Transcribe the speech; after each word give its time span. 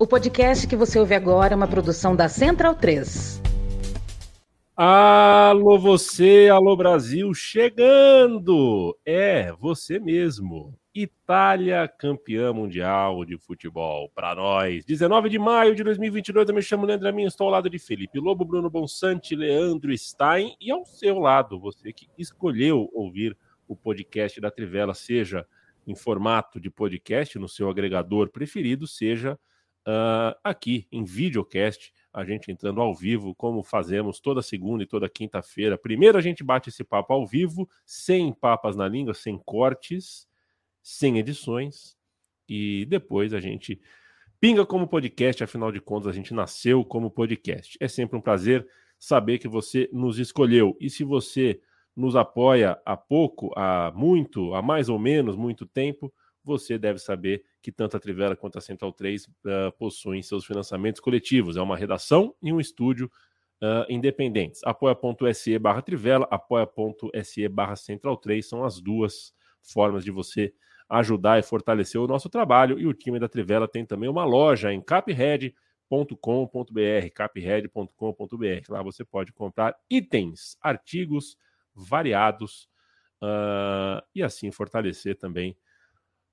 O 0.00 0.06
podcast 0.06 0.64
que 0.68 0.76
você 0.76 0.96
ouve 0.96 1.12
agora 1.12 1.54
é 1.54 1.56
uma 1.56 1.66
produção 1.66 2.14
da 2.14 2.28
Central 2.28 2.72
3. 2.76 3.42
Alô 4.76 5.76
você, 5.76 6.48
alô 6.48 6.76
Brasil, 6.76 7.34
chegando! 7.34 8.96
É, 9.04 9.50
você 9.54 9.98
mesmo. 9.98 10.72
Itália 10.94 11.88
campeã 11.88 12.52
mundial 12.52 13.24
de 13.24 13.36
futebol 13.38 14.08
para 14.14 14.36
nós. 14.36 14.84
19 14.84 15.28
de 15.28 15.36
maio 15.36 15.74
de 15.74 15.82
2022, 15.82 16.48
eu 16.48 16.54
me 16.54 16.62
chamo 16.62 16.86
Leandro 16.86 17.08
Amin, 17.08 17.24
estou 17.24 17.46
ao 17.48 17.54
lado 17.54 17.68
de 17.68 17.80
Felipe 17.80 18.20
Lobo, 18.20 18.44
Bruno 18.44 18.70
Bonsante, 18.70 19.34
Leandro 19.34 19.96
Stein 19.98 20.54
e 20.60 20.70
ao 20.70 20.84
seu 20.84 21.18
lado, 21.18 21.58
você 21.58 21.92
que 21.92 22.06
escolheu 22.16 22.88
ouvir 22.94 23.36
o 23.66 23.74
podcast 23.74 24.40
da 24.40 24.48
Trivela, 24.48 24.94
seja 24.94 25.44
em 25.84 25.96
formato 25.96 26.60
de 26.60 26.70
podcast 26.70 27.36
no 27.36 27.48
seu 27.48 27.68
agregador 27.68 28.30
preferido, 28.30 28.86
seja 28.86 29.36
uh, 29.88 30.38
aqui 30.44 30.86
em 30.92 31.02
videocast, 31.02 31.92
a 32.12 32.24
gente 32.24 32.52
entrando 32.52 32.80
ao 32.80 32.94
vivo, 32.94 33.34
como 33.34 33.62
fazemos 33.62 34.20
toda 34.20 34.42
segunda 34.42 34.82
e 34.82 34.86
toda 34.86 35.08
quinta-feira. 35.08 35.78
Primeiro 35.78 36.18
a 36.18 36.20
gente 36.20 36.44
bate 36.44 36.68
esse 36.68 36.84
papo 36.84 37.12
ao 37.14 37.26
vivo, 37.26 37.68
sem 37.86 38.32
papas 38.32 38.76
na 38.76 38.86
língua, 38.86 39.14
sem 39.14 39.38
cortes, 39.38 40.28
sem 40.82 41.18
edições, 41.18 41.96
e 42.48 42.84
depois 42.86 43.32
a 43.32 43.40
gente 43.40 43.80
pinga 44.40 44.64
como 44.64 44.86
podcast, 44.86 45.42
afinal 45.42 45.72
de 45.72 45.80
contas 45.80 46.08
a 46.08 46.12
gente 46.12 46.34
nasceu 46.34 46.84
como 46.84 47.10
podcast. 47.10 47.76
É 47.80 47.88
sempre 47.88 48.16
um 48.16 48.20
prazer 48.20 48.66
saber 48.98 49.38
que 49.38 49.48
você 49.48 49.88
nos 49.92 50.18
escolheu. 50.18 50.76
E 50.80 50.88
se 50.90 51.04
você 51.04 51.60
nos 51.94 52.16
apoia 52.16 52.80
há 52.86 52.96
pouco, 52.96 53.52
há 53.56 53.92
muito, 53.94 54.54
há 54.54 54.62
mais 54.62 54.88
ou 54.88 54.98
menos 54.98 55.36
muito 55.36 55.66
tempo, 55.66 56.12
você 56.44 56.78
deve 56.78 56.98
saber 56.98 57.44
que 57.60 57.70
tanto 57.70 57.96
a 57.96 58.00
Trivela 58.00 58.36
quanto 58.36 58.58
a 58.58 58.60
Central 58.60 58.92
3 58.92 59.24
uh, 59.24 59.30
eh, 59.46 59.70
possuem 59.72 60.22
seus 60.22 60.44
financiamentos 60.44 61.00
coletivos. 61.00 61.56
É 61.56 61.60
uma 61.60 61.76
redação 61.76 62.34
e 62.42 62.52
um 62.52 62.60
estúdio 62.60 63.10
uh, 63.62 63.84
independentes. 63.88 64.62
apoia.se 64.64 65.58
barra 65.58 65.82
Trivela, 65.82 66.26
apoia.se 66.30 67.48
barra 67.48 67.76
Central 67.76 68.16
3 68.16 68.46
são 68.46 68.64
as 68.64 68.80
duas 68.80 69.34
formas 69.62 70.04
de 70.04 70.10
você 70.10 70.52
ajudar 70.88 71.38
e 71.38 71.42
fortalecer 71.42 72.00
o 72.00 72.06
nosso 72.06 72.28
trabalho. 72.30 72.78
E 72.78 72.86
o 72.86 72.94
time 72.94 73.18
da 73.18 73.28
Trivela 73.28 73.68
tem 73.68 73.84
também 73.84 74.08
uma 74.08 74.24
loja 74.24 74.72
em 74.72 74.80
capred.com.br, 74.80 75.54
capred.com.br. 77.14 78.70
Lá 78.70 78.82
você 78.82 79.04
pode 79.04 79.32
comprar 79.32 79.76
itens, 79.90 80.56
artigos, 80.62 81.36
variados 81.74 82.68
uh, 83.22 84.02
e 84.14 84.22
assim 84.22 84.50
fortalecer 84.50 85.16
também 85.16 85.56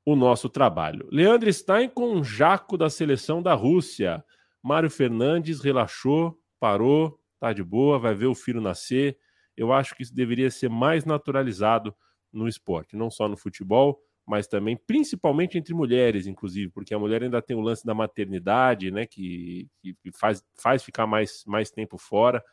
o 0.06 0.16
nosso 0.16 0.48
trabalho. 0.48 1.08
Leandro 1.12 1.52
Stein 1.52 1.90
com 1.90 2.14
um 2.14 2.24
jaco 2.24 2.78
da 2.78 2.90
seleção 2.90 3.42
da 3.42 3.54
Rússia. 3.54 4.24
Mário 4.62 4.90
Fernandes 4.90 5.62
relaxou, 5.62 6.40
parou, 6.60 7.20
tá 7.40 7.52
de 7.52 7.64
boa, 7.64 7.98
vai 7.98 8.14
ver 8.14 8.28
o 8.28 8.36
filho 8.36 8.62
nascer. 8.62 9.18
Eu 9.58 9.74
acho 9.74 9.96
que 9.96 10.04
isso 10.04 10.14
deveria 10.14 10.52
ser 10.52 10.70
mais 10.70 11.06
naturalizado 11.06 11.96
no 12.32 12.48
esporte, 12.48 12.96
não 12.96 13.10
só 13.10 13.28
no 13.28 13.38
futebol, 13.38 14.00
mas 14.28 14.48
também, 14.48 14.76
principalmente 14.76 15.58
entre 15.58 15.74
mulheres, 15.74 16.28
inclusive, 16.28 16.70
porque 16.70 16.94
a 16.94 17.00
mulher 17.00 17.24
ainda 17.24 17.42
tem 17.42 17.56
o 17.56 17.62
lance 17.62 17.86
da 17.86 17.94
maternidade, 17.94 18.92
né, 18.92 19.06
que, 19.06 19.70
que 19.82 19.96
faz, 20.12 20.44
faz 20.56 20.84
ficar 20.84 21.08
mais, 21.08 21.44
mais 21.46 21.72
tempo 21.72 21.98
fora 21.98 22.44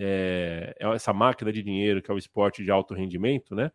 é, 0.00 0.74
é 0.78 0.94
essa 0.94 1.12
máquina 1.12 1.52
de 1.52 1.62
dinheiro 1.62 2.00
que 2.00 2.10
é 2.10 2.14
o 2.14 2.18
esporte 2.18 2.64
de 2.64 2.70
alto 2.70 2.94
rendimento, 2.94 3.54
né? 3.54 3.70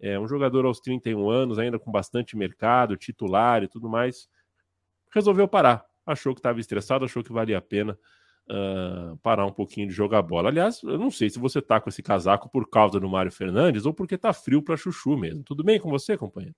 É 0.00 0.18
um 0.18 0.28
jogador 0.28 0.64
aos 0.66 0.80
31 0.80 1.30
anos, 1.30 1.58
ainda 1.58 1.78
com 1.78 1.90
bastante 1.90 2.36
mercado, 2.36 2.96
titular 2.96 3.62
e 3.62 3.68
tudo 3.68 3.88
mais, 3.88 4.28
resolveu 5.12 5.48
parar. 5.48 5.84
Achou 6.04 6.34
que 6.34 6.40
estava 6.40 6.60
estressado, 6.60 7.04
achou 7.04 7.22
que 7.22 7.32
valia 7.32 7.58
a 7.58 7.62
pena 7.62 7.98
uh, 8.50 9.16
parar 9.18 9.46
um 9.46 9.52
pouquinho 9.52 9.88
de 9.88 9.94
jogar 9.94 10.22
bola. 10.22 10.48
Aliás, 10.48 10.82
eu 10.82 10.98
não 10.98 11.10
sei 11.10 11.30
se 11.30 11.38
você 11.38 11.60
tá 11.60 11.80
com 11.80 11.88
esse 11.88 12.02
casaco 12.02 12.50
por 12.50 12.68
causa 12.68 13.00
do 13.00 13.08
Mário 13.08 13.32
Fernandes 13.32 13.86
ou 13.86 13.94
porque 13.94 14.16
tá 14.18 14.32
frio 14.32 14.62
para 14.62 14.76
chuchu 14.76 15.16
mesmo. 15.16 15.42
Tudo 15.42 15.64
bem 15.64 15.80
com 15.80 15.90
você, 15.90 16.16
companheiro? 16.16 16.54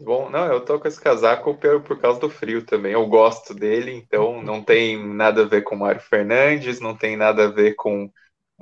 Bom, 0.00 0.28
não, 0.28 0.46
eu 0.46 0.60
tô 0.60 0.80
com 0.80 0.88
esse 0.88 1.00
casaco 1.00 1.54
por, 1.54 1.82
por 1.82 2.00
causa 2.00 2.18
do 2.18 2.28
frio 2.28 2.64
também. 2.64 2.92
Eu 2.92 3.06
gosto 3.06 3.54
dele, 3.54 3.92
então 3.92 4.42
não 4.42 4.60
tem 4.62 5.00
nada 5.14 5.42
a 5.42 5.46
ver 5.46 5.62
com 5.62 5.76
o 5.76 5.78
Mário 5.78 6.00
Fernandes, 6.00 6.80
não 6.80 6.96
tem 6.96 7.16
nada 7.16 7.44
a 7.44 7.50
ver 7.50 7.74
com 7.74 8.10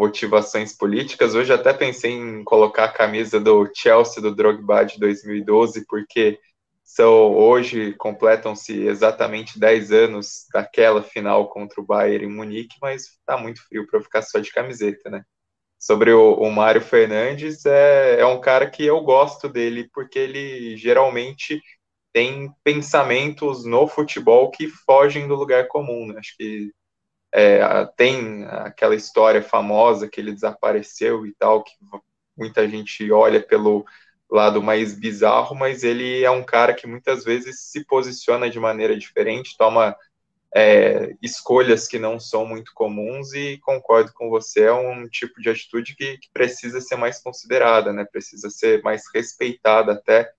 motivações 0.02 0.76
políticas. 0.76 1.32
Hoje 1.36 1.52
até 1.52 1.72
pensei 1.72 2.10
em 2.10 2.42
colocar 2.42 2.86
a 2.86 2.92
camisa 2.92 3.38
do 3.38 3.70
Chelsea 3.72 4.20
do 4.20 4.34
Drogba 4.34 4.84
de 4.84 4.98
2012, 4.98 5.86
porque 5.86 6.40
são 6.82 7.32
hoje 7.36 7.92
completam-se 7.92 8.80
exatamente 8.84 9.60
10 9.60 9.92
anos 9.92 10.46
daquela 10.52 11.04
final 11.04 11.48
contra 11.48 11.80
o 11.80 11.86
Bayern 11.86 12.26
em 12.26 12.28
Munique, 12.28 12.76
mas 12.82 13.02
está 13.02 13.38
muito 13.38 13.64
frio 13.68 13.86
para 13.86 14.02
ficar 14.02 14.22
só 14.22 14.40
de 14.40 14.50
camiseta, 14.50 15.08
né? 15.08 15.22
Sobre 15.78 16.12
o, 16.12 16.34
o 16.34 16.50
Mário 16.50 16.80
Fernandes, 16.80 17.64
é, 17.64 18.20
é 18.20 18.26
um 18.26 18.40
cara 18.40 18.68
que 18.68 18.84
eu 18.84 19.00
gosto 19.02 19.48
dele, 19.48 19.88
porque 19.94 20.18
ele 20.18 20.76
geralmente 20.76 21.62
tem 22.12 22.52
pensamentos 22.64 23.64
no 23.64 23.86
futebol 23.86 24.50
que 24.50 24.66
fogem 24.66 25.28
do 25.28 25.36
lugar 25.36 25.68
comum, 25.68 26.08
né? 26.08 26.18
Acho 26.18 26.36
que 26.36 26.72
é, 27.34 27.86
tem 27.96 28.44
aquela 28.44 28.94
história 28.94 29.42
famosa 29.42 30.08
que 30.08 30.20
ele 30.20 30.32
desapareceu 30.32 31.26
e 31.26 31.34
tal, 31.34 31.62
que 31.62 31.72
muita 32.36 32.68
gente 32.68 33.10
olha 33.10 33.40
pelo 33.40 33.84
lado 34.30 34.62
mais 34.62 34.94
bizarro, 34.94 35.54
mas 35.54 35.82
ele 35.82 36.22
é 36.22 36.30
um 36.30 36.42
cara 36.42 36.74
que 36.74 36.86
muitas 36.86 37.24
vezes 37.24 37.60
se 37.70 37.84
posiciona 37.84 38.48
de 38.48 38.58
maneira 38.58 38.96
diferente, 38.96 39.56
toma 39.58 39.96
é, 40.54 41.14
escolhas 41.22 41.88
que 41.88 41.98
não 41.98 42.20
são 42.20 42.46
muito 42.46 42.72
comuns 42.74 43.32
e 43.32 43.58
concordo 43.58 44.12
com 44.14 44.28
você, 44.28 44.64
é 44.64 44.72
um 44.72 45.08
tipo 45.08 45.40
de 45.40 45.48
atitude 45.48 45.94
que, 45.94 46.18
que 46.18 46.30
precisa 46.32 46.80
ser 46.80 46.96
mais 46.96 47.22
considerada, 47.22 47.92
né? 47.92 48.06
Precisa 48.10 48.50
ser 48.50 48.82
mais 48.82 49.04
respeitada 49.14 49.92
até 49.92 50.30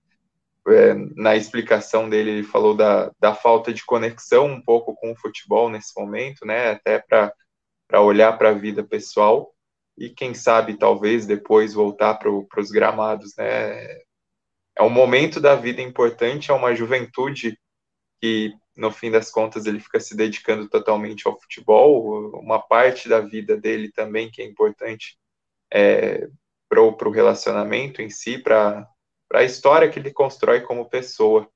é, 0.68 0.94
na 1.16 1.36
explicação 1.36 2.08
dele, 2.08 2.30
ele 2.30 2.42
falou 2.42 2.74
da, 2.74 3.10
da 3.20 3.34
falta 3.34 3.72
de 3.72 3.84
conexão 3.84 4.46
um 4.46 4.62
pouco 4.62 4.94
com 4.94 5.12
o 5.12 5.16
futebol 5.16 5.68
nesse 5.68 5.92
momento, 5.98 6.46
né? 6.46 6.70
Até 6.70 6.98
para 6.98 8.00
olhar 8.00 8.36
para 8.38 8.50
a 8.50 8.54
vida 8.54 8.82
pessoal 8.82 9.54
e 9.96 10.10
quem 10.10 10.34
sabe 10.34 10.76
talvez 10.76 11.26
depois 11.26 11.74
voltar 11.74 12.14
para 12.14 12.30
os 12.30 12.70
gramados, 12.70 13.34
né? 13.36 14.02
É 14.76 14.82
um 14.82 14.90
momento 14.90 15.40
da 15.40 15.54
vida 15.54 15.80
importante, 15.80 16.50
é 16.50 16.54
uma 16.54 16.74
juventude 16.74 17.58
que 18.20 18.52
no 18.76 18.90
fim 18.90 19.10
das 19.10 19.30
contas 19.30 19.66
ele 19.66 19.78
fica 19.78 20.00
se 20.00 20.16
dedicando 20.16 20.68
totalmente 20.68 21.28
ao 21.28 21.40
futebol, 21.40 22.40
uma 22.40 22.58
parte 22.58 23.08
da 23.08 23.20
vida 23.20 23.56
dele 23.56 23.92
também 23.92 24.30
que 24.30 24.42
é 24.42 24.44
importante 24.44 25.16
é, 25.72 26.26
para 26.68 26.80
o 26.82 27.10
relacionamento 27.10 28.02
em 28.02 28.10
si, 28.10 28.38
para 28.38 28.88
para 29.34 29.40
a 29.40 29.44
história 29.44 29.90
que 29.90 29.98
ele 29.98 30.12
constrói 30.12 30.60
como 30.60 30.88
pessoa. 30.88 31.50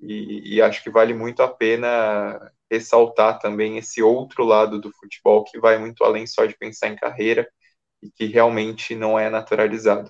E, 0.00 0.54
e, 0.54 0.62
acho 0.62 0.80
que 0.80 0.88
vale 0.88 1.12
muito 1.12 1.42
a 1.42 1.48
pena 1.48 2.52
ressaltar 2.70 3.40
também 3.40 3.78
esse 3.78 4.00
outro 4.00 4.44
lado 4.44 4.80
do 4.80 4.92
futebol 4.92 5.42
que 5.42 5.58
vai 5.58 5.76
muito 5.76 6.04
além 6.04 6.24
só 6.24 6.46
de 6.46 6.56
pensar 6.56 6.86
em 6.86 6.94
carreira 6.94 7.50
e 8.00 8.12
que 8.12 8.26
realmente 8.26 8.94
não 8.94 9.18
é 9.18 9.28
naturalizado. 9.28 10.08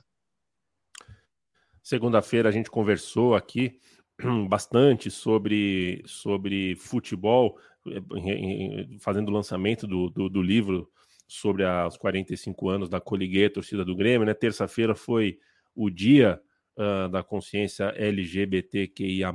Segunda-feira 1.82 2.50
a 2.50 2.52
gente 2.52 2.70
conversou 2.70 3.34
aqui 3.34 3.80
bastante 4.46 5.10
sobre, 5.10 6.02
sobre 6.04 6.76
futebol, 6.76 7.58
fazendo 9.00 9.30
o 9.30 9.32
lançamento 9.34 9.86
do, 9.86 10.10
do, 10.10 10.28
do 10.28 10.42
livro 10.42 10.86
sobre 11.26 11.64
os 11.64 11.96
45 11.96 12.68
anos 12.68 12.90
da 12.90 13.00
Coliguei, 13.00 13.48
torcida 13.48 13.86
do 13.86 13.96
Grêmio, 13.96 14.26
né? 14.26 14.34
Terça-feira 14.34 14.94
foi 14.94 15.38
o 15.74 15.88
dia 15.88 16.42
uh, 16.76 17.08
da 17.08 17.22
consciência 17.22 17.92
LGBTQIA, 17.96 19.32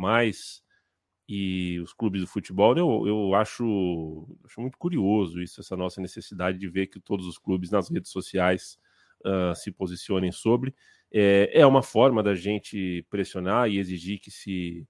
e 1.34 1.80
os 1.80 1.94
clubes 1.94 2.20
de 2.20 2.28
futebol, 2.28 2.78
eu, 2.78 3.08
eu 3.08 3.34
acho, 3.36 4.28
acho 4.44 4.60
muito 4.60 4.78
curioso 4.78 5.42
isso, 5.42 5.62
essa 5.62 5.78
nossa 5.78 6.02
necessidade 6.02 6.58
de 6.58 6.68
ver 6.68 6.88
que 6.88 7.00
todos 7.00 7.26
os 7.26 7.38
clubes 7.38 7.72
nas 7.72 7.90
redes 7.90 8.12
sociais 8.12 8.78
uh, 9.26 9.56
se 9.56 9.72
posicionem 9.72 10.30
sobre. 10.30 10.76
É, 11.10 11.62
é 11.62 11.66
uma 11.66 11.82
forma 11.82 12.22
da 12.22 12.36
gente 12.36 13.06
pressionar 13.10 13.70
e 13.70 13.78
exigir 13.78 14.20
que 14.20 14.30
se 14.30 14.86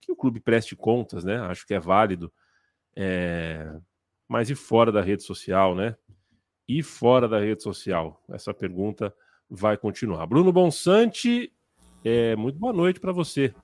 que 0.00 0.10
o 0.10 0.16
clube 0.16 0.38
preste 0.38 0.76
contas, 0.76 1.24
né? 1.24 1.38
Acho 1.38 1.66
que 1.66 1.74
é 1.74 1.80
válido. 1.80 2.32
É, 2.94 3.72
mas 4.28 4.50
e 4.50 4.54
fora 4.54 4.92
da 4.92 5.00
rede 5.00 5.24
social, 5.24 5.74
né? 5.74 5.96
E 6.68 6.82
fora 6.82 7.28
da 7.28 7.40
rede 7.40 7.62
social? 7.62 8.22
Essa 8.28 8.54
pergunta 8.54 9.12
vai 9.48 9.76
continuar. 9.76 10.26
Bruno 10.26 10.52
Bonsante 10.52 11.52
é, 12.04 12.36
muito 12.36 12.58
boa 12.58 12.72
noite 12.72 13.00
para 13.00 13.12
você. 13.12 13.54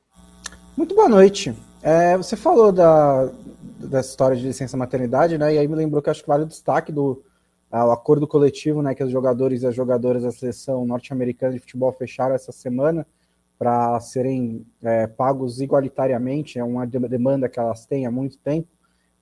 Muito 0.76 0.94
boa 0.94 1.08
noite. 1.08 1.54
É, 1.82 2.16
você 2.16 2.36
falou 2.36 2.70
da, 2.72 3.30
da 3.78 4.00
história 4.00 4.36
de 4.36 4.46
licença 4.46 4.76
maternidade, 4.76 5.38
né? 5.38 5.54
E 5.54 5.58
aí 5.58 5.68
me 5.68 5.74
lembrou 5.74 6.02
que 6.02 6.10
acho 6.10 6.22
que 6.22 6.28
vale 6.28 6.44
o 6.44 6.46
destaque 6.48 6.92
do 6.92 7.22
o 7.70 7.90
acordo 7.90 8.26
coletivo, 8.26 8.80
né? 8.80 8.94
Que 8.94 9.04
os 9.04 9.10
jogadores 9.10 9.62
e 9.62 9.66
as 9.66 9.74
jogadoras 9.74 10.22
da 10.22 10.30
seleção 10.30 10.86
norte-americana 10.86 11.52
de 11.52 11.58
futebol 11.58 11.92
fecharam 11.92 12.34
essa 12.34 12.52
semana 12.52 13.06
para 13.58 13.98
serem 14.00 14.64
é, 14.82 15.06
pagos 15.06 15.60
igualitariamente. 15.60 16.58
É 16.58 16.64
uma 16.64 16.86
demanda 16.86 17.48
que 17.48 17.58
elas 17.58 17.84
têm 17.84 18.06
há 18.06 18.10
muito 18.10 18.38
tempo. 18.38 18.68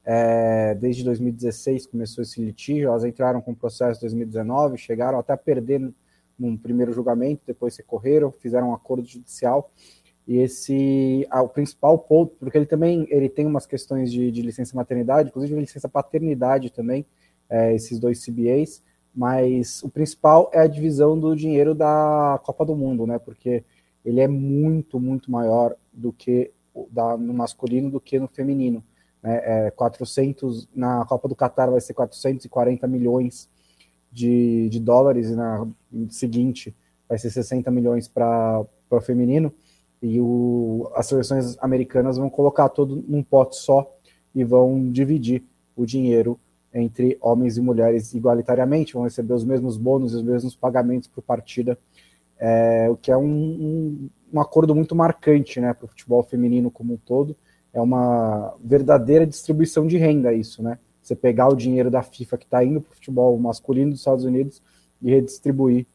é, 0.05 0.75
desde 0.77 1.03
2016 1.03 1.87
começou 1.87 2.23
esse 2.23 2.41
litígio, 2.41 2.89
elas 2.89 3.05
entraram 3.05 3.41
com 3.41 3.51
o 3.51 3.57
processo 3.57 3.99
em 3.99 4.03
2019, 4.03 4.79
chegaram 4.79 5.19
até 5.19 5.33
a 5.33 5.37
perder 5.37 5.93
num 6.39 6.57
primeiro 6.57 6.93
julgamento, 6.93 7.43
depois 7.47 7.77
recorreram, 7.77 8.31
fizeram 8.31 8.71
um 8.71 8.75
acordo 8.75 9.07
judicial, 9.07 9.71
e 10.27 10.39
esse 10.39 11.27
ah, 11.31 11.43
o 11.43 11.49
principal 11.49 11.99
ponto, 11.99 12.35
porque 12.37 12.59
ele 12.59 12.67
também 12.67 13.07
ele 13.11 13.29
tem 13.29 13.47
umas 13.47 13.65
questões 13.65 14.11
de, 14.11 14.31
de 14.31 14.43
licença 14.43 14.77
maternidade, 14.77 15.29
inclusive 15.29 15.59
licença 15.61 15.89
paternidade 15.89 16.71
também, 16.71 17.07
é, 17.49 17.75
esses 17.75 17.99
dois 17.99 18.25
CBAs, 18.25 18.83
mas 19.15 19.83
o 19.83 19.89
principal 19.89 20.51
é 20.53 20.61
a 20.61 20.67
divisão 20.67 21.19
do 21.19 21.35
dinheiro 21.35 21.75
da 21.75 22.41
Copa 22.45 22.65
do 22.65 22.77
Mundo, 22.77 23.07
né? 23.07 23.19
Porque 23.19 23.65
ele 24.05 24.21
é 24.21 24.29
muito, 24.29 25.01
muito 25.01 25.31
maior 25.31 25.75
do 25.93 26.13
que 26.13 26.53
da, 26.91 27.17
no 27.17 27.33
masculino 27.33 27.91
do 27.91 28.01
que 28.01 28.19
no 28.19 28.29
feminino. 28.29 28.85
Né? 29.23 29.67
É 29.67 29.71
400 29.71 30.69
na 30.75 31.05
Copa 31.07 31.29
do 31.29 31.35
Catar 31.35 31.71
vai 31.71 31.81
ser 31.81 31.95
440 31.95 32.87
milhões 32.87 33.49
de, 34.17 34.71
de 34.71 34.81
dólares 34.81 35.29
e 35.29 35.37
na 35.37 35.69
seguinte 36.09 36.75
vai 37.07 37.19
ser 37.19 37.29
60 37.29 37.71
milhões 37.71 38.09
para 38.09 38.65
o 38.91 39.01
feminino 39.01 39.53
e 40.01 40.19
o, 40.19 40.91
as 40.95 41.07
seleções 41.07 41.59
americanas 41.61 42.17
vão 42.17 42.31
colocar 42.31 42.71
tudo 42.71 43.05
num 43.07 43.23
pote 43.23 43.57
só 43.57 43.95
e 44.35 44.43
vão 44.43 44.91
dividir 44.91 45.45
o 45.77 45.85
dinheiro 45.85 46.41
entre 46.73 47.19
homens 47.21 47.59
e 47.59 47.61
mulheres 47.61 48.15
igualitariamente, 48.15 48.95
vão 48.95 49.05
receber 49.05 49.35
os 49.35 49.45
mesmos 49.45 49.77
bônus 49.77 50.15
e 50.15 50.17
os 50.17 50.23
mesmos 50.23 50.57
pagamentos 50.57 51.09
por 51.09 51.23
partida, 51.23 51.79
é, 52.39 52.89
o 52.91 52.97
que 52.97 53.11
é 53.11 53.17
um, 53.17 53.23
um, 53.23 54.11
um, 54.33 54.41
acordo 54.41 54.75
muito 54.75 54.95
marcante 54.95 55.61
né, 55.61 55.75
para 55.75 55.85
o 55.85 55.89
futebol 55.89 56.23
feminino 56.23 56.71
como 56.71 56.95
um 56.95 56.99
todo. 56.99 57.37
É 57.73 57.81
uma 57.81 58.55
verdadeira 58.63 59.27
distribuição 59.27 59.87
de 59.87 59.99
renda 59.99 60.33
isso, 60.33 60.63
né? 60.63 60.79
Você 61.07 61.15
pegar 61.15 61.47
o 61.47 61.55
dinheiro 61.55 61.89
da 61.89 62.03
FIFA 62.03 62.37
que 62.37 62.47
está 62.47 62.65
indo 62.65 62.81
para 62.81 62.91
o 62.91 62.95
futebol 62.95 63.39
masculino 63.39 63.93
dos 63.93 64.01
Estados 64.01 64.25
Unidos 64.25 64.61
e 65.01 65.09
redistribuir 65.09 65.87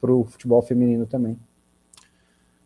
para 0.00 0.10
o 0.10 0.24
futebol 0.24 0.62
feminino 0.62 1.04
também. 1.04 1.38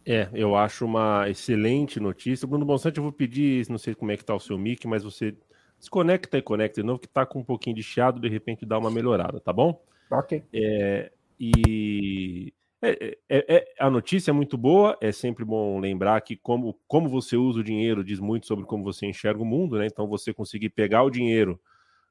É, 0.07 0.29
eu 0.33 0.55
acho 0.55 0.85
uma 0.85 1.29
excelente 1.29 1.99
notícia. 1.99 2.47
Bruno 2.47 2.65
Bonsante, 2.65 2.99
eu 2.99 3.03
vou 3.03 3.11
pedir, 3.13 3.69
não 3.69 3.77
sei 3.77 3.93
como 3.93 4.13
é 4.13 4.17
que 4.17 4.23
está 4.23 4.37
o 4.37 4.39
seu 4.39 4.57
mic, 4.57 4.87
mas 4.87 5.03
você 5.03 5.35
desconecta 5.81 6.39
e 6.39 6.43
conecta 6.43 6.81
de 6.81 6.87
novo, 6.87 7.01
que 7.01 7.07
está 7.07 7.27
com 7.27 7.41
um 7.41 7.45
pouquinho 7.45 7.75
de 7.75 7.83
chiado, 7.83 8.21
de 8.21 8.29
repente 8.29 8.65
dá 8.65 8.79
uma 8.79 8.91
melhorada, 8.91 9.41
tá 9.41 9.53
bom? 9.53 9.83
Ok. 10.09 10.45
É, 10.53 11.11
e 11.41 12.55
é, 12.91 13.19
é, 13.29 13.57
é, 13.57 13.75
a 13.79 13.89
notícia 13.89 14.31
é 14.31 14.35
muito 14.35 14.59
boa, 14.59 14.97
é 15.01 15.11
sempre 15.13 15.45
bom 15.45 15.79
lembrar 15.79 16.21
que 16.21 16.37
como, 16.37 16.79
como 16.87 17.09
você 17.09 17.37
usa 17.37 17.61
o 17.61 17.65
dinheiro 17.65 18.05
diz 18.05 18.21
muito 18.21 18.47
sobre 18.47 18.65
como 18.65 18.85
você 18.85 19.07
enxerga 19.07 19.43
o 19.43 19.47
mundo, 19.47 19.79
né? 19.79 19.87
Então 19.87 20.07
você 20.07 20.33
conseguir 20.35 20.71
pegar 20.71 21.03
o 21.03 21.11
dinheiro 21.11 21.61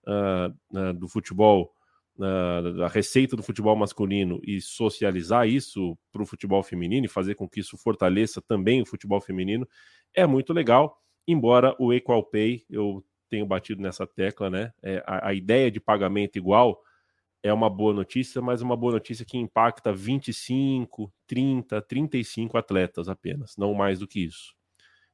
uh, 0.08 0.78
uh, 0.78 0.94
do 0.94 1.08
futebol, 1.08 1.74
uh, 2.18 2.88
receita 2.88 3.36
do 3.36 3.44
futebol 3.44 3.76
masculino 3.76 4.40
e 4.44 4.60
socializar 4.62 5.48
isso 5.48 5.98
para 6.12 6.24
o 6.24 6.26
futebol 6.26 6.64
feminino 6.64 7.06
e 7.06 7.10
fazer 7.10 7.36
com 7.36 7.48
que 7.48 7.60
isso 7.60 7.78
fortaleça 7.78 8.42
também 8.42 8.82
o 8.82 8.86
futebol 8.86 9.22
feminino 9.22 9.68
é 10.14 10.26
muito 10.26 10.54
legal. 10.54 11.00
Embora 11.28 11.76
o 11.80 11.94
Equal 11.94 12.24
Pay, 12.24 12.66
eu 12.70 13.04
tenho 13.30 13.46
batido 13.46 13.82
nessa 13.82 14.06
tecla, 14.06 14.50
né? 14.50 14.74
É, 14.82 15.04
a, 15.06 15.30
a 15.30 15.34
ideia 15.34 15.72
de 15.72 15.80
pagamento 15.80 16.38
igual 16.38 16.82
é 17.44 17.52
uma 17.52 17.70
boa 17.70 17.94
notícia, 17.94 18.42
mas 18.42 18.62
uma 18.62 18.78
boa 18.78 18.94
notícia 18.94 19.26
que 19.26 19.38
impacta 19.38 19.92
25, 19.92 21.14
30, 21.28 21.82
35 21.82 22.58
atletas 22.58 23.10
apenas, 23.10 23.58
não 23.58 23.74
mais 23.74 24.00
do 24.00 24.08
que 24.08 24.22
isso. 24.22 24.56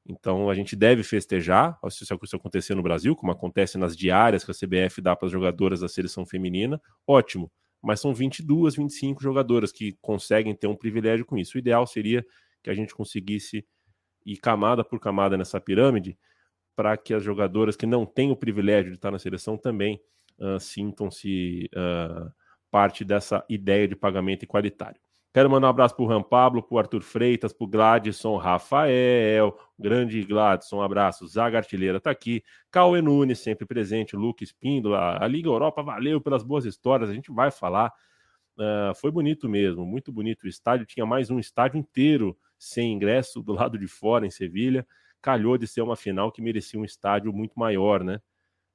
Então 0.06 0.50
a 0.50 0.54
gente 0.54 0.76
deve 0.76 1.04
festejar 1.04 1.78
se 1.90 2.04
isso 2.04 2.36
acontecer 2.36 2.76
no 2.76 2.84
Brasil, 2.84 3.16
como 3.16 3.32
acontece 3.32 3.78
nas 3.78 3.98
diárias 3.98 4.44
que 4.44 4.52
a 4.52 4.54
CBF 4.54 5.02
dá 5.02 5.16
para 5.16 5.26
as 5.26 5.32
jogadoras 5.32 5.80
da 5.80 5.88
seleção 5.88 6.26
feminina, 6.26 6.80
ótimo. 7.06 7.52
Mas 7.82 8.00
são 8.00 8.14
22, 8.14 8.76
25 8.76 9.22
jogadoras 9.22 9.72
que 9.72 9.98
conseguem 10.02 10.54
ter 10.54 10.68
um 10.68 10.76
privilégio 10.76 11.26
com 11.26 11.38
isso. 11.38 11.58
O 11.58 11.60
ideal 11.60 11.88
seria 11.88 12.26
que 12.62 12.70
a 12.70 12.74
gente 12.74 12.94
conseguisse 12.94 13.66
ir 14.26 14.38
camada 14.38 14.84
por 14.84 15.00
camada 15.00 15.38
nessa 15.38 15.60
pirâmide 15.60 16.18
para 16.76 16.96
que 16.98 17.14
as 17.14 17.24
jogadoras 17.24 17.76
que 17.76 17.86
não 17.86 18.06
têm 18.06 18.32
o 18.32 18.36
privilégio 18.36 18.92
de 18.92 18.98
estar 18.98 19.12
na 19.12 19.20
seleção 19.20 19.58
também 19.58 20.00
uh, 20.40 20.60
sintam-se 20.60 21.70
uh, 21.76 22.32
parte 22.72 23.04
dessa 23.04 23.44
ideia 23.50 23.88
de 23.88 23.96
pagamento 23.96 24.44
igualitário. 24.44 25.00
Quero 25.32 25.48
mandar 25.48 25.68
um 25.68 25.70
abraço 25.70 25.96
para 25.96 26.04
o 26.04 26.08
Ram 26.08 26.24
Pablo, 26.24 26.64
para 26.64 26.76
o 26.76 26.80
Arthur 26.80 27.02
Freitas, 27.04 27.54
para 27.54 27.64
o 27.64 27.68
Gladson 27.68 28.36
Rafael, 28.38 29.56
grande 29.78 30.24
Gladson, 30.24 30.78
um 30.78 30.82
abraço. 30.82 31.28
Zaga 31.28 31.60
Artilheira 31.60 32.00
está 32.00 32.10
aqui. 32.10 32.44
Cauê 32.72 33.00
Nunes, 33.00 33.38
sempre 33.38 33.64
presente. 33.66 34.16
Luke 34.16 34.44
Espíndola. 34.44 35.24
A 35.24 35.28
Liga 35.28 35.48
Europa 35.48 35.84
valeu 35.84 36.20
pelas 36.20 36.42
boas 36.42 36.66
histórias, 36.66 37.12
a 37.12 37.14
gente 37.14 37.32
vai 37.32 37.52
falar. 37.52 37.94
Uh, 38.58 38.94
foi 38.96 39.12
bonito 39.12 39.48
mesmo, 39.48 39.86
muito 39.86 40.12
bonito 40.12 40.46
o 40.46 40.48
estádio. 40.48 40.88
Tinha 40.88 41.06
mais 41.06 41.30
um 41.30 41.38
estádio 41.38 41.78
inteiro 41.78 42.36
sem 42.58 42.92
ingresso 42.92 43.42
do 43.44 43.54
lado 43.54 43.78
de 43.78 43.88
fora, 43.88 44.26
em 44.26 44.32
Sevilha. 44.32 44.86
Calhou 45.22 45.60
de 45.60 45.68
ser 45.68 45.82
uma 45.82 45.96
final 45.96 46.32
que 46.32 46.42
merecia 46.42 46.80
um 46.80 46.84
estádio 46.84 47.32
muito 47.32 47.54
maior, 47.58 48.04
né? 48.04 48.20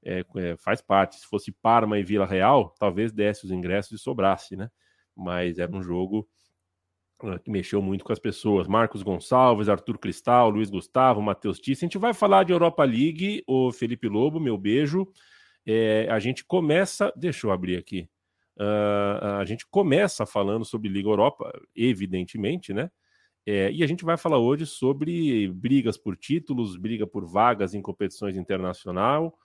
É, 0.05 0.25
é, 0.37 0.57
faz 0.57 0.81
parte. 0.81 1.17
Se 1.17 1.27
fosse 1.27 1.51
Parma 1.51 1.99
e 1.99 2.05
Vila 2.05 2.27
Real, 2.27 2.75
talvez 2.79 3.13
desse 3.13 3.45
os 3.45 3.51
ingressos 3.51 4.01
e 4.01 4.03
sobrasse, 4.03 4.57
né? 4.57 4.71
Mas 5.17 5.59
era 5.59 5.75
um 5.75 5.83
jogo 5.83 6.29
uh, 7.23 7.39
que 7.41 7.51
mexeu 7.51 7.81
muito 7.81 8.05
com 8.05 8.13
as 8.13 8.19
pessoas. 8.19 8.69
Marcos 8.69 9.03
Gonçalves, 9.03 9.69
Arthur 9.69 9.99
Cristal, 9.99 10.51
Luiz 10.51 10.71
Gustavo, 10.71 11.23
Matheus 11.23 11.59
Tisse. 11.59 11.85
A 11.85 11.87
gente 11.87 11.99
vai 11.99 12.13
falar 12.13 12.45
de 12.45 12.53
Europa 12.53 12.85
League, 12.85 13.43
o 13.47 13.73
Felipe 13.73 14.09
Lobo, 14.09 14.39
meu 14.39 14.59
beijo. 14.59 15.07
É, 15.67 16.07
a 16.11 16.19
gente 16.19 16.45
começa. 16.45 17.13
Deixa 17.17 17.47
eu 17.47 17.53
abrir 17.53 17.77
aqui. 17.77 18.09
Uh, 18.57 19.39
a 19.41 19.45
gente 19.45 19.67
começa 19.67 20.25
falando 20.25 20.65
sobre 20.65 20.89
Liga 20.89 21.09
Europa, 21.09 21.51
evidentemente, 21.75 22.73
né? 22.73 22.91
É, 23.47 23.71
e 23.71 23.83
a 23.83 23.87
gente 23.87 24.05
vai 24.05 24.17
falar 24.17 24.39
hoje 24.39 24.65
sobre 24.65 25.49
brigas 25.49 25.99
por 25.99 26.17
títulos, 26.17 26.77
briga 26.77 27.07
por 27.07 27.27
vagas 27.27 27.75
em 27.75 27.83
competições 27.83 28.37
internacional, 28.37 29.37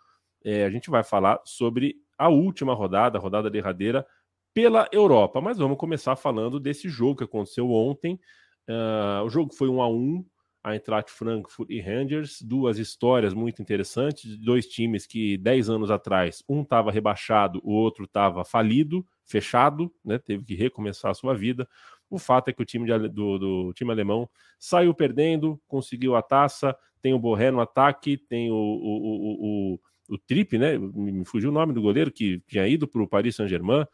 é, 0.43 0.65
a 0.65 0.69
gente 0.69 0.89
vai 0.89 1.03
falar 1.03 1.39
sobre 1.43 1.95
a 2.17 2.29
última 2.29 2.73
rodada, 2.73 3.17
a 3.17 3.21
rodada 3.21 3.49
derradeira 3.49 4.05
pela 4.53 4.87
Europa. 4.91 5.39
Mas 5.39 5.57
vamos 5.57 5.77
começar 5.77 6.15
falando 6.15 6.59
desse 6.59 6.89
jogo 6.89 7.17
que 7.17 7.23
aconteceu 7.23 7.71
ontem. 7.71 8.19
Uh, 8.67 9.23
o 9.25 9.29
jogo 9.29 9.53
foi 9.53 9.69
um 9.69 9.81
a 9.81 9.87
um, 9.87 10.25
a 10.63 10.73
Eintracht 10.75 11.09
Frankfurt 11.11 11.69
e 11.69 11.79
Rangers, 11.79 12.41
duas 12.41 12.77
histórias 12.77 13.33
muito 13.33 13.61
interessantes, 13.61 14.37
dois 14.37 14.67
times 14.67 15.05
que 15.05 15.37
10 15.37 15.69
anos 15.69 15.89
atrás, 15.89 16.43
um 16.47 16.61
estava 16.61 16.91
rebaixado, 16.91 17.61
o 17.63 17.71
outro 17.71 18.03
estava 18.03 18.43
falido, 18.43 19.05
fechado, 19.25 19.91
né, 20.03 20.19
teve 20.19 20.43
que 20.43 20.55
recomeçar 20.55 21.11
a 21.11 21.13
sua 21.13 21.33
vida. 21.33 21.67
O 22.09 22.19
fato 22.19 22.49
é 22.49 22.53
que 22.53 22.61
o 22.61 22.65
time 22.65 22.85
de, 22.85 23.09
do, 23.09 23.39
do, 23.39 23.73
time 23.73 23.91
alemão 23.91 24.29
saiu 24.59 24.93
perdendo, 24.93 25.59
conseguiu 25.67 26.15
a 26.15 26.21
taça, 26.21 26.75
tem 27.01 27.13
o 27.13 27.19
Borré 27.19 27.51
no 27.51 27.61
ataque, 27.61 28.17
tem 28.17 28.51
o, 28.51 28.55
o, 28.55 28.57
o, 28.57 29.73
o 29.73 29.79
Trip, 30.17 30.57
né? 30.57 30.77
Me 30.77 31.23
fugiu 31.25 31.49
o 31.49 31.53
nome 31.53 31.73
do 31.73 31.81
goleiro 31.81 32.11
que 32.11 32.41
tinha 32.47 32.67
ido 32.67 32.87
para 32.87 33.01
o 33.01 33.07
Paris 33.07 33.35
Saint-Germain. 33.35 33.85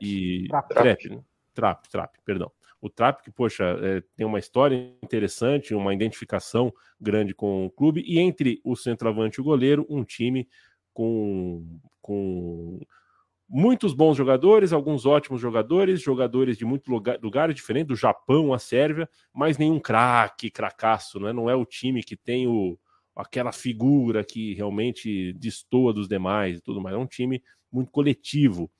E. 0.00 0.46
Trap. 0.48 0.68
Trap, 0.74 1.08
né? 1.10 1.20
Trap, 1.54 1.88
Trap, 1.88 2.14
perdão. 2.24 2.50
O 2.80 2.88
Trap, 2.88 3.22
que, 3.22 3.30
poxa, 3.30 3.64
é, 3.82 4.02
tem 4.16 4.24
uma 4.24 4.38
história 4.38 4.94
interessante, 5.02 5.74
uma 5.74 5.92
identificação 5.92 6.72
grande 7.00 7.34
com 7.34 7.66
o 7.66 7.70
clube, 7.70 8.04
e 8.06 8.20
entre 8.20 8.60
o 8.64 8.76
centroavante 8.76 9.38
e 9.38 9.40
o 9.40 9.44
goleiro, 9.44 9.84
um 9.90 10.04
time 10.04 10.48
com, 10.94 11.80
com 12.00 12.80
muitos 13.48 13.94
bons 13.94 14.16
jogadores, 14.16 14.72
alguns 14.72 15.06
ótimos 15.06 15.40
jogadores, 15.40 16.00
jogadores 16.00 16.56
de 16.56 16.64
muitos 16.64 16.88
lugar, 16.88 17.18
lugares 17.20 17.56
diferentes, 17.56 17.88
do 17.88 17.96
Japão 17.96 18.52
à 18.52 18.58
Sérvia, 18.58 19.08
mas 19.32 19.58
nenhum 19.58 19.80
craque, 19.80 20.50
cracaço, 20.50 21.18
né? 21.18 21.32
Não 21.32 21.48
é 21.48 21.56
o 21.56 21.64
time 21.64 22.02
que 22.02 22.16
tem 22.16 22.46
o, 22.46 22.78
aquela 23.18 23.50
figura 23.50 24.22
que 24.22 24.54
realmente 24.54 25.32
destoa 25.32 25.92
dos 25.92 26.06
demais 26.06 26.58
e 26.58 26.60
tudo 26.60 26.80
mais. 26.80 26.94
É 26.94 26.98
um 26.98 27.06
time 27.06 27.42
muito 27.70 27.90
coletivo. 27.90 28.70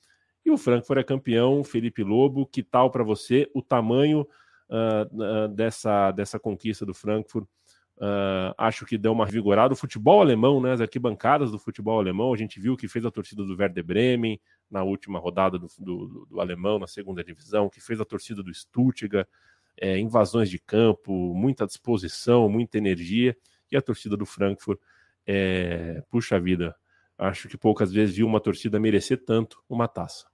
E 0.45 0.49
o 0.49 0.57
Frankfurt 0.57 0.99
é 0.99 1.03
campeão, 1.03 1.61
Felipe 1.61 2.03
Lobo, 2.03 2.45
que 2.45 2.63
tal 2.63 2.89
para 2.89 3.03
você 3.03 3.51
o 3.53 3.61
tamanho 3.61 4.25
uh, 4.69 5.47
dessa, 5.49 6.11
dessa 6.11 6.39
conquista 6.39 6.85
do 6.85 6.93
Frankfurt? 6.93 7.45
Uh, 7.97 8.55
acho 8.57 8.85
que 8.85 8.97
deu 8.97 9.11
uma 9.11 9.25
revigorada. 9.25 9.73
O 9.73 9.77
futebol 9.77 10.21
alemão, 10.21 10.61
né, 10.61 10.71
as 10.71 10.79
arquibancadas 10.79 11.51
do 11.51 11.59
futebol 11.59 11.99
alemão, 11.99 12.33
a 12.33 12.37
gente 12.37 12.61
viu 12.61 12.77
que 12.77 12.87
fez 12.87 13.05
a 13.05 13.11
torcida 13.11 13.43
do 13.43 13.57
Werder 13.57 13.83
Bremen 13.83 14.39
na 14.71 14.83
última 14.83 15.19
rodada 15.19 15.59
do, 15.59 15.67
do, 15.77 16.25
do 16.29 16.39
alemão, 16.39 16.79
na 16.79 16.87
segunda 16.87 17.21
divisão, 17.21 17.69
que 17.69 17.81
fez 17.81 17.99
a 17.99 18.05
torcida 18.05 18.41
do 18.41 18.53
Stuttgart, 18.53 19.27
é, 19.77 19.99
invasões 19.99 20.49
de 20.49 20.59
campo, 20.59 21.33
muita 21.35 21.65
disposição, 21.65 22.47
muita 22.47 22.77
energia 22.77 23.35
e 23.71 23.77
a 23.77 23.81
torcida 23.81 24.17
do 24.17 24.25
Frankfurt, 24.25 24.79
é, 25.25 26.03
puxa 26.09 26.39
vida, 26.39 26.75
acho 27.17 27.47
que 27.47 27.57
poucas 27.57 27.91
vezes 27.91 28.15
viu 28.15 28.25
uma 28.25 28.39
torcida 28.39 28.79
merecer 28.79 29.23
tanto 29.25 29.61
uma 29.69 29.87
taça. 29.87 30.27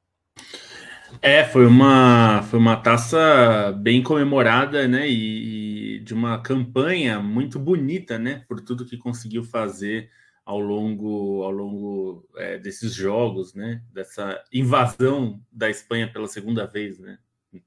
É, 1.21 1.43
foi 1.45 1.65
uma, 1.65 2.43
foi 2.43 2.59
uma 2.59 2.75
taça 2.75 3.71
bem 3.73 4.01
comemorada, 4.01 4.87
né? 4.87 5.07
E, 5.07 5.95
e, 5.95 5.99
de 5.99 6.13
uma 6.13 6.41
campanha 6.41 7.19
muito 7.19 7.59
bonita, 7.59 8.17
né? 8.17 8.43
Por 8.47 8.59
tudo 8.61 8.85
que 8.85 8.97
conseguiu 8.97 9.43
fazer 9.43 10.09
ao 10.43 10.59
longo, 10.59 11.43
ao 11.43 11.51
longo 11.51 12.27
é, 12.35 12.57
desses 12.57 12.93
jogos, 12.93 13.53
né? 13.53 13.81
Dessa 13.91 14.43
invasão 14.51 15.41
da 15.51 15.69
Espanha 15.69 16.11
pela 16.11 16.27
segunda 16.27 16.65
vez, 16.65 16.99
né? 16.99 17.17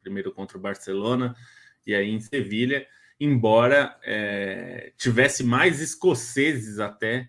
Primeiro 0.03 0.33
contra 0.33 0.59
o 0.59 0.61
Barcelona 0.61 1.35
e 1.87 1.95
aí 1.95 2.11
em 2.11 2.21
Sevilha, 2.21 2.87
embora 3.21 3.97
é, 4.05 4.93
tivesse 4.97 5.43
mais 5.43 5.81
escoceses 5.81 6.79
até 6.79 7.29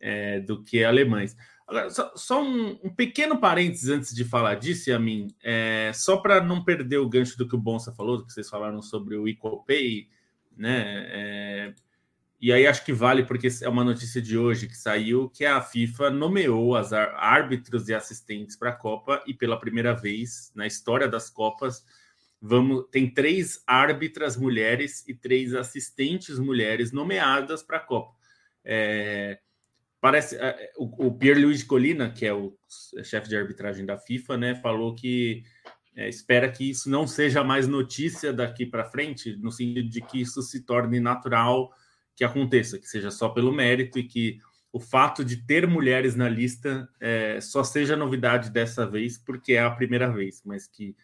é, 0.00 0.40
do 0.40 0.62
que 0.62 0.82
alemães. 0.84 1.36
Agora, 1.66 1.90
só, 1.90 2.12
só 2.16 2.42
um, 2.42 2.78
um, 2.82 2.94
pequeno 2.94 3.38
parênteses 3.38 3.90
antes 3.90 4.14
de 4.14 4.24
falar 4.24 4.54
disso, 4.54 4.98
mim, 4.98 5.28
é, 5.42 5.90
só 5.94 6.16
para 6.16 6.42
não 6.42 6.64
perder 6.64 6.96
o 6.96 7.08
gancho 7.08 7.36
do 7.36 7.46
que 7.46 7.54
o 7.54 7.60
Bonsa 7.60 7.92
falou, 7.92 8.16
do 8.16 8.26
que 8.26 8.32
vocês 8.32 8.48
falaram 8.48 8.80
sobre 8.80 9.16
o 9.16 9.28
Equal 9.28 9.62
Pay, 9.64 10.08
né? 10.56 11.06
É, 11.10 11.74
e 12.40 12.52
aí 12.52 12.66
acho 12.66 12.84
que 12.84 12.92
vale 12.92 13.24
porque 13.24 13.48
é 13.62 13.68
uma 13.68 13.84
notícia 13.84 14.22
de 14.22 14.38
hoje 14.38 14.68
que 14.68 14.76
saiu 14.76 15.28
que 15.28 15.44
a 15.44 15.60
FIFA 15.60 16.10
nomeou 16.10 16.76
as 16.76 16.92
árbitros 16.92 17.88
e 17.88 17.94
assistentes 17.94 18.56
para 18.56 18.70
a 18.70 18.76
Copa 18.76 19.22
e 19.26 19.34
pela 19.34 19.58
primeira 19.58 19.92
vez 19.92 20.52
na 20.54 20.66
história 20.66 21.08
das 21.08 21.28
Copas 21.28 21.84
vamos 22.40 22.86
tem 22.90 23.12
três 23.12 23.62
árbitras 23.66 24.36
mulheres 24.36 25.06
e 25.08 25.14
três 25.14 25.54
assistentes 25.54 26.38
mulheres 26.38 26.92
nomeadas 26.92 27.62
para 27.62 27.78
a 27.78 27.80
Copa. 27.80 28.14
É, 28.64 29.38
Parece 30.00 30.36
é, 30.36 30.72
o, 30.76 31.08
o 31.08 31.18
Pierre-Louis 31.18 31.64
Colina, 31.64 32.10
que 32.10 32.24
é 32.24 32.32
o 32.32 32.56
chefe 33.02 33.28
de 33.28 33.36
arbitragem 33.36 33.84
da 33.84 33.98
FIFA, 33.98 34.36
né, 34.36 34.54
falou 34.54 34.94
que 34.94 35.42
é, 35.96 36.08
espera 36.08 36.48
que 36.48 36.70
isso 36.70 36.88
não 36.88 37.06
seja 37.06 37.42
mais 37.42 37.66
notícia 37.66 38.32
daqui 38.32 38.64
para 38.64 38.84
frente, 38.84 39.36
no 39.36 39.50
sentido 39.50 39.88
de 39.88 40.00
que 40.00 40.20
isso 40.20 40.40
se 40.40 40.64
torne 40.64 41.00
natural 41.00 41.72
que 42.14 42.22
aconteça, 42.22 42.78
que 42.78 42.86
seja 42.86 43.10
só 43.10 43.28
pelo 43.28 43.52
mérito 43.52 43.98
e 43.98 44.04
que 44.04 44.38
o 44.72 44.78
fato 44.78 45.24
de 45.24 45.44
ter 45.44 45.66
mulheres 45.66 46.14
na 46.14 46.28
lista 46.28 46.88
é, 47.00 47.40
só 47.40 47.64
seja 47.64 47.96
novidade 47.96 48.50
dessa 48.50 48.86
vez, 48.86 49.18
porque 49.18 49.54
é 49.54 49.62
a 49.62 49.70
primeira 49.70 50.08
vez, 50.12 50.42
mas 50.44 50.68
que 50.68 50.94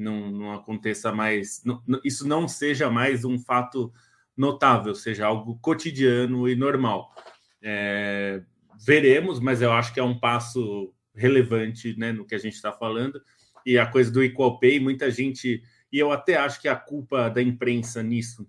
não, 0.00 0.30
não 0.30 0.52
aconteça 0.52 1.12
mais, 1.12 1.62
não, 1.64 1.82
isso 2.04 2.26
não 2.26 2.48
seja 2.48 2.90
mais 2.90 3.24
um 3.24 3.38
fato 3.38 3.92
notável, 4.36 4.94
seja 4.94 5.26
algo 5.26 5.58
cotidiano 5.60 6.48
e 6.48 6.56
normal. 6.56 7.14
É, 7.62 8.42
veremos, 8.84 9.38
mas 9.38 9.60
eu 9.60 9.72
acho 9.72 9.92
que 9.92 10.00
é 10.00 10.02
um 10.02 10.18
passo 10.18 10.92
relevante 11.14 11.96
né, 11.98 12.12
no 12.12 12.24
que 12.24 12.34
a 12.34 12.38
gente 12.38 12.54
está 12.54 12.72
falando. 12.72 13.20
E 13.64 13.78
a 13.78 13.86
coisa 13.86 14.10
do 14.10 14.24
equal 14.24 14.58
pay, 14.58 14.80
muita 14.80 15.10
gente. 15.10 15.62
E 15.92 15.98
eu 15.98 16.10
até 16.10 16.36
acho 16.36 16.60
que 16.60 16.68
a 16.68 16.76
culpa 16.76 17.28
da 17.28 17.42
imprensa 17.42 18.02
nisso 18.02 18.48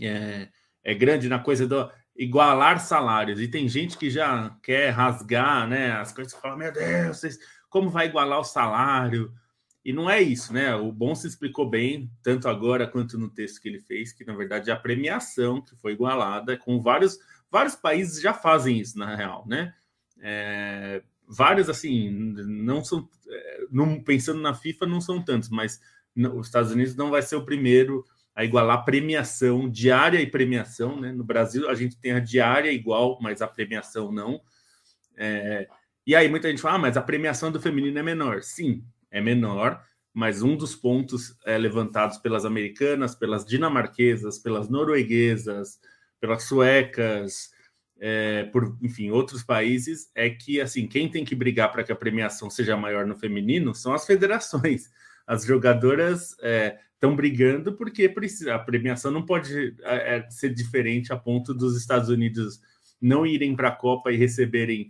é, 0.00 0.48
é 0.84 0.94
grande 0.94 1.28
na 1.28 1.38
coisa 1.38 1.66
do 1.66 1.90
igualar 2.14 2.80
salários. 2.80 3.40
E 3.40 3.48
tem 3.48 3.68
gente 3.68 3.98
que 3.98 4.08
já 4.08 4.56
quer 4.62 4.90
rasgar 4.90 5.66
né, 5.66 5.92
as 5.92 6.12
coisas 6.12 6.32
e 6.32 6.40
fala: 6.40 6.56
Meu 6.56 6.72
Deus, 6.72 7.20
como 7.68 7.90
vai 7.90 8.06
igualar 8.06 8.38
o 8.38 8.44
salário? 8.44 9.32
E 9.86 9.92
não 9.92 10.10
é 10.10 10.20
isso, 10.20 10.52
né? 10.52 10.74
O 10.74 10.90
Bom 10.90 11.14
se 11.14 11.28
explicou 11.28 11.70
bem, 11.70 12.10
tanto 12.22 12.48
agora 12.48 12.86
quanto 12.88 13.18
no 13.18 13.30
texto 13.30 13.60
que 13.60 13.68
ele 13.68 13.80
fez, 13.80 14.12
que 14.12 14.24
na 14.24 14.34
verdade 14.34 14.70
a 14.70 14.76
premiação 14.76 15.62
que 15.62 15.76
foi 15.76 15.92
igualada 15.92 16.56
com 16.56 16.82
vários 16.82 17.18
Vários 17.50 17.76
países 17.76 18.20
já 18.20 18.34
fazem 18.34 18.78
isso, 18.78 18.98
na 18.98 19.14
real, 19.14 19.44
né? 19.46 19.72
É, 20.20 21.02
vários, 21.26 21.68
assim, 21.68 22.10
não 22.10 22.84
são. 22.84 23.08
É, 23.28 23.66
não, 23.70 24.02
pensando 24.02 24.40
na 24.40 24.52
FIFA, 24.52 24.86
não 24.86 25.00
são 25.00 25.22
tantos, 25.22 25.48
mas 25.48 25.80
não, 26.14 26.38
os 26.38 26.48
Estados 26.48 26.72
Unidos 26.72 26.96
não 26.96 27.10
vai 27.10 27.22
ser 27.22 27.36
o 27.36 27.44
primeiro 27.44 28.04
a 28.34 28.44
igualar 28.44 28.84
premiação, 28.84 29.70
diária 29.70 30.20
e 30.20 30.26
premiação, 30.26 31.00
né? 31.00 31.12
No 31.12 31.24
Brasil, 31.24 31.68
a 31.70 31.74
gente 31.74 31.96
tem 31.98 32.12
a 32.12 32.20
diária 32.20 32.70
igual, 32.70 33.18
mas 33.22 33.40
a 33.40 33.48
premiação 33.48 34.12
não. 34.12 34.40
É, 35.16 35.68
e 36.06 36.14
aí 36.14 36.28
muita 36.28 36.50
gente 36.50 36.60
fala, 36.60 36.74
ah, 36.74 36.78
mas 36.78 36.96
a 36.96 37.02
premiação 37.02 37.50
do 37.50 37.60
feminino 37.60 37.98
é 37.98 38.02
menor. 38.02 38.42
Sim, 38.42 38.84
é 39.16 39.20
menor, 39.20 39.82
mas 40.12 40.42
um 40.42 40.56
dos 40.56 40.74
pontos 40.74 41.36
é, 41.44 41.56
levantados 41.56 42.18
pelas 42.18 42.44
americanas, 42.44 43.14
pelas 43.14 43.44
dinamarquesas, 43.44 44.38
pelas 44.38 44.68
norueguesas, 44.68 45.80
pelas 46.20 46.44
suecas, 46.44 47.50
é, 47.98 48.44
por 48.44 48.76
enfim 48.82 49.10
outros 49.10 49.42
países, 49.42 50.10
é 50.14 50.28
que 50.28 50.60
assim 50.60 50.86
quem 50.86 51.08
tem 51.08 51.24
que 51.24 51.34
brigar 51.34 51.72
para 51.72 51.82
que 51.82 51.92
a 51.92 51.96
premiação 51.96 52.50
seja 52.50 52.76
maior 52.76 53.06
no 53.06 53.16
feminino 53.16 53.74
são 53.74 53.94
as 53.94 54.06
federações. 54.06 54.90
As 55.26 55.44
jogadoras 55.44 56.32
estão 56.94 57.12
é, 57.12 57.16
brigando 57.16 57.72
porque 57.72 58.08
precisa, 58.08 58.54
a 58.54 58.58
premiação 58.58 59.10
não 59.10 59.24
pode 59.24 59.74
é, 59.82 60.16
é, 60.18 60.30
ser 60.30 60.52
diferente 60.52 61.12
a 61.12 61.16
ponto 61.16 61.54
dos 61.54 61.76
Estados 61.76 62.10
Unidos 62.10 62.60
não 63.00 63.26
irem 63.26 63.56
para 63.56 63.68
a 63.68 63.76
Copa 63.76 64.12
e 64.12 64.16
receberem 64.16 64.88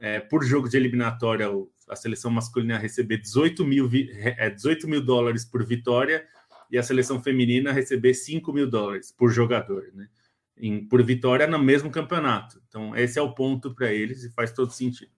é, 0.00 0.18
por 0.18 0.44
jogo 0.44 0.68
de 0.68 0.76
eliminatória 0.76 1.46
a 1.88 1.96
seleção 1.96 2.30
masculina 2.30 2.78
receber 2.78 3.18
18 3.18 3.64
mil, 3.64 3.88
18 3.88 4.88
mil 4.88 5.04
dólares 5.04 5.44
por 5.44 5.64
vitória 5.64 6.26
e 6.70 6.78
a 6.78 6.82
seleção 6.82 7.22
feminina 7.22 7.72
receber 7.72 8.14
5 8.14 8.52
mil 8.52 8.68
dólares 8.68 9.12
por 9.12 9.30
jogador, 9.30 9.84
né? 9.94 10.08
em, 10.56 10.86
por 10.86 11.02
vitória 11.02 11.46
no 11.46 11.58
mesmo 11.58 11.90
campeonato. 11.90 12.60
Então, 12.68 12.96
esse 12.96 13.18
é 13.18 13.22
o 13.22 13.34
ponto 13.34 13.74
para 13.74 13.92
eles 13.92 14.24
e 14.24 14.32
faz 14.32 14.52
todo 14.52 14.72
sentido. 14.72 15.10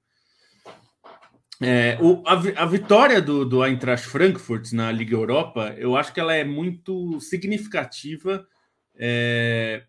É, 1.61 1.99
o, 2.01 2.23
a, 2.25 2.63
a, 2.63 2.67
vitória 2.67 3.21
do, 3.21 3.45
do 3.45 3.65
Eintracht 3.65 4.07
Frankfurt 4.07 4.73
na 4.73 4.93
Liga 4.93 5.15
Europa, 5.15 5.75
eu 5.77 5.97
acho 5.97 6.13
que 6.13 6.21
ela 6.21 6.35
é 6.35 6.45
muito 6.45 7.21
significativa. 7.21 8.47
É, 8.95 9.85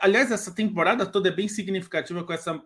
aliás, 0.00 0.30
essa 0.30 0.54
temporada 0.54 1.04
toda 1.04 1.28
é 1.28 1.32
bem 1.32 1.48
significativa 1.48 2.22
com 2.22 2.32
essa 2.32 2.60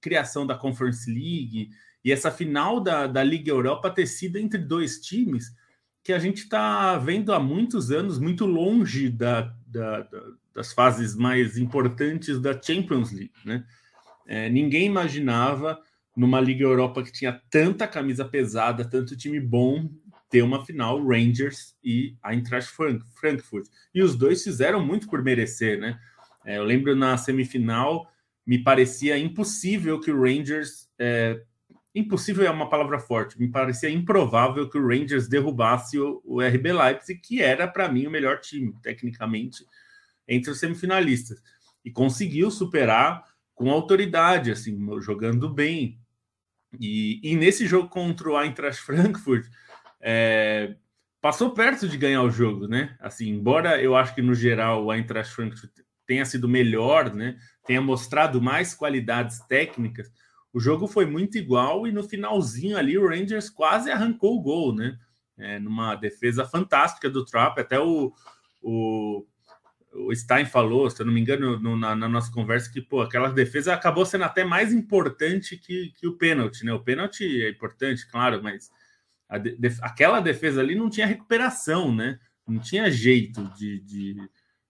criação 0.00 0.46
da 0.46 0.56
Conference 0.56 1.08
League 1.08 1.70
e 2.04 2.12
essa 2.12 2.30
final 2.30 2.80
da, 2.80 3.06
da 3.06 3.22
Liga 3.22 3.50
Europa 3.50 3.90
ter 3.90 4.06
sido 4.06 4.38
entre 4.38 4.58
dois 4.58 5.00
times 5.00 5.54
que 6.02 6.12
a 6.12 6.18
gente 6.18 6.42
está 6.42 6.98
vendo 6.98 7.32
há 7.32 7.38
muitos 7.38 7.90
anos, 7.92 8.18
muito 8.18 8.44
longe 8.44 9.08
da, 9.08 9.54
da, 9.66 10.00
da 10.00 10.22
das 10.54 10.72
fases 10.72 11.16
mais 11.16 11.56
importantes 11.56 12.38
da 12.40 12.60
Champions 12.60 13.10
League, 13.10 13.32
né? 13.44 13.64
É, 14.26 14.48
ninguém 14.48 14.86
imaginava 14.86 15.80
numa 16.16 16.40
Liga 16.40 16.62
Europa 16.62 17.02
que 17.02 17.12
tinha 17.12 17.40
tanta 17.50 17.88
camisa 17.88 18.24
pesada, 18.24 18.84
tanto 18.84 19.16
time 19.16 19.40
bom, 19.40 19.90
ter 20.30 20.42
uma 20.42 20.64
final 20.64 21.02
Rangers 21.04 21.74
e 21.82 22.16
Eintracht 22.24 22.70
Frankfurt. 23.14 23.66
E 23.94 24.02
os 24.02 24.14
dois 24.16 24.44
fizeram 24.44 24.84
muito 24.84 25.08
por 25.08 25.22
merecer, 25.22 25.78
né? 25.78 25.98
É, 26.44 26.58
eu 26.58 26.64
lembro 26.64 26.94
na 26.94 27.16
semifinal 27.16 28.10
me 28.44 28.58
parecia 28.58 29.16
impossível 29.16 30.00
que 30.00 30.10
o 30.10 30.20
Rangers 30.20 30.88
é, 30.98 31.40
impossível 31.94 32.46
é 32.46 32.50
uma 32.50 32.68
palavra 32.68 32.98
forte. 32.98 33.38
Me 33.38 33.48
parecia 33.48 33.90
improvável 33.90 34.68
que 34.68 34.78
o 34.78 34.86
Rangers 34.86 35.28
derrubasse 35.28 35.98
o, 35.98 36.22
o 36.24 36.40
RB 36.40 36.72
Leipzig, 36.72 37.20
que 37.20 37.42
era 37.42 37.68
para 37.68 37.88
mim 37.88 38.06
o 38.06 38.10
melhor 38.10 38.40
time 38.40 38.74
tecnicamente 38.82 39.64
entre 40.26 40.50
os 40.50 40.58
semifinalistas 40.58 41.42
e 41.84 41.90
conseguiu 41.90 42.50
superar 42.50 43.24
com 43.54 43.70
autoridade, 43.70 44.50
assim, 44.50 44.78
jogando 45.00 45.48
bem. 45.48 45.98
E, 46.80 47.20
e 47.22 47.36
nesse 47.36 47.66
jogo 47.66 47.88
contra 47.88 48.30
o 48.30 48.40
Eintracht 48.40 48.80
Frankfurt, 48.82 49.46
é, 50.00 50.74
passou 51.20 51.50
perto 51.50 51.88
de 51.88 51.96
ganhar 51.96 52.22
o 52.22 52.30
jogo, 52.30 52.66
né? 52.66 52.96
Assim, 52.98 53.28
embora 53.28 53.80
eu 53.80 53.94
acho 53.94 54.14
que 54.14 54.22
no 54.22 54.34
geral 54.34 54.84
o 54.84 54.92
Eintracht 54.92 55.34
Frankfurt 55.34 55.70
tenha 56.06 56.24
sido 56.24 56.48
melhor, 56.48 57.14
né? 57.14 57.36
Tenha 57.66 57.80
mostrado 57.80 58.40
mais 58.40 58.74
qualidades 58.74 59.40
técnicas, 59.46 60.10
o 60.52 60.60
jogo 60.60 60.86
foi 60.86 61.06
muito 61.06 61.38
igual 61.38 61.86
e 61.86 61.92
no 61.92 62.02
finalzinho 62.02 62.76
ali 62.76 62.98
o 62.98 63.08
Rangers 63.08 63.48
quase 63.48 63.90
arrancou 63.90 64.36
o 64.36 64.42
gol, 64.42 64.74
né? 64.74 64.98
É, 65.38 65.58
numa 65.58 65.94
defesa 65.94 66.44
fantástica 66.44 67.08
do 67.08 67.24
Trapp, 67.24 67.60
até 67.60 67.80
o, 67.80 68.12
o 68.62 69.26
o 69.94 70.14
Stein 70.14 70.46
falou, 70.46 70.88
se 70.88 71.00
eu 71.00 71.06
não 71.06 71.12
me 71.12 71.20
engano, 71.20 71.58
no, 71.58 71.76
na, 71.76 71.94
na, 71.94 72.08
nossa 72.08 72.32
conversa, 72.32 72.70
que 72.72 72.80
pô, 72.80 73.02
aquela 73.02 73.28
defesa 73.28 73.74
acabou 73.74 74.06
sendo 74.06 74.24
até 74.24 74.42
mais 74.42 74.72
importante 74.72 75.56
que, 75.56 75.92
que 75.98 76.06
o 76.06 76.16
pênalti, 76.16 76.64
né? 76.64 76.72
O 76.72 76.82
pênalti 76.82 77.24
é 77.42 77.50
importante, 77.50 78.08
claro, 78.08 78.42
mas 78.42 78.70
de, 79.40 79.56
aquela 79.82 80.20
defesa 80.20 80.60
ali 80.60 80.74
não 80.74 80.88
tinha 80.88 81.06
recuperação, 81.06 81.94
né? 81.94 82.18
Não 82.46 82.58
tinha 82.58 82.90
jeito 82.90 83.44
de, 83.54 83.80
de 83.80 84.16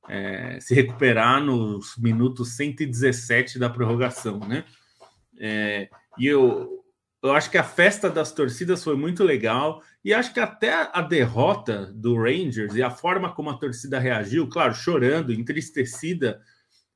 é, 0.08 0.58
se 0.60 0.74
recuperar 0.74 1.40
nos 1.40 1.96
minutos 1.96 2.56
117 2.56 3.58
da 3.58 3.70
prorrogação, 3.70 4.40
né? 4.40 4.64
É, 5.38 5.88
e 6.18 6.26
eu, 6.26 6.84
eu 7.22 7.32
acho 7.32 7.50
que 7.50 7.58
a 7.58 7.64
festa 7.64 8.10
das 8.10 8.32
torcidas 8.32 8.82
foi 8.82 8.96
muito 8.96 9.22
legal 9.22 9.82
e 10.04 10.12
acho 10.12 10.34
que 10.34 10.40
até 10.40 10.90
a 10.92 11.00
derrota 11.00 11.92
do 11.94 12.16
Rangers 12.16 12.74
e 12.74 12.82
a 12.82 12.90
forma 12.90 13.32
como 13.32 13.50
a 13.50 13.56
torcida 13.56 13.98
reagiu, 13.98 14.48
claro, 14.48 14.74
chorando, 14.74 15.32
entristecida, 15.32 16.40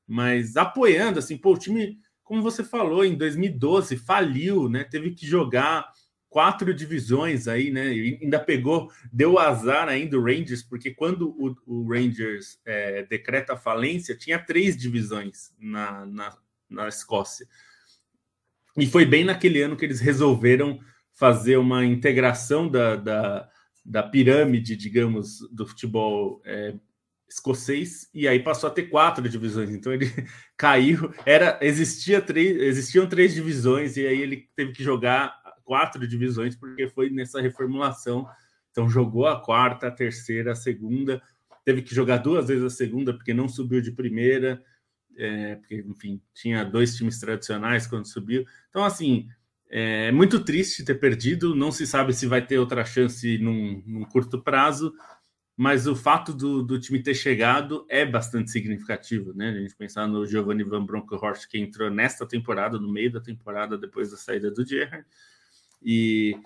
mas 0.06 0.56
apoiando, 0.56 1.18
assim, 1.18 1.36
pô, 1.36 1.54
o 1.54 1.58
time, 1.58 1.98
como 2.24 2.42
você 2.42 2.64
falou, 2.64 3.04
em 3.04 3.16
2012 3.16 3.96
faliu, 3.96 4.68
né? 4.68 4.84
Teve 4.84 5.12
que 5.12 5.26
jogar 5.26 5.88
quatro 6.28 6.74
divisões 6.74 7.48
aí, 7.48 7.70
né? 7.70 7.92
E 7.94 8.18
ainda 8.20 8.38
pegou, 8.38 8.90
deu 9.12 9.38
azar 9.38 9.88
ainda 9.88 10.18
o 10.18 10.22
Rangers, 10.22 10.62
porque 10.62 10.92
quando 10.92 11.30
o, 11.38 11.56
o 11.66 11.88
Rangers 11.88 12.60
é, 12.64 13.04
decreta 13.04 13.56
falência, 13.56 14.16
tinha 14.16 14.38
três 14.38 14.76
divisões 14.76 15.54
na, 15.58 16.04
na, 16.04 16.36
na 16.68 16.88
Escócia. 16.88 17.46
E 18.76 18.86
foi 18.86 19.06
bem 19.06 19.24
naquele 19.24 19.62
ano 19.62 19.76
que 19.76 19.84
eles 19.84 20.00
resolveram 20.00 20.78
fazer 21.14 21.56
uma 21.56 21.84
integração 21.84 22.68
da, 22.68 22.96
da, 22.96 23.48
da 23.84 24.02
pirâmide, 24.02 24.76
digamos, 24.76 25.38
do 25.50 25.66
futebol 25.66 26.42
é, 26.44 26.74
escocês 27.28 28.08
e 28.14 28.28
aí 28.28 28.40
passou 28.40 28.68
a 28.68 28.72
ter 28.72 28.84
quatro 28.84 29.28
divisões. 29.28 29.70
Então 29.70 29.92
ele 29.92 30.06
caiu, 30.56 31.12
era 31.24 31.58
existia 31.62 32.20
três, 32.20 32.56
existiam 32.60 33.08
três 33.08 33.34
divisões 33.34 33.96
e 33.96 34.06
aí 34.06 34.20
ele 34.20 34.48
teve 34.54 34.72
que 34.72 34.84
jogar 34.84 35.34
quatro 35.64 36.06
divisões 36.06 36.54
porque 36.54 36.88
foi 36.88 37.10
nessa 37.10 37.40
reformulação. 37.40 38.26
Então 38.70 38.88
jogou 38.88 39.26
a 39.26 39.40
quarta, 39.40 39.88
a 39.88 39.90
terceira, 39.90 40.52
a 40.52 40.56
segunda, 40.56 41.22
teve 41.64 41.82
que 41.82 41.94
jogar 41.94 42.18
duas 42.18 42.48
vezes 42.48 42.64
a 42.64 42.70
segunda 42.70 43.12
porque 43.12 43.34
não 43.34 43.48
subiu 43.48 43.80
de 43.80 43.90
primeira, 43.90 44.62
é, 45.16 45.56
porque 45.56 45.84
enfim 45.86 46.20
tinha 46.34 46.64
dois 46.64 46.96
times 46.96 47.18
tradicionais 47.18 47.86
quando 47.86 48.06
subiu. 48.06 48.44
Então 48.70 48.84
assim 48.84 49.28
é 49.68 50.12
muito 50.12 50.40
triste 50.44 50.84
ter 50.84 50.94
perdido. 50.94 51.54
Não 51.54 51.72
se 51.72 51.86
sabe 51.86 52.12
se 52.12 52.26
vai 52.26 52.44
ter 52.44 52.58
outra 52.58 52.84
chance 52.84 53.38
num, 53.38 53.82
num 53.86 54.04
curto 54.04 54.40
prazo, 54.40 54.94
mas 55.56 55.86
o 55.86 55.96
fato 55.96 56.32
do, 56.32 56.62
do, 56.62 56.78
time 56.78 57.02
ter 57.02 57.14
chegado 57.14 57.86
é 57.88 58.04
bastante 58.04 58.50
significativo, 58.50 59.32
né? 59.34 59.50
A 59.50 59.60
gente 59.60 59.74
pensar 59.74 60.06
no 60.06 60.26
Giovanni 60.26 60.62
Van 60.62 60.84
Bronckhorst, 60.84 61.48
que 61.48 61.58
entrou 61.58 61.90
nesta 61.90 62.26
temporada, 62.26 62.78
no 62.78 62.92
meio 62.92 63.10
da 63.10 63.20
temporada, 63.20 63.78
depois 63.78 64.10
da 64.10 64.18
saída 64.18 64.50
do 64.50 64.66
Gerrard, 64.66 65.06
e, 65.82 66.38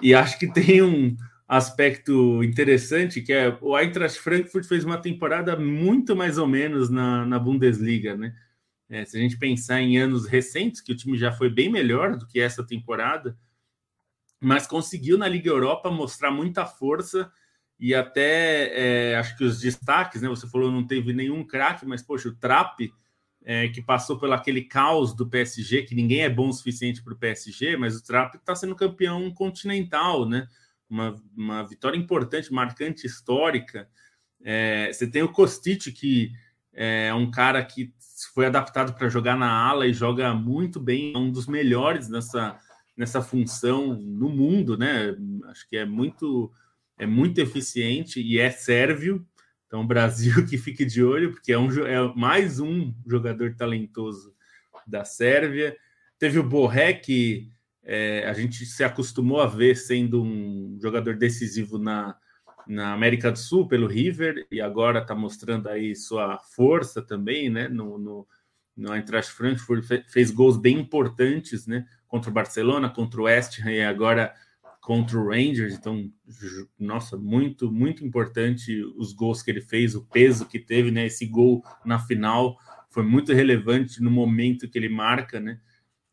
e 0.00 0.14
acho 0.14 0.38
que 0.38 0.52
tem 0.52 0.82
um 0.82 1.16
aspecto 1.46 2.42
interessante, 2.42 3.22
que 3.22 3.32
é 3.32 3.56
o 3.60 3.78
Eintracht 3.78 4.18
Frankfurt 4.18 4.66
fez 4.66 4.84
uma 4.84 4.98
temporada 4.98 5.56
muito 5.56 6.16
mais 6.16 6.38
ou 6.38 6.46
menos 6.46 6.90
na, 6.90 7.24
na 7.24 7.38
Bundesliga, 7.38 8.16
né? 8.16 8.34
É, 8.88 9.04
se 9.04 9.16
a 9.16 9.20
gente 9.20 9.36
pensar 9.38 9.80
em 9.80 9.98
anos 9.98 10.26
recentes, 10.26 10.80
que 10.80 10.92
o 10.92 10.96
time 10.96 11.16
já 11.18 11.32
foi 11.32 11.50
bem 11.50 11.70
melhor 11.70 12.16
do 12.16 12.26
que 12.26 12.40
essa 12.40 12.64
temporada, 12.64 13.36
mas 14.40 14.66
conseguiu 14.66 15.18
na 15.18 15.28
Liga 15.28 15.50
Europa 15.50 15.90
mostrar 15.90 16.30
muita 16.30 16.64
força 16.66 17.30
e 17.78 17.94
até 17.94 19.12
é, 19.12 19.16
acho 19.16 19.36
que 19.36 19.44
os 19.44 19.60
destaques, 19.60 20.22
né? 20.22 20.28
Você 20.28 20.48
falou 20.48 20.70
não 20.70 20.86
teve 20.86 21.12
nenhum 21.12 21.44
craque, 21.44 21.86
mas 21.86 22.02
poxa, 22.02 22.28
o 22.28 22.34
Trap 22.34 22.92
é, 23.44 23.68
que 23.68 23.80
passou 23.80 24.18
pelo 24.18 24.32
aquele 24.32 24.62
caos 24.62 25.14
do 25.14 25.28
PSG, 25.28 25.82
que 25.82 25.94
ninguém 25.94 26.22
é 26.22 26.28
bom 26.28 26.48
o 26.48 26.52
suficiente 26.52 27.02
para 27.02 27.12
o 27.12 27.18
PSG, 27.18 27.76
mas 27.76 27.96
o 27.96 28.02
Trap 28.02 28.34
está 28.34 28.54
sendo 28.56 28.74
campeão 28.74 29.32
continental, 29.32 30.28
né? 30.28 30.48
Uma, 30.88 31.16
uma 31.36 31.62
vitória 31.62 31.96
importante, 31.96 32.52
marcante, 32.52 33.06
histórica. 33.06 33.88
É, 34.42 34.92
você 34.92 35.06
tem 35.06 35.22
o 35.22 35.32
Kostic, 35.32 35.92
que 35.92 36.32
é 36.72 37.12
um 37.14 37.30
cara 37.30 37.64
que 37.64 37.92
foi 38.32 38.46
adaptado 38.46 38.94
para 38.94 39.08
jogar 39.08 39.36
na 39.36 39.50
ala 39.50 39.86
e 39.86 39.92
joga 39.92 40.32
muito 40.34 40.78
bem, 40.78 41.12
é 41.14 41.18
um 41.18 41.30
dos 41.30 41.46
melhores 41.46 42.08
nessa, 42.08 42.58
nessa 42.96 43.20
função 43.22 43.94
no 43.94 44.28
mundo, 44.28 44.76
né? 44.76 45.16
Acho 45.48 45.68
que 45.68 45.76
é 45.76 45.84
muito 45.84 46.52
é 46.98 47.06
muito 47.06 47.38
eficiente 47.38 48.20
e 48.20 48.38
é 48.38 48.50
sérvio. 48.50 49.26
Então, 49.66 49.82
o 49.82 49.86
Brasil 49.86 50.34
que 50.46 50.56
fique 50.56 50.84
de 50.84 51.02
olho, 51.02 51.32
porque 51.32 51.52
é, 51.52 51.58
um, 51.58 51.70
é 51.86 52.14
mais 52.14 52.60
um 52.60 52.94
jogador 53.06 53.54
talentoso 53.54 54.34
da 54.86 55.04
Sérvia. 55.04 55.76
Teve 56.18 56.38
o 56.38 56.48
Borré, 56.48 56.94
que 56.94 57.50
é, 57.86 58.28
a 58.28 58.32
gente 58.32 58.66
se 58.66 58.82
acostumou 58.82 59.40
a 59.40 59.46
ver 59.46 59.76
sendo 59.76 60.20
um 60.20 60.76
jogador 60.82 61.14
decisivo 61.16 61.78
na, 61.78 62.16
na 62.66 62.92
América 62.92 63.30
do 63.30 63.38
Sul 63.38 63.68
pelo 63.68 63.86
River 63.86 64.44
e 64.50 64.60
agora 64.60 64.98
está 64.98 65.14
mostrando 65.14 65.68
aí 65.68 65.94
sua 65.94 66.36
força 66.38 67.00
também, 67.00 67.48
né? 67.48 67.68
No, 67.68 67.96
no, 67.96 68.26
no 68.76 68.92
Eintracht 68.92 69.30
Frankfurt 69.32 69.84
fez 70.08 70.32
gols 70.32 70.56
bem 70.56 70.80
importantes, 70.80 71.64
né? 71.68 71.86
Contra 72.08 72.28
o 72.28 72.34
Barcelona, 72.34 72.90
contra 72.90 73.20
o 73.20 73.24
West 73.24 73.60
Ham 73.60 73.70
e 73.70 73.82
agora 73.82 74.34
contra 74.80 75.16
o 75.16 75.28
Rangers. 75.28 75.74
Então, 75.74 76.10
nossa, 76.76 77.16
muito 77.16 77.70
muito 77.70 78.04
importante 78.04 78.82
os 78.96 79.12
gols 79.12 79.42
que 79.42 79.50
ele 79.52 79.60
fez, 79.60 79.94
o 79.94 80.04
peso 80.04 80.46
que 80.46 80.58
teve, 80.58 80.90
né? 80.90 81.06
Esse 81.06 81.24
gol 81.24 81.62
na 81.84 82.00
final 82.00 82.58
foi 82.90 83.04
muito 83.04 83.32
relevante 83.32 84.02
no 84.02 84.10
momento 84.10 84.68
que 84.68 84.76
ele 84.76 84.88
marca, 84.88 85.38
né? 85.38 85.60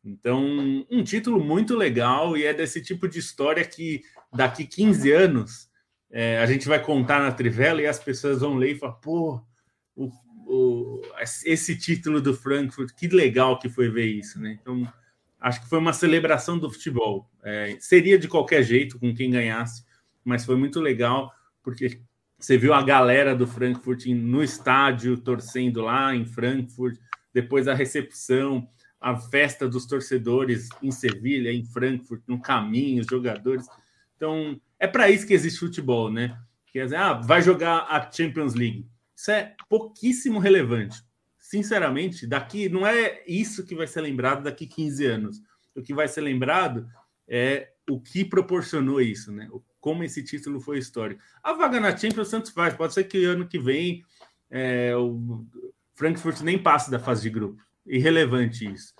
Então, 0.04 0.86
um 0.92 1.04
título 1.04 1.44
muito 1.44 1.76
legal 1.76 2.36
e 2.36 2.44
é 2.44 2.54
desse 2.54 2.82
tipo 2.82 3.08
de 3.08 3.20
história 3.20 3.64
que 3.64 4.04
daqui 4.34 4.66
15 4.66 5.12
anos 5.12 5.70
é, 6.12 6.40
a 6.40 6.46
gente 6.46 6.68
vai 6.68 6.82
contar 6.82 7.20
na 7.20 7.32
Trivela 7.32 7.82
e 7.82 7.88
as 7.88 8.00
pessoas 8.00 8.42
vão 8.42 8.56
ler 8.56 8.74
e 8.74 8.80
falar, 8.80 8.94
pô, 8.94 9.42
o, 9.96 10.12
o, 10.46 11.02
esse 11.20 11.78
título 11.78 12.22
do 12.22 12.34
Frankfurt, 12.34 12.92
que 12.94 13.08
legal 13.08 13.58
que 13.58 13.70
foi 13.70 13.90
ver 13.90 14.08
isso, 14.08 14.40
né? 14.42 14.58
Então, 14.62 14.88
acho 15.40 15.62
que 15.62 15.70
foi 15.70 15.80
uma 15.80 15.94
celebração 15.94 16.60
do 16.60 16.70
futebol. 16.70 17.30
É, 17.42 17.78
seria 17.80 18.20
de 18.20 18.28
qualquer 18.28 18.62
jeito 18.64 19.00
com 19.00 19.14
quem 19.16 19.32
ganhasse, 19.32 19.86
mas 20.24 20.46
foi 20.46 20.56
muito 20.56 20.80
legal, 20.80 21.32
porque 21.64 22.02
você 22.38 22.58
viu 22.58 22.74
a 22.74 22.84
galera 22.84 23.34
do 23.34 23.48
Frankfurt 23.48 24.06
no 24.08 24.44
estádio, 24.44 25.18
torcendo 25.18 25.82
lá 25.82 26.14
em 26.14 26.26
Frankfurt, 26.26 27.00
depois 27.34 27.68
a 27.68 27.74
recepção, 27.74 28.68
a 29.04 29.18
festa 29.18 29.68
dos 29.68 29.86
torcedores 29.86 30.70
em 30.82 30.90
Sevilha, 30.90 31.52
em 31.52 31.66
Frankfurt, 31.66 32.24
no 32.26 32.42
caminho, 32.42 33.02
os 33.02 33.08
jogadores. 33.08 33.68
Então, 34.16 34.60
é 34.80 34.88
para 34.88 35.10
isso 35.10 35.28
que 35.28 35.34
existe 35.34 35.60
futebol, 35.60 36.10
né? 36.10 36.40
Quer 36.72 36.86
dizer, 36.86 36.96
ah, 36.96 37.14
vai 37.14 37.42
jogar 37.42 37.80
a 37.90 38.10
Champions 38.10 38.54
League. 38.54 38.88
Isso 39.14 39.30
é 39.30 39.56
pouquíssimo 39.68 40.40
relevante. 40.40 41.04
Sinceramente, 41.38 42.26
daqui 42.26 42.70
não 42.70 42.88
é 42.88 43.22
isso 43.28 43.66
que 43.66 43.76
vai 43.76 43.88
ser 43.88 44.00
lembrado 44.00 44.44
daqui 44.44 44.66
15 44.66 45.06
anos. 45.06 45.42
O 45.76 45.82
que 45.82 45.94
vai 45.94 46.08
ser 46.08 46.22
lembrado 46.22 46.88
é 47.28 47.74
o 47.90 48.00
que 48.00 48.24
proporcionou 48.24 49.02
isso, 49.02 49.34
né? 49.34 49.50
Como 49.82 50.06
esse 50.06 50.24
título 50.24 50.62
foi 50.62 50.78
histórico. 50.78 51.22
A 51.44 51.52
vaga 51.52 51.82
na 51.82 51.96
Champions 51.96 52.30
Santos 52.30 52.52
faz. 52.52 52.74
Pode 52.74 52.94
ser 52.94 53.04
que 53.04 53.26
ano 53.26 53.46
que 53.46 53.60
vem 53.60 54.02
é, 54.50 54.96
o 54.96 55.46
Frankfurt 55.94 56.40
nem 56.40 56.58
passe 56.58 56.90
da 56.90 57.00
fase 57.00 57.24
de 57.24 57.30
grupo. 57.30 57.62
Irrelevante 57.86 58.72
isso 58.72 58.94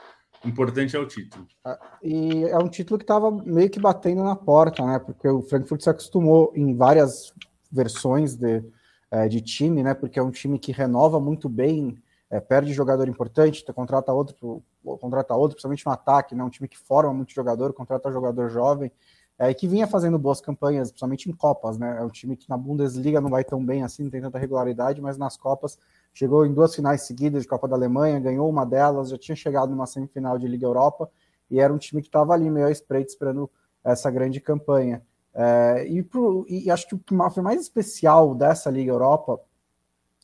importante 0.46 0.96
é 0.96 1.00
o 1.00 1.08
título. 1.08 1.48
Ah, 1.64 1.80
e 2.02 2.44
é 2.46 2.58
um 2.58 2.68
título 2.68 2.98
que 2.98 3.04
estava 3.04 3.32
meio 3.32 3.70
que 3.70 3.80
batendo 3.80 4.24
na 4.24 4.36
porta, 4.36 4.86
né? 4.86 5.00
Porque 5.00 5.28
o 5.28 5.42
Frankfurt 5.42 5.82
se 5.82 5.90
acostumou 5.90 6.52
em 6.56 6.76
várias 6.76 7.34
versões 7.72 8.36
de, 8.36 8.64
é, 9.10 9.28
de 9.28 9.42
time, 9.42 9.84
né? 9.84 9.94
Porque 9.94 10.20
é 10.20 10.24
um 10.24 10.32
time 10.32 10.60
que 10.60 10.72
renova 10.72 11.20
muito 11.20 11.48
bem, 11.48 11.98
é, 12.30 12.40
perde 12.40 12.74
jogador 12.74 13.08
importante, 13.08 13.64
contrata 13.74 14.12
outro, 14.12 14.64
contrata 14.84 15.34
outro, 15.34 15.56
principalmente 15.56 15.86
no 15.86 15.92
ataque, 15.92 16.36
né? 16.36 16.44
Um 16.44 16.50
time 16.50 16.68
que 16.68 16.78
forma 16.78 17.14
muito 17.14 17.34
jogador, 17.34 17.74
contrata 17.74 18.12
jogador 18.12 18.50
jovem. 18.50 18.92
É, 19.40 19.50
e 19.50 19.56
que 19.56 19.68
vinha 19.68 19.88
fazendo 19.88 20.20
boas 20.20 20.40
campanhas, 20.40 20.92
principalmente 20.92 21.28
em 21.28 21.34
Copas, 21.34 21.78
né? 21.78 21.98
É 22.00 22.04
um 22.04 22.10
time 22.10 22.36
que 22.36 22.48
na 22.48 22.58
Bundesliga 22.58 23.20
não 23.20 23.30
vai 23.30 23.44
tão 23.44 23.66
bem 23.66 23.84
assim, 23.84 24.04
não 24.04 24.12
tem 24.12 24.22
tanta 24.22 24.38
regularidade, 24.38 25.02
mas 25.02 25.18
nas 25.18 25.36
Copas 25.36 25.78
chegou 26.14 26.46
em 26.46 26.54
duas 26.54 26.76
finais 26.76 27.02
seguidas 27.02 27.42
de 27.42 27.48
Copa 27.48 27.68
da 27.68 27.76
Alemanha, 27.76 28.20
ganhou 28.20 28.50
uma 28.50 28.66
delas, 28.66 29.10
já 29.10 29.18
tinha 29.18 29.36
chegado 29.36 29.72
numa 29.72 29.88
semifinal 29.88 30.38
de 30.38 30.48
Liga 30.48 30.66
Europa 30.66 31.10
e 31.50 31.60
era 31.60 31.74
um 31.74 31.78
time 31.78 32.02
que 32.02 32.08
estava 32.08 32.34
ali 32.34 32.50
meio 32.50 32.68
à 32.68 32.72
espreita 32.72 33.12
esperando 33.12 33.50
essa 33.84 34.10
grande 34.10 34.40
campanha. 34.40 35.04
É, 35.34 35.88
e, 35.88 36.04
pro, 36.04 36.46
e, 36.48 36.70
acho 36.70 36.88
que 36.88 36.96
o 36.96 37.00
que 37.00 37.16
foi 37.34 37.42
mais 37.42 37.60
especial 37.60 38.36
dessa 38.36 38.70
Liga 38.70 38.92
Europa 38.92 39.40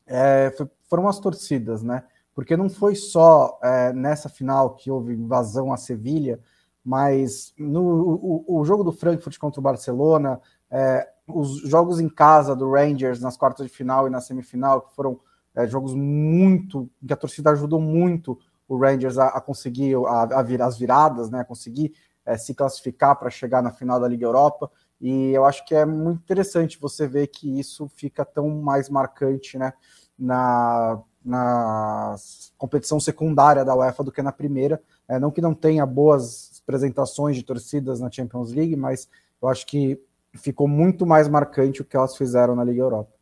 é, 0.06 0.54
foi, 0.56 0.67
foram 0.88 1.08
as 1.08 1.19
torcidas, 1.19 1.82
né? 1.82 2.04
Porque 2.36 2.56
não 2.56 2.69
foi 2.69 2.95
só 2.95 3.60
é, 3.62 3.91
nessa 3.91 4.30
final 4.30 4.75
que 4.75 4.89
houve 4.89 5.13
invasão 5.13 5.73
a 5.73 5.78
Sevilha, 5.78 6.39
mas 6.86 7.54
no 7.58 7.82
o, 7.84 8.60
o, 8.60 8.65
jogo 8.65 8.84
do 8.84 8.91
Frankfurt 8.91 9.38
contra 9.38 9.60
o 9.60 9.63
Barcelona, 9.63 10.39
é, 10.69 11.10
os 11.28 11.60
jogos 11.62 11.99
em 11.99 12.08
casa 12.08 12.56
do 12.56 12.71
Rangers 12.71 13.19
nas 13.19 13.36
quartas 13.36 13.65
de 13.65 13.73
final 13.73 14.08
e 14.08 14.10
na 14.10 14.21
semifinal, 14.21 14.82
que 14.82 14.95
foram 14.95 15.19
é, 15.55 15.67
jogos 15.67 15.93
muito 15.93 16.89
que 17.05 17.13
a 17.13 17.17
torcida 17.17 17.51
ajudou 17.51 17.81
muito 17.81 18.38
o 18.67 18.77
Rangers 18.77 19.17
a, 19.17 19.27
a 19.27 19.41
conseguir 19.41 19.95
a, 20.05 20.39
a 20.39 20.43
vir, 20.43 20.62
as 20.62 20.77
viradas, 20.77 21.29
né, 21.29 21.41
a 21.41 21.45
conseguir 21.45 21.93
é, 22.25 22.38
se 22.38 22.53
classificar 22.53 23.17
para 23.17 23.29
chegar 23.29 23.62
na 23.62 23.71
final 23.71 23.99
da 23.99 24.07
Liga 24.07 24.25
Europa. 24.25 24.71
E 25.01 25.31
eu 25.31 25.45
acho 25.45 25.65
que 25.65 25.73
é 25.73 25.85
muito 25.85 26.21
interessante 26.21 26.79
você 26.79 27.07
ver 27.07 27.27
que 27.27 27.59
isso 27.59 27.88
fica 27.95 28.23
tão 28.23 28.49
mais 28.62 28.89
marcante 28.89 29.57
né, 29.57 29.73
na, 30.17 31.01
na 31.23 32.15
competição 32.57 32.99
secundária 32.99 33.65
da 33.65 33.75
UEFA 33.75 34.03
do 34.03 34.12
que 34.12 34.21
na 34.21 34.31
primeira. 34.31 34.81
É, 35.07 35.17
não 35.17 35.31
que 35.31 35.41
não 35.41 35.55
tenha 35.55 35.85
boas 35.85 36.62
apresentações 36.62 37.35
de 37.35 37.43
torcidas 37.43 37.99
na 37.99 38.12
Champions 38.12 38.51
League, 38.51 38.75
mas 38.75 39.09
eu 39.41 39.47
acho 39.47 39.65
que 39.65 39.99
ficou 40.35 40.67
muito 40.67 41.05
mais 41.05 41.27
marcante 41.27 41.81
o 41.81 41.85
que 41.85 41.97
elas 41.97 42.15
fizeram 42.15 42.55
na 42.55 42.63
Liga 42.63 42.81
Europa. 42.81 43.18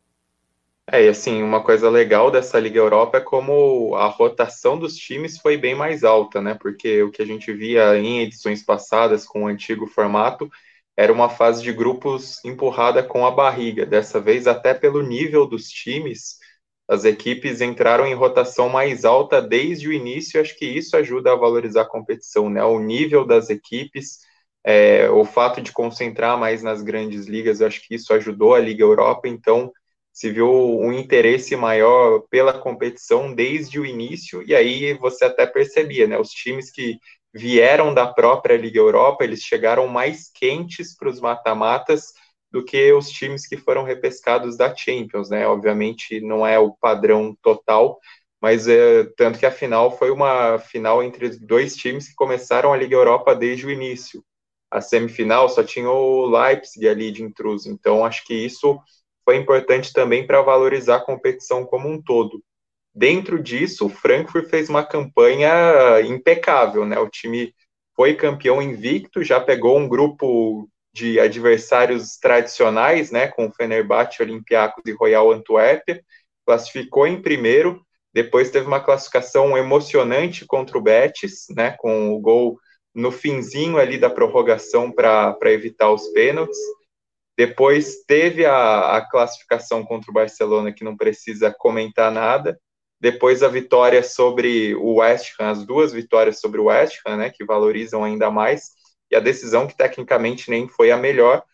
É, 0.90 1.04
e 1.04 1.08
assim, 1.08 1.42
uma 1.42 1.62
coisa 1.62 1.90
legal 1.90 2.30
dessa 2.30 2.58
Liga 2.58 2.78
Europa 2.78 3.18
é 3.18 3.20
como 3.20 3.94
a 3.94 4.06
rotação 4.06 4.78
dos 4.78 4.96
times 4.96 5.38
foi 5.38 5.56
bem 5.56 5.74
mais 5.74 6.02
alta, 6.02 6.40
né? 6.40 6.54
Porque 6.58 7.02
o 7.02 7.10
que 7.10 7.20
a 7.20 7.26
gente 7.26 7.52
via 7.52 7.96
em 7.98 8.20
edições 8.22 8.62
passadas 8.64 9.24
com 9.26 9.44
o 9.44 9.46
antigo 9.46 9.86
formato 9.86 10.48
era 10.96 11.12
uma 11.12 11.28
fase 11.28 11.62
de 11.62 11.72
grupos 11.72 12.42
empurrada 12.44 13.02
com 13.02 13.26
a 13.26 13.30
barriga. 13.30 13.84
Dessa 13.84 14.18
vez, 14.20 14.46
até 14.46 14.72
pelo 14.72 15.02
nível 15.02 15.46
dos 15.46 15.68
times, 15.68 16.38
as 16.88 17.04
equipes 17.04 17.60
entraram 17.60 18.06
em 18.06 18.14
rotação 18.14 18.68
mais 18.70 19.04
alta 19.04 19.42
desde 19.42 19.88
o 19.88 19.92
início, 19.92 20.40
acho 20.40 20.56
que 20.56 20.64
isso 20.66 20.96
ajuda 20.96 21.32
a 21.32 21.36
valorizar 21.36 21.82
a 21.82 21.88
competição, 21.88 22.48
né? 22.48 22.64
O 22.64 22.78
nível 22.80 23.26
das 23.26 23.50
equipes, 23.50 24.20
é, 24.64 25.08
o 25.10 25.22
fato 25.24 25.60
de 25.60 25.70
concentrar 25.70 26.38
mais 26.38 26.62
nas 26.62 26.82
grandes 26.82 27.26
ligas, 27.26 27.60
acho 27.60 27.82
que 27.86 27.94
isso 27.94 28.12
ajudou 28.14 28.54
a 28.54 28.58
Liga 28.60 28.82
Europa, 28.82 29.28
então 29.28 29.70
se 30.18 30.32
viu 30.32 30.50
um 30.50 30.92
interesse 30.92 31.54
maior 31.54 32.22
pela 32.28 32.52
competição 32.52 33.32
desde 33.32 33.78
o 33.78 33.86
início, 33.86 34.42
e 34.44 34.52
aí 34.52 34.92
você 34.94 35.26
até 35.26 35.46
percebia, 35.46 36.08
né? 36.08 36.18
Os 36.18 36.30
times 36.30 36.72
que 36.72 36.98
vieram 37.32 37.94
da 37.94 38.04
própria 38.04 38.56
Liga 38.56 38.80
Europa, 38.80 39.22
eles 39.22 39.40
chegaram 39.40 39.86
mais 39.86 40.28
quentes 40.28 40.96
para 40.96 41.08
os 41.08 41.20
mata-matas 41.20 42.12
do 42.50 42.64
que 42.64 42.92
os 42.92 43.08
times 43.10 43.46
que 43.46 43.56
foram 43.56 43.84
repescados 43.84 44.56
da 44.56 44.74
Champions, 44.74 45.30
né? 45.30 45.46
Obviamente 45.46 46.20
não 46.20 46.44
é 46.44 46.58
o 46.58 46.72
padrão 46.74 47.36
total, 47.40 48.00
mas 48.42 48.66
é, 48.66 49.04
tanto 49.16 49.38
que 49.38 49.46
a 49.46 49.52
final 49.52 49.96
foi 49.96 50.10
uma 50.10 50.58
final 50.58 51.00
entre 51.00 51.28
dois 51.38 51.76
times 51.76 52.08
que 52.08 52.16
começaram 52.16 52.72
a 52.72 52.76
Liga 52.76 52.96
Europa 52.96 53.36
desde 53.36 53.66
o 53.66 53.70
início. 53.70 54.24
A 54.68 54.80
semifinal 54.80 55.48
só 55.48 55.62
tinha 55.62 55.88
o 55.88 56.26
Leipzig 56.26 56.88
ali 56.88 57.12
de 57.12 57.22
intruso, 57.22 57.70
então 57.70 58.04
acho 58.04 58.24
que 58.24 58.34
isso 58.34 58.80
foi 59.28 59.36
importante 59.36 59.92
também 59.92 60.26
para 60.26 60.40
valorizar 60.40 60.96
a 60.96 61.04
competição 61.04 61.62
como 61.62 61.86
um 61.86 62.00
todo. 62.00 62.42
Dentro 62.94 63.38
disso, 63.38 63.84
o 63.84 63.90
Frankfurt 63.90 64.48
fez 64.48 64.70
uma 64.70 64.82
campanha 64.82 66.00
impecável, 66.00 66.86
né? 66.86 66.98
O 66.98 67.10
time 67.10 67.54
foi 67.94 68.14
campeão 68.14 68.62
invicto, 68.62 69.22
já 69.22 69.38
pegou 69.38 69.76
um 69.76 69.86
grupo 69.86 70.66
de 70.94 71.20
adversários 71.20 72.16
tradicionais, 72.16 73.10
né, 73.10 73.28
com 73.28 73.52
Fenerbahçe, 73.52 74.22
Olympiacos 74.22 74.82
e 74.86 74.92
Royal 74.92 75.30
Antuérpia, 75.30 76.02
classificou 76.46 77.06
em 77.06 77.20
primeiro, 77.20 77.82
depois 78.14 78.50
teve 78.50 78.66
uma 78.66 78.80
classificação 78.80 79.58
emocionante 79.58 80.46
contra 80.46 80.78
o 80.78 80.80
Betis, 80.80 81.44
né, 81.54 81.76
com 81.78 82.14
o 82.14 82.18
gol 82.18 82.58
no 82.94 83.12
finzinho 83.12 83.76
ali 83.76 83.98
da 83.98 84.08
prorrogação 84.08 84.90
para 84.90 85.36
evitar 85.52 85.92
os 85.92 86.08
pênaltis. 86.08 86.56
Depois 87.38 88.04
teve 88.04 88.44
a, 88.44 88.96
a 88.96 89.08
classificação 89.08 89.84
contra 89.84 90.10
o 90.10 90.14
Barcelona, 90.14 90.72
que 90.72 90.82
não 90.82 90.96
precisa 90.96 91.54
comentar 91.56 92.10
nada. 92.10 92.60
Depois 93.00 93.44
a 93.44 93.48
vitória 93.48 94.02
sobre 94.02 94.74
o 94.74 94.96
West 94.96 95.34
Ham, 95.38 95.50
as 95.50 95.64
duas 95.64 95.92
vitórias 95.92 96.40
sobre 96.40 96.60
o 96.60 96.64
West 96.64 96.98
Ham, 97.06 97.18
né, 97.18 97.30
que 97.30 97.44
valorizam 97.44 98.02
ainda 98.02 98.28
mais 98.28 98.72
e 99.08 99.14
a 99.14 99.20
decisão 99.20 99.68
que 99.68 99.76
tecnicamente 99.76 100.50
nem 100.50 100.66
foi 100.66 100.90
a 100.90 100.96
melhor, 100.96 101.44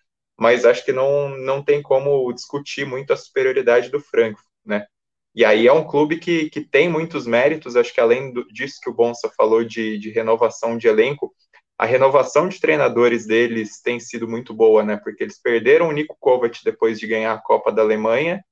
mas 0.40 0.64
acho 0.64 0.82
que 0.82 0.90
não, 0.90 1.28
não 1.36 1.62
tem 1.62 1.82
como 1.82 2.32
discutir 2.32 2.86
muito 2.86 3.12
a 3.12 3.16
superioridade 3.16 3.90
do 3.90 4.00
Frankfurt, 4.00 4.46
né? 4.64 4.86
E 5.34 5.44
aí 5.44 5.66
é 5.66 5.72
um 5.72 5.86
clube 5.86 6.18
que, 6.18 6.48
que 6.48 6.62
tem 6.62 6.88
muitos 6.88 7.26
méritos, 7.26 7.76
acho 7.76 7.92
que 7.92 8.00
além 8.00 8.32
do, 8.32 8.46
disso 8.48 8.80
que 8.82 8.88
o 8.88 8.94
Bonsa 8.94 9.30
falou 9.36 9.62
de, 9.62 9.98
de 9.98 10.10
renovação 10.10 10.78
de 10.78 10.88
elenco, 10.88 11.34
a 11.78 11.86
renovação 11.86 12.48
de 12.48 12.60
treinadores 12.60 13.26
deles 13.26 13.80
tem 13.82 13.98
sido 13.98 14.28
muito 14.28 14.54
boa, 14.54 14.82
né? 14.82 14.96
Porque 14.96 15.24
eles 15.24 15.40
perderam 15.40 15.88
o 15.88 15.92
Nico 15.92 16.16
Kovac 16.20 16.60
depois 16.64 16.98
de 17.00 17.06
ganhar 17.06 17.32
a 17.32 17.40
Copa 17.40 17.72
da 17.72 17.82
Alemanha, 17.82 18.44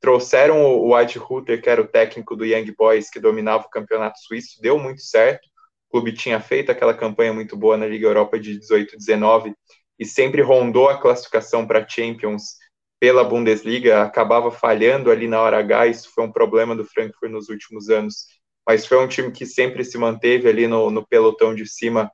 trouxeram 0.00 0.64
o, 0.64 0.88
o 0.88 0.94
Ad 0.94 1.18
Ruther, 1.18 1.60
que 1.60 1.68
era 1.68 1.80
o 1.80 1.88
técnico 1.88 2.36
do 2.36 2.44
Young 2.44 2.72
Boys, 2.76 3.10
que 3.10 3.20
dominava 3.20 3.64
o 3.66 3.70
campeonato 3.70 4.18
suíço, 4.20 4.60
deu 4.60 4.78
muito 4.78 5.02
certo 5.02 5.48
clube 5.96 6.12
tinha 6.12 6.40
feito 6.40 6.70
aquela 6.70 6.92
campanha 6.92 7.32
muito 7.32 7.56
boa 7.56 7.76
na 7.76 7.86
Liga 7.86 8.06
Europa 8.06 8.38
de 8.38 8.58
18 8.58 8.96
19 8.98 9.54
e 9.98 10.04
sempre 10.04 10.42
rondou 10.42 10.88
a 10.88 10.98
classificação 10.98 11.66
para 11.66 11.86
Champions 11.88 12.56
pela 13.00 13.24
Bundesliga, 13.24 14.02
acabava 14.02 14.50
falhando 14.50 15.10
ali 15.10 15.28
na 15.28 15.40
hora 15.40 15.58
H, 15.58 15.86
isso 15.86 16.10
foi 16.14 16.24
um 16.24 16.32
problema 16.32 16.74
do 16.74 16.84
Frankfurt 16.84 17.30
nos 17.30 17.48
últimos 17.48 17.88
anos, 17.88 18.26
mas 18.66 18.86
foi 18.86 18.98
um 18.98 19.08
time 19.08 19.30
que 19.30 19.46
sempre 19.46 19.84
se 19.84 19.96
manteve 19.98 20.48
ali 20.48 20.66
no, 20.66 20.90
no 20.90 21.06
pelotão 21.06 21.54
de 21.54 21.66
cima 21.66 22.10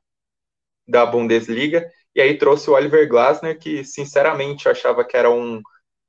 da 0.87 1.07
Bundesliga, 1.07 1.89
e 2.15 2.21
aí 2.21 2.37
trouxe 2.37 2.69
o 2.69 2.75
Oliver 2.75 3.09
Glasner, 3.09 3.59
que 3.59 3.85
sinceramente 3.85 4.67
eu 4.67 4.73
achava 4.73 5.05
que 5.05 5.17
era 5.17 5.31
um, 5.31 5.63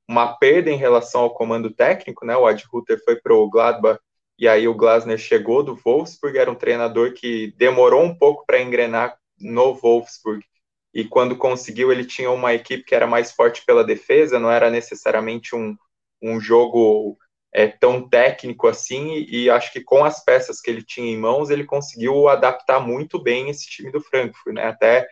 uma 0.08 0.36
perda 0.36 0.70
em 0.70 0.76
relação 0.76 1.22
ao 1.22 1.34
comando 1.34 1.70
técnico, 1.70 2.26
né, 2.26 2.36
o 2.36 2.46
Ad 2.46 2.62
Ruther 2.70 3.02
foi 3.04 3.16
para 3.16 3.34
o 3.34 3.48
Gladbach 3.48 4.00
e 4.38 4.48
aí 4.48 4.66
o 4.66 4.74
Glasner 4.74 5.18
chegou 5.18 5.62
do 5.62 5.76
Wolfsburg, 5.76 6.36
era 6.36 6.50
um 6.50 6.56
treinador 6.56 7.12
que 7.12 7.52
demorou 7.56 8.02
um 8.02 8.14
pouco 8.14 8.44
para 8.46 8.60
engrenar 8.60 9.16
no 9.38 9.74
Wolfsburg. 9.74 10.44
E 10.92 11.04
quando 11.04 11.36
conseguiu, 11.36 11.90
ele 11.90 12.04
tinha 12.04 12.30
uma 12.30 12.54
equipe 12.54 12.84
que 12.84 12.94
era 12.94 13.06
mais 13.06 13.32
forte 13.32 13.64
pela 13.64 13.84
defesa, 13.84 14.38
não 14.38 14.50
era 14.50 14.70
necessariamente 14.70 15.54
um, 15.54 15.76
um 16.22 16.40
jogo 16.40 17.16
é, 17.54 17.68
tão 17.68 18.08
técnico 18.08 18.68
assim. 18.68 19.24
E, 19.28 19.48
acho 19.48 19.72
que 19.72 19.80
com 19.82 20.04
as 20.04 20.22
peças 20.24 20.60
que 20.60 20.70
ele 20.70 20.82
tinha 20.82 21.10
em 21.10 21.16
mãos, 21.18 21.50
ele 21.50 21.64
conseguiu 21.64 22.28
adaptar 22.28 22.80
muito 22.80 23.22
bem 23.22 23.48
esse 23.48 23.66
time 23.66 23.90
do 23.90 24.00
Frankfurt, 24.00 24.54
né? 24.54 24.66
Até 24.66 25.06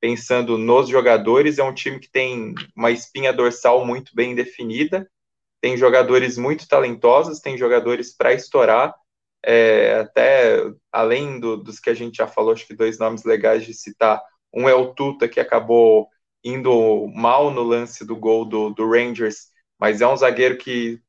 pensando 0.00 0.56
nos 0.56 0.88
jogadores, 0.88 1.58
é 1.58 1.64
um 1.64 1.74
time 1.74 1.98
que 1.98 2.10
tem 2.10 2.54
uma 2.76 2.90
espinha 2.90 3.32
dorsal 3.32 3.84
muito 3.84 4.12
bem 4.14 4.34
definida 4.34 5.08
tem 5.60 5.76
jogadores 5.76 6.38
muito 6.38 6.68
talentosos, 6.68 7.40
tem 7.40 7.58
jogadores 7.58 8.14
para 8.16 8.32
estourar, 8.32 8.94
é, 9.44 10.00
até 10.00 10.64
além 10.92 11.40
do, 11.40 11.56
dos 11.56 11.80
que 11.80 11.90
a 11.90 11.94
gente 11.94 12.16
já 12.16 12.26
falou, 12.26 12.52
acho 12.52 12.66
que 12.66 12.74
dois 12.74 12.98
nomes 12.98 13.24
legais 13.24 13.64
de 13.64 13.74
citar. 13.74 14.22
Um 14.52 14.68
é 14.68 14.74
o 14.74 14.94
Tuta, 14.94 15.28
que 15.28 15.40
acabou 15.40 16.08
indo 16.44 17.08
mal 17.14 17.50
no 17.50 17.62
lance 17.62 18.04
do 18.04 18.16
gol 18.16 18.44
do, 18.44 18.70
do 18.70 18.88
Rangers, 18.88 19.48
mas 19.78 20.00
é 20.00 20.06
um 20.06 20.16
zagueiro 20.16 20.56
que 20.56 21.00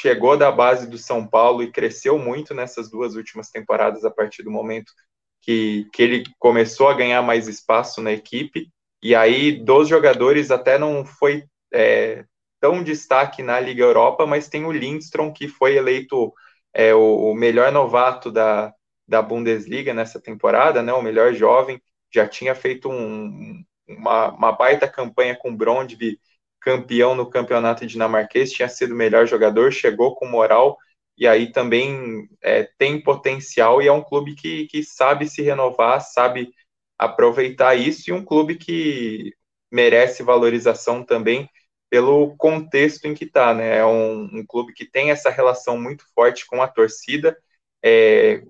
chegou 0.00 0.36
da 0.36 0.50
base 0.50 0.88
do 0.88 0.98
São 0.98 1.26
Paulo 1.26 1.62
e 1.62 1.70
cresceu 1.70 2.18
muito 2.18 2.54
nessas 2.54 2.90
duas 2.90 3.14
últimas 3.14 3.50
temporadas 3.50 4.04
a 4.04 4.10
partir 4.10 4.42
do 4.42 4.50
momento 4.50 4.92
que, 5.40 5.88
que 5.92 6.02
ele 6.02 6.24
começou 6.38 6.88
a 6.88 6.94
ganhar 6.94 7.22
mais 7.22 7.48
espaço 7.48 8.02
na 8.02 8.12
equipe. 8.12 8.68
E 9.02 9.14
aí, 9.14 9.52
dos 9.52 9.88
jogadores, 9.88 10.50
até 10.50 10.78
não 10.78 11.04
foi 11.04 11.44
é, 11.72 12.24
tão 12.60 12.82
destaque 12.82 13.42
na 13.42 13.60
Liga 13.60 13.82
Europa, 13.82 14.26
mas 14.26 14.48
tem 14.48 14.64
o 14.64 14.72
Lindstrom, 14.72 15.32
que 15.32 15.46
foi 15.46 15.76
eleito 15.76 16.32
é, 16.72 16.94
o, 16.94 17.30
o, 17.30 17.34
melhor 17.34 17.70
novato 17.70 18.30
da, 18.30 18.72
da 19.06 19.20
Bundesliga 19.20 19.92
nessa 19.92 20.20
temporada, 20.20 20.82
né, 20.82 20.92
o 20.92 21.02
melhor 21.02 21.34
jovem, 21.34 21.80
já 22.12 22.26
tinha 22.26 22.54
feito 22.54 22.88
um, 22.88 23.62
uma, 23.86 24.30
uma 24.32 24.52
baita 24.52 24.88
campanha 24.88 25.36
com 25.36 25.50
o 25.50 25.56
Brondby, 25.56 26.18
campeão 26.64 27.14
no 27.14 27.28
campeonato 27.28 27.86
dinamarquês, 27.86 28.50
tinha 28.50 28.68
sido 28.68 28.94
o 28.94 28.96
melhor 28.96 29.26
jogador, 29.26 29.70
chegou 29.70 30.14
com 30.16 30.26
moral, 30.26 30.78
e 31.16 31.28
aí 31.28 31.52
também 31.52 32.26
é, 32.42 32.64
tem 32.78 33.00
potencial, 33.02 33.82
e 33.82 33.86
é 33.86 33.92
um 33.92 34.02
clube 34.02 34.34
que, 34.34 34.66
que 34.68 34.82
sabe 34.82 35.28
se 35.28 35.42
renovar, 35.42 36.00
sabe 36.00 36.52
aproveitar 36.98 37.74
isso, 37.74 38.08
e 38.08 38.12
um 38.14 38.24
clube 38.24 38.56
que 38.56 39.34
merece 39.70 40.22
valorização 40.22 41.04
também, 41.04 41.48
pelo 41.90 42.34
contexto 42.36 43.04
em 43.06 43.14
que 43.14 43.24
está, 43.24 43.52
né? 43.54 43.78
É 43.78 43.84
um, 43.84 44.22
um, 44.24 44.44
clube 44.46 44.72
que 44.72 44.86
tem 44.86 45.10
essa 45.10 45.30
relação 45.30 45.78
muito 45.78 46.04
forte 46.14 46.46
com 46.46 46.62
a 46.62 46.68
torcida, 46.68 47.36
é, 47.84 48.42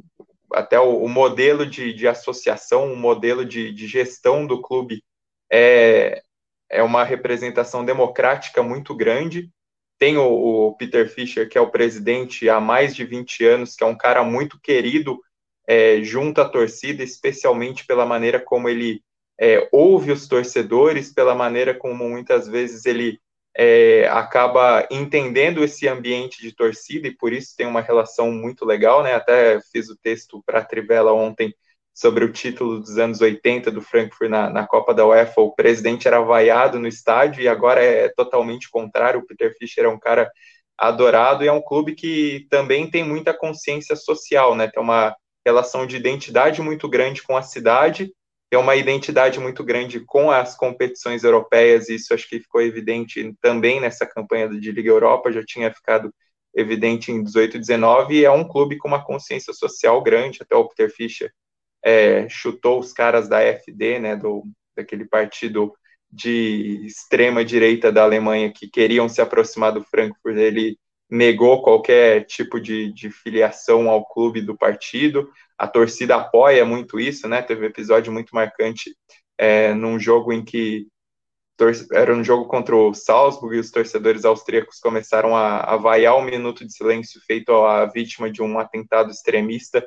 até 0.52 0.78
o, 0.78 1.02
o, 1.02 1.08
modelo 1.08 1.66
de, 1.66 1.92
de 1.92 2.06
associação, 2.06 2.92
o 2.92 2.96
modelo 2.96 3.44
de, 3.44 3.72
de, 3.72 3.86
gestão 3.88 4.46
do 4.46 4.62
clube 4.62 5.02
é, 5.52 6.22
é 6.74 6.82
uma 6.82 7.04
representação 7.04 7.84
democrática 7.84 8.62
muito 8.62 8.94
grande. 8.94 9.48
Tem 9.98 10.16
o, 10.16 10.26
o, 10.26 10.76
Peter 10.76 11.08
Fischer, 11.08 11.48
que 11.48 11.56
é 11.56 11.60
o 11.60 11.70
presidente 11.70 12.48
há 12.48 12.60
mais 12.60 12.94
de 12.94 13.04
20 13.04 13.44
anos, 13.44 13.76
que 13.76 13.84
é 13.84 13.86
um 13.86 13.96
cara 13.96 14.24
muito 14.24 14.60
querido 14.60 15.20
é, 15.66 16.02
junto 16.02 16.40
à 16.40 16.48
torcida, 16.48 17.02
especialmente 17.02 17.86
pela 17.86 18.04
maneira 18.04 18.40
como 18.40 18.68
ele 18.68 19.00
é, 19.40 19.68
ouve 19.72 20.10
os 20.10 20.26
torcedores, 20.26 21.12
pela 21.12 21.34
maneira 21.34 21.74
como 21.74 22.08
muitas 22.08 22.48
vezes 22.48 22.84
ele 22.86 23.20
é, 23.56 24.08
acaba 24.08 24.86
entendendo 24.90 25.62
esse 25.62 25.86
ambiente 25.86 26.42
de 26.42 26.52
torcida 26.52 27.06
e 27.06 27.16
por 27.16 27.32
isso 27.32 27.54
tem 27.56 27.66
uma 27.66 27.80
relação 27.80 28.32
muito 28.32 28.64
legal, 28.64 29.02
né? 29.02 29.14
Até 29.14 29.60
fiz 29.72 29.88
o 29.88 29.96
texto 29.96 30.42
para 30.44 30.58
a 30.58 30.64
Trivela 30.64 31.12
ontem 31.12 31.54
sobre 31.94 32.24
o 32.24 32.32
título 32.32 32.80
dos 32.80 32.98
anos 32.98 33.20
80 33.20 33.70
do 33.70 33.80
Frankfurt 33.80 34.28
na, 34.28 34.50
na 34.50 34.66
Copa 34.66 34.92
da 34.92 35.06
UEFA. 35.06 35.40
O 35.40 35.54
presidente 35.54 36.08
era 36.08 36.20
vaiado 36.20 36.78
no 36.78 36.88
estádio 36.88 37.42
e 37.42 37.48
agora 37.48 37.82
é 37.82 38.08
totalmente 38.08 38.68
contrário. 38.68 39.20
O 39.20 39.26
Peter 39.26 39.56
Fischer 39.56 39.84
é 39.84 39.88
um 39.88 39.98
cara 39.98 40.30
adorado 40.76 41.44
e 41.44 41.48
é 41.48 41.52
um 41.52 41.62
clube 41.62 41.94
que 41.94 42.46
também 42.50 42.90
tem 42.90 43.04
muita 43.04 43.32
consciência 43.32 43.94
social, 43.94 44.56
né? 44.56 44.68
Tem 44.68 44.82
uma 44.82 45.14
relação 45.46 45.86
de 45.86 45.96
identidade 45.96 46.60
muito 46.60 46.88
grande 46.88 47.22
com 47.22 47.36
a 47.36 47.42
cidade 47.42 48.10
tem 48.54 48.60
uma 48.60 48.76
identidade 48.76 49.40
muito 49.40 49.64
grande 49.64 49.98
com 49.98 50.30
as 50.30 50.56
competições 50.56 51.24
europeias, 51.24 51.88
e 51.88 51.96
isso 51.96 52.14
acho 52.14 52.28
que 52.28 52.38
ficou 52.38 52.62
evidente 52.62 53.34
também 53.40 53.80
nessa 53.80 54.06
campanha 54.06 54.48
de 54.48 54.70
Liga 54.70 54.90
Europa, 54.90 55.32
já 55.32 55.44
tinha 55.44 55.74
ficado 55.74 56.14
evidente 56.54 57.10
em 57.10 57.20
18 57.20 57.56
e 57.56 57.58
19, 57.58 58.14
e 58.14 58.24
é 58.24 58.30
um 58.30 58.46
clube 58.46 58.78
com 58.78 58.86
uma 58.86 59.04
consciência 59.04 59.52
social 59.52 60.00
grande, 60.00 60.38
até 60.40 60.54
o 60.54 60.68
Peter 60.68 60.88
Fischer 60.88 61.32
é, 61.84 62.28
chutou 62.28 62.80
os 62.80 62.92
caras 62.92 63.28
da 63.28 63.40
FD, 63.42 63.98
né, 63.98 64.16
do, 64.16 64.44
daquele 64.76 65.04
partido 65.04 65.74
de 66.10 66.84
extrema 66.86 67.44
direita 67.44 67.90
da 67.90 68.04
Alemanha 68.04 68.52
que 68.52 68.68
queriam 68.68 69.08
se 69.08 69.20
aproximar 69.20 69.72
do 69.72 69.82
Frankfurt, 69.82 70.36
ele 70.36 70.78
negou 71.10 71.62
qualquer 71.62 72.24
tipo 72.24 72.60
de, 72.60 72.92
de 72.92 73.10
filiação 73.10 73.90
ao 73.90 74.06
clube 74.06 74.40
do 74.40 74.56
partido. 74.56 75.28
A 75.58 75.66
torcida 75.66 76.16
apoia 76.16 76.64
muito 76.64 76.98
isso, 76.98 77.28
né? 77.28 77.42
Teve 77.42 77.62
um 77.62 77.68
episódio 77.68 78.12
muito 78.12 78.34
marcante 78.34 78.96
é, 79.36 79.74
num 79.74 79.98
jogo 79.98 80.32
em 80.32 80.44
que 80.44 80.86
era 81.92 82.12
um 82.14 82.24
jogo 82.24 82.46
contra 82.46 82.74
o 82.74 82.92
Salzburg 82.94 83.56
e 83.56 83.60
os 83.60 83.70
torcedores 83.70 84.24
austríacos 84.24 84.80
começaram 84.80 85.36
a, 85.36 85.60
a 85.60 85.76
vaiar 85.76 86.16
o 86.16 86.20
um 86.20 86.24
minuto 86.24 86.66
de 86.66 86.72
silêncio 86.72 87.20
feito 87.26 87.52
à 87.52 87.86
vítima 87.86 88.30
de 88.30 88.42
um 88.42 88.58
atentado 88.58 89.10
extremista. 89.10 89.86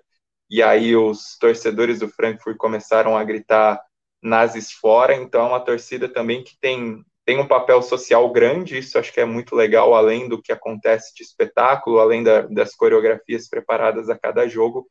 E 0.49 0.63
aí 0.63 0.95
os 0.95 1.37
torcedores 1.37 1.99
do 1.99 2.09
Frankfurt 2.09 2.57
começaram 2.57 3.17
a 3.17 3.23
gritar 3.23 3.81
nazis 4.21 4.71
fora. 4.71 5.15
Então 5.15 5.45
é 5.45 5.49
uma 5.49 5.59
torcida 5.59 6.07
também 6.09 6.43
que 6.43 6.57
tem 6.59 7.03
tem 7.25 7.37
um 7.37 7.47
papel 7.47 7.81
social 7.81 8.31
grande, 8.31 8.77
isso 8.77 8.97
acho 8.97 9.11
que 9.11 9.19
é 9.19 9.25
muito 9.25 9.53
legal, 9.53 9.93
além 9.93 10.29
do 10.29 10.41
que 10.41 10.49
acontece 10.49 11.13
de 11.13 11.23
espetáculo, 11.23 11.99
além 11.99 12.23
da, 12.23 12.43
das 12.43 12.73
coreografias 12.73 13.49
preparadas 13.49 14.09
a 14.09 14.17
cada 14.17 14.47
jogo, 14.47 14.87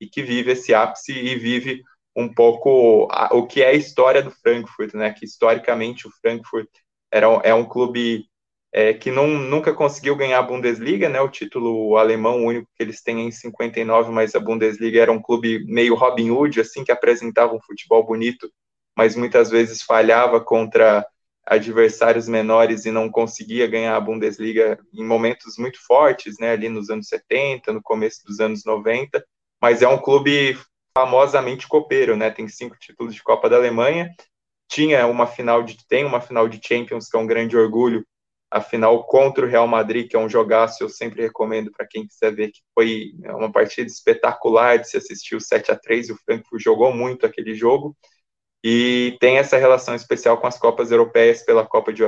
e 0.00 0.06
que 0.06 0.22
vive 0.22 0.52
esse 0.52 0.72
ápice 0.72 1.12
e 1.12 1.34
vive 1.34 1.82
um 2.14 2.32
pouco 2.32 3.08
a, 3.10 3.34
o 3.34 3.44
que 3.44 3.60
é 3.60 3.70
a 3.70 3.74
história 3.74 4.22
do 4.22 4.30
Frankfurt, 4.30 4.94
né? 4.94 5.12
Que 5.12 5.24
historicamente 5.24 6.06
o 6.06 6.12
Frankfurt 6.22 6.68
era, 7.10 7.26
é 7.42 7.52
um 7.52 7.64
clube 7.64 8.29
é, 8.72 8.94
que 8.94 9.10
não, 9.10 9.26
nunca 9.26 9.74
conseguiu 9.74 10.14
ganhar 10.14 10.38
a 10.38 10.42
Bundesliga, 10.42 11.08
né? 11.08 11.20
O 11.20 11.28
título 11.28 11.96
alemão 11.96 12.44
único 12.44 12.68
que 12.76 12.82
eles 12.82 13.02
têm 13.02 13.20
é 13.20 13.24
em 13.24 13.30
59, 13.30 14.12
mas 14.12 14.34
a 14.34 14.40
Bundesliga 14.40 15.00
era 15.00 15.12
um 15.12 15.20
clube 15.20 15.64
meio 15.66 15.94
Robin 15.94 16.30
Hood, 16.30 16.60
assim, 16.60 16.84
que 16.84 16.92
apresentava 16.92 17.54
um 17.54 17.60
futebol 17.60 18.04
bonito, 18.04 18.50
mas 18.96 19.16
muitas 19.16 19.50
vezes 19.50 19.82
falhava 19.82 20.40
contra 20.40 21.04
adversários 21.44 22.28
menores 22.28 22.84
e 22.84 22.92
não 22.92 23.10
conseguia 23.10 23.66
ganhar 23.66 23.96
a 23.96 24.00
Bundesliga 24.00 24.78
em 24.94 25.04
momentos 25.04 25.56
muito 25.58 25.84
fortes, 25.84 26.38
né, 26.38 26.52
ali 26.52 26.68
nos 26.68 26.90
anos 26.90 27.08
70, 27.08 27.72
no 27.72 27.82
começo 27.82 28.24
dos 28.24 28.38
anos 28.38 28.64
90, 28.64 29.24
mas 29.60 29.82
é 29.82 29.88
um 29.88 29.98
clube 29.98 30.56
famosamente 30.96 31.66
copeiro, 31.66 32.16
né, 32.16 32.30
tem 32.30 32.46
cinco 32.46 32.76
títulos 32.78 33.14
de 33.14 33.22
Copa 33.22 33.48
da 33.48 33.56
Alemanha, 33.56 34.10
tinha 34.68 35.04
uma 35.08 35.26
final 35.26 35.64
de, 35.64 35.76
tem 35.88 36.04
uma 36.04 36.20
final 36.20 36.48
de 36.48 36.60
Champions, 36.64 37.08
que 37.08 37.16
é 37.16 37.20
um 37.20 37.26
grande 37.26 37.56
orgulho, 37.56 38.06
a 38.50 38.60
final 38.60 39.04
contra 39.04 39.46
o 39.46 39.48
Real 39.48 39.66
Madrid, 39.68 40.08
que 40.08 40.16
é 40.16 40.18
um 40.18 40.28
jogaço, 40.28 40.82
eu 40.82 40.88
sempre 40.88 41.22
recomendo 41.22 41.70
para 41.70 41.86
quem 41.86 42.06
quiser 42.06 42.34
ver, 42.34 42.50
que 42.50 42.60
foi 42.74 43.12
uma 43.24 43.52
partida 43.52 43.86
espetacular 43.86 44.78
de 44.78 44.88
se 44.88 44.96
assistir 44.96 45.36
o 45.36 45.40
7 45.40 45.70
a 45.70 45.76
3 45.76 46.10
o 46.10 46.16
Frankfurt 46.24 46.60
jogou 46.60 46.92
muito 46.92 47.24
aquele 47.24 47.54
jogo, 47.54 47.96
e 48.62 49.16
tem 49.20 49.38
essa 49.38 49.56
relação 49.56 49.94
especial 49.94 50.38
com 50.38 50.46
as 50.46 50.58
Copas 50.58 50.90
Europeias 50.90 51.42
pela 51.42 51.66
Copa, 51.66 51.92
de, 51.92 52.02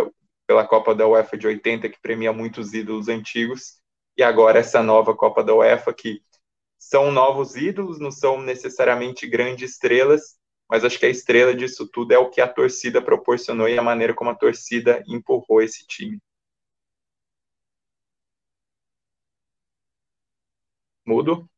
pela 0.47 0.67
Copa 0.67 0.95
da 0.95 1.07
UEFA 1.07 1.39
de 1.39 1.47
80, 1.47 1.89
que 1.89 2.01
premia 2.01 2.33
muitos 2.33 2.75
ídolos 2.75 3.09
antigos, 3.09 3.81
e 4.17 4.23
agora 4.23 4.59
essa 4.59 4.83
nova 4.83 5.15
Copa 5.15 5.45
da 5.45 5.55
UEFA, 5.55 5.95
que 5.95 6.21
são 6.77 7.13
novos 7.13 7.55
ídolos, 7.55 8.01
não 8.01 8.11
são 8.11 8.43
necessariamente 8.43 9.29
grandes 9.29 9.71
estrelas, 9.71 10.37
mas 10.69 10.85
acho 10.85 10.99
que 10.99 11.07
a 11.07 11.11
estrela 11.11 11.55
disso 11.55 11.87
tudo 11.87 12.13
é 12.13 12.19
o 12.19 12.29
que 12.29 12.41
a 12.41 12.49
torcida 12.49 13.01
proporcionou 13.01 13.69
e 13.69 13.79
a 13.79 13.83
maneira 13.83 14.13
como 14.13 14.31
a 14.31 14.35
torcida 14.35 15.03
empurrou 15.07 15.63
esse 15.63 15.87
time. 15.87 16.19
Mudo? 21.05 21.49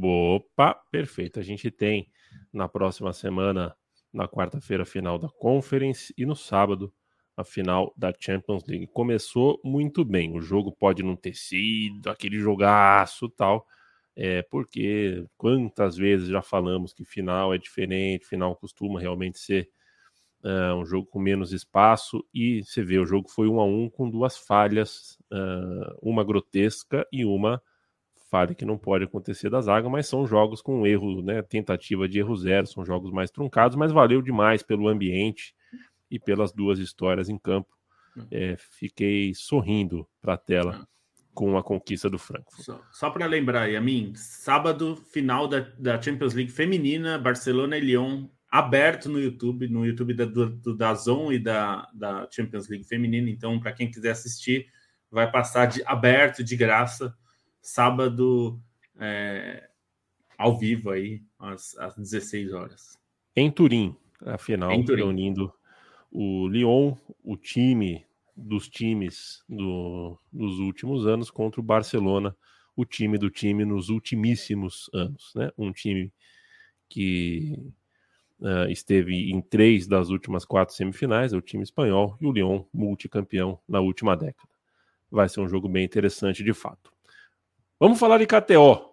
Opa, 0.00 0.74
perfeito. 0.90 1.40
A 1.40 1.42
gente 1.42 1.70
tem 1.70 2.10
na 2.52 2.68
próxima 2.68 3.12
semana, 3.12 3.74
na 4.12 4.28
quarta-feira, 4.28 4.84
final 4.84 5.18
da 5.18 5.28
Conference 5.28 6.12
e 6.16 6.24
no 6.26 6.36
sábado, 6.36 6.92
a 7.36 7.42
final 7.44 7.92
da 7.96 8.12
Champions 8.18 8.64
League. 8.66 8.86
Começou 8.88 9.60
muito 9.64 10.04
bem. 10.04 10.36
O 10.36 10.40
jogo 10.40 10.72
pode 10.72 11.02
não 11.02 11.16
ter 11.16 11.34
sido 11.34 12.08
aquele 12.08 12.38
jogaço 12.38 13.28
tal, 13.30 13.66
é, 14.14 14.42
porque 14.42 15.24
quantas 15.36 15.96
vezes 15.96 16.28
já 16.28 16.42
falamos 16.42 16.92
que 16.92 17.04
final 17.04 17.54
é 17.54 17.58
diferente, 17.58 18.26
final 18.26 18.56
costuma 18.56 19.00
realmente 19.00 19.38
ser 19.38 19.70
uh, 20.44 20.74
um 20.74 20.84
jogo 20.84 21.06
com 21.06 21.18
menos 21.18 21.52
espaço, 21.52 22.24
e 22.34 22.62
você 22.64 22.82
vê, 22.82 22.98
o 22.98 23.06
jogo 23.06 23.28
foi 23.28 23.48
um 23.48 23.60
a 23.60 23.64
um 23.64 23.88
com 23.88 24.10
duas 24.10 24.36
falhas, 24.36 25.18
uh, 25.32 25.96
uma 26.02 26.24
grotesca 26.24 27.06
e 27.12 27.24
uma 27.24 27.62
falha 28.30 28.54
que 28.54 28.64
não 28.64 28.78
pode 28.78 29.04
acontecer 29.04 29.50
da 29.50 29.60
zaga, 29.60 29.88
mas 29.88 30.06
são 30.06 30.26
jogos 30.26 30.60
com 30.62 30.86
erro, 30.86 31.22
né? 31.22 31.42
Tentativa 31.42 32.08
de 32.08 32.18
erro 32.18 32.36
zero, 32.36 32.66
são 32.66 32.84
jogos 32.84 33.10
mais 33.10 33.30
truncados, 33.30 33.76
mas 33.76 33.92
valeu 33.92 34.22
demais 34.22 34.62
pelo 34.62 34.88
ambiente 34.88 35.54
e 36.10 36.18
pelas 36.18 36.52
duas 36.52 36.78
histórias 36.78 37.28
em 37.28 37.38
campo. 37.38 37.68
Hum. 38.16 38.26
É, 38.30 38.56
fiquei 38.56 39.32
sorrindo 39.34 40.06
para 40.20 40.34
a 40.34 40.38
tela 40.38 40.80
hum. 40.80 40.86
com 41.34 41.58
a 41.58 41.62
conquista 41.62 42.08
do 42.08 42.18
Frankfurt. 42.18 42.64
Só, 42.64 42.80
só 42.90 43.10
para 43.10 43.26
lembrar, 43.26 43.66
Yamin, 43.66 44.14
sábado, 44.14 44.96
final 44.96 45.48
da, 45.48 45.60
da 45.78 46.00
Champions 46.00 46.34
League 46.34 46.52
feminina, 46.52 47.18
Barcelona 47.18 47.76
e 47.76 47.80
Lyon, 47.80 48.28
aberto 48.50 49.08
no 49.08 49.20
YouTube, 49.20 49.68
no 49.68 49.84
YouTube 49.84 50.14
da, 50.14 50.24
do, 50.24 50.76
da 50.76 50.94
Zon 50.94 51.32
e 51.32 51.38
da, 51.38 51.88
da 51.94 52.28
Champions 52.30 52.68
League 52.68 52.84
feminina. 52.84 53.28
Então, 53.30 53.58
para 53.58 53.72
quem 53.72 53.90
quiser 53.90 54.10
assistir, 54.10 54.66
vai 55.10 55.30
passar 55.30 55.66
de 55.66 55.82
aberto, 55.84 56.44
de 56.44 56.56
graça 56.56 57.14
sábado 57.68 58.58
é, 58.98 59.68
ao 60.38 60.58
vivo 60.58 60.90
aí, 60.90 61.22
às, 61.38 61.76
às 61.76 61.96
16 61.96 62.52
horas. 62.54 62.98
Em 63.36 63.50
Turim, 63.50 63.94
a 64.24 64.38
final, 64.38 64.72
em 64.72 64.84
Turim. 64.84 65.02
reunindo 65.02 65.52
o 66.10 66.48
Lyon, 66.48 66.96
o 67.22 67.36
time 67.36 68.06
dos 68.34 68.68
times 68.68 69.44
do, 69.46 70.18
dos 70.32 70.58
últimos 70.60 71.06
anos 71.06 71.30
contra 71.30 71.60
o 71.60 71.64
Barcelona, 71.64 72.34
o 72.74 72.86
time 72.86 73.18
do 73.18 73.28
time 73.28 73.66
nos 73.66 73.90
ultimíssimos 73.90 74.88
anos, 74.94 75.32
né? 75.36 75.50
Um 75.58 75.70
time 75.70 76.10
que 76.88 77.54
uh, 78.40 78.70
esteve 78.70 79.30
em 79.30 79.42
três 79.42 79.86
das 79.86 80.08
últimas 80.08 80.44
quatro 80.46 80.74
semifinais, 80.74 81.34
é 81.34 81.36
o 81.36 81.42
time 81.42 81.62
espanhol, 81.62 82.16
e 82.18 82.26
o 82.26 82.32
Lyon, 82.32 82.64
multicampeão 82.72 83.60
na 83.68 83.80
última 83.80 84.16
década. 84.16 84.48
Vai 85.10 85.28
ser 85.28 85.40
um 85.40 85.48
jogo 85.48 85.68
bem 85.68 85.84
interessante 85.84 86.42
de 86.42 86.54
fato. 86.54 86.96
Vamos 87.80 88.00
falar 88.00 88.18
de 88.18 88.26
KTO, 88.26 88.90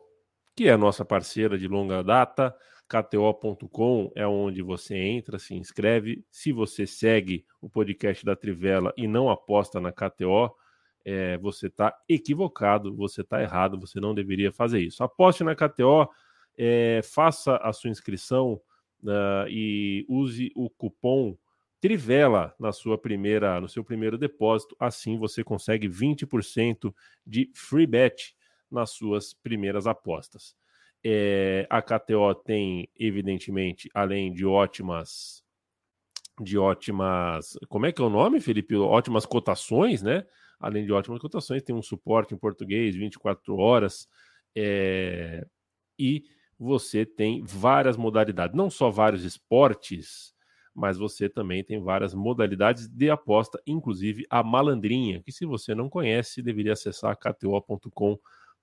que 0.56 0.68
é 0.68 0.72
a 0.72 0.78
nossa 0.78 1.04
parceira 1.04 1.58
de 1.58 1.68
longa 1.68 2.04
data. 2.04 2.56
KTO.com 2.88 4.12
é 4.14 4.28
onde 4.28 4.62
você 4.62 4.96
entra, 4.96 5.40
se 5.40 5.56
inscreve. 5.56 6.24
Se 6.30 6.52
você 6.52 6.86
segue 6.86 7.48
o 7.60 7.68
podcast 7.68 8.24
da 8.24 8.36
Trivela 8.36 8.94
e 8.96 9.08
não 9.08 9.28
aposta 9.28 9.82
na 9.82 9.92
KTO, 9.92 10.56
é, 11.04 11.36
você 11.40 11.66
está 11.66 11.98
equivocado, 12.08 12.96
você 12.96 13.22
está 13.22 13.42
errado, 13.42 13.80
você 13.80 14.00
não 14.00 14.14
deveria 14.14 14.52
fazer 14.52 14.82
isso. 14.82 15.04
Aposte 15.04 15.44
na 15.44 15.56
KTO, 15.56 16.08
é, 16.56 17.02
faça 17.04 17.58
a 17.58 17.74
sua 17.74 17.90
inscrição 17.90 18.62
uh, 19.04 19.50
e 19.50 20.06
use 20.08 20.52
o 20.56 20.70
cupom 20.70 21.36
Trivela 21.82 22.54
na 22.60 22.72
sua 22.72 23.00
primeira, 23.00 23.60
no 23.60 23.68
seu 23.68 23.84
primeiro 23.84 24.16
depósito. 24.16 24.76
Assim 24.80 25.18
você 25.18 25.44
consegue 25.44 25.90
20% 25.90 26.94
de 27.26 27.50
free 27.56 27.88
bet 27.88 28.36
nas 28.76 28.92
suas 28.92 29.34
primeiras 29.34 29.88
apostas. 29.88 30.56
É, 31.04 31.68
a 31.70 31.82
KTO 31.82 32.34
tem, 32.36 32.90
evidentemente, 32.96 33.90
além 33.94 34.34
de 34.34 34.46
ótimas. 34.46 35.44
De 36.40 36.58
ótimas. 36.58 37.58
Como 37.70 37.86
é 37.86 37.92
que 37.92 38.02
é 38.02 38.06
o 38.06 38.10
nome, 38.10 38.40
Felipe? 38.40 38.76
Ótimas 38.76 39.26
cotações, 39.26 40.02
né? 40.02 40.26
Além 40.60 40.86
de 40.86 40.92
ótimas 40.92 41.20
cotações, 41.20 41.64
tem 41.64 41.76
um 41.76 41.82
suporte 41.82 42.34
em 42.34 42.38
português 42.38 42.96
24 42.96 43.58
horas. 43.58 44.08
É, 44.56 45.46
e 45.98 46.24
você 46.58 47.06
tem 47.06 47.44
várias 47.44 47.98
modalidades, 47.98 48.56
não 48.56 48.70
só 48.70 48.90
vários 48.90 49.24
esportes, 49.24 50.34
mas 50.74 50.98
você 50.98 51.30
também 51.30 51.64
tem 51.64 51.80
várias 51.80 52.14
modalidades 52.14 52.88
de 52.88 53.10
aposta, 53.10 53.62
inclusive 53.66 54.26
a 54.30 54.44
malandrinha, 54.44 55.22
que 55.24 55.32
se 55.32 55.46
você 55.46 55.74
não 55.74 55.90
conhece, 55.90 56.42
deveria 56.42 56.74
acessar 56.74 57.18
kto.com 57.18 58.18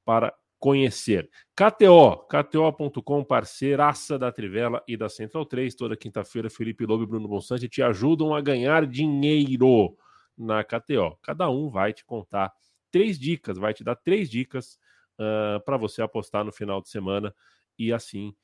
para 0.05 0.35
conhecer. 0.59 1.29
KTO, 1.57 2.19
KTO.com, 2.29 3.25
parceiraça 3.25 4.17
da 4.17 4.31
Trivela 4.31 4.83
e 4.87 4.97
da 4.97 5.09
Central 5.09 5.45
3. 5.45 5.75
Toda 5.75 5.97
quinta-feira, 5.97 6.49
Felipe 6.49 6.87
Lobo 6.87 7.03
e 7.03 7.07
Bruno 7.07 7.27
Bonsante 7.27 7.69
te 7.69 7.83
ajudam 7.83 8.33
a 8.33 8.41
ganhar 8.41 8.87
dinheiro 8.87 9.97
na 10.38 10.62
KTO. 10.62 11.19
Cada 11.21 11.51
um 11.51 11.69
vai 11.69 11.93
te 11.93 12.05
contar 12.05 12.53
três 12.93 13.19
dicas, 13.19 13.59
vai 13.59 13.75
te 13.75 13.83
dar 13.83 13.97
três 13.97 14.31
dicas 14.31 14.79
uh, 15.19 15.61
para 15.65 15.77
você 15.77 16.01
apostar 16.01 16.45
no 16.45 16.53
final 16.53 16.81
de 16.81 16.88
semana 16.88 17.35
e 17.79 17.93
assim 17.93 18.35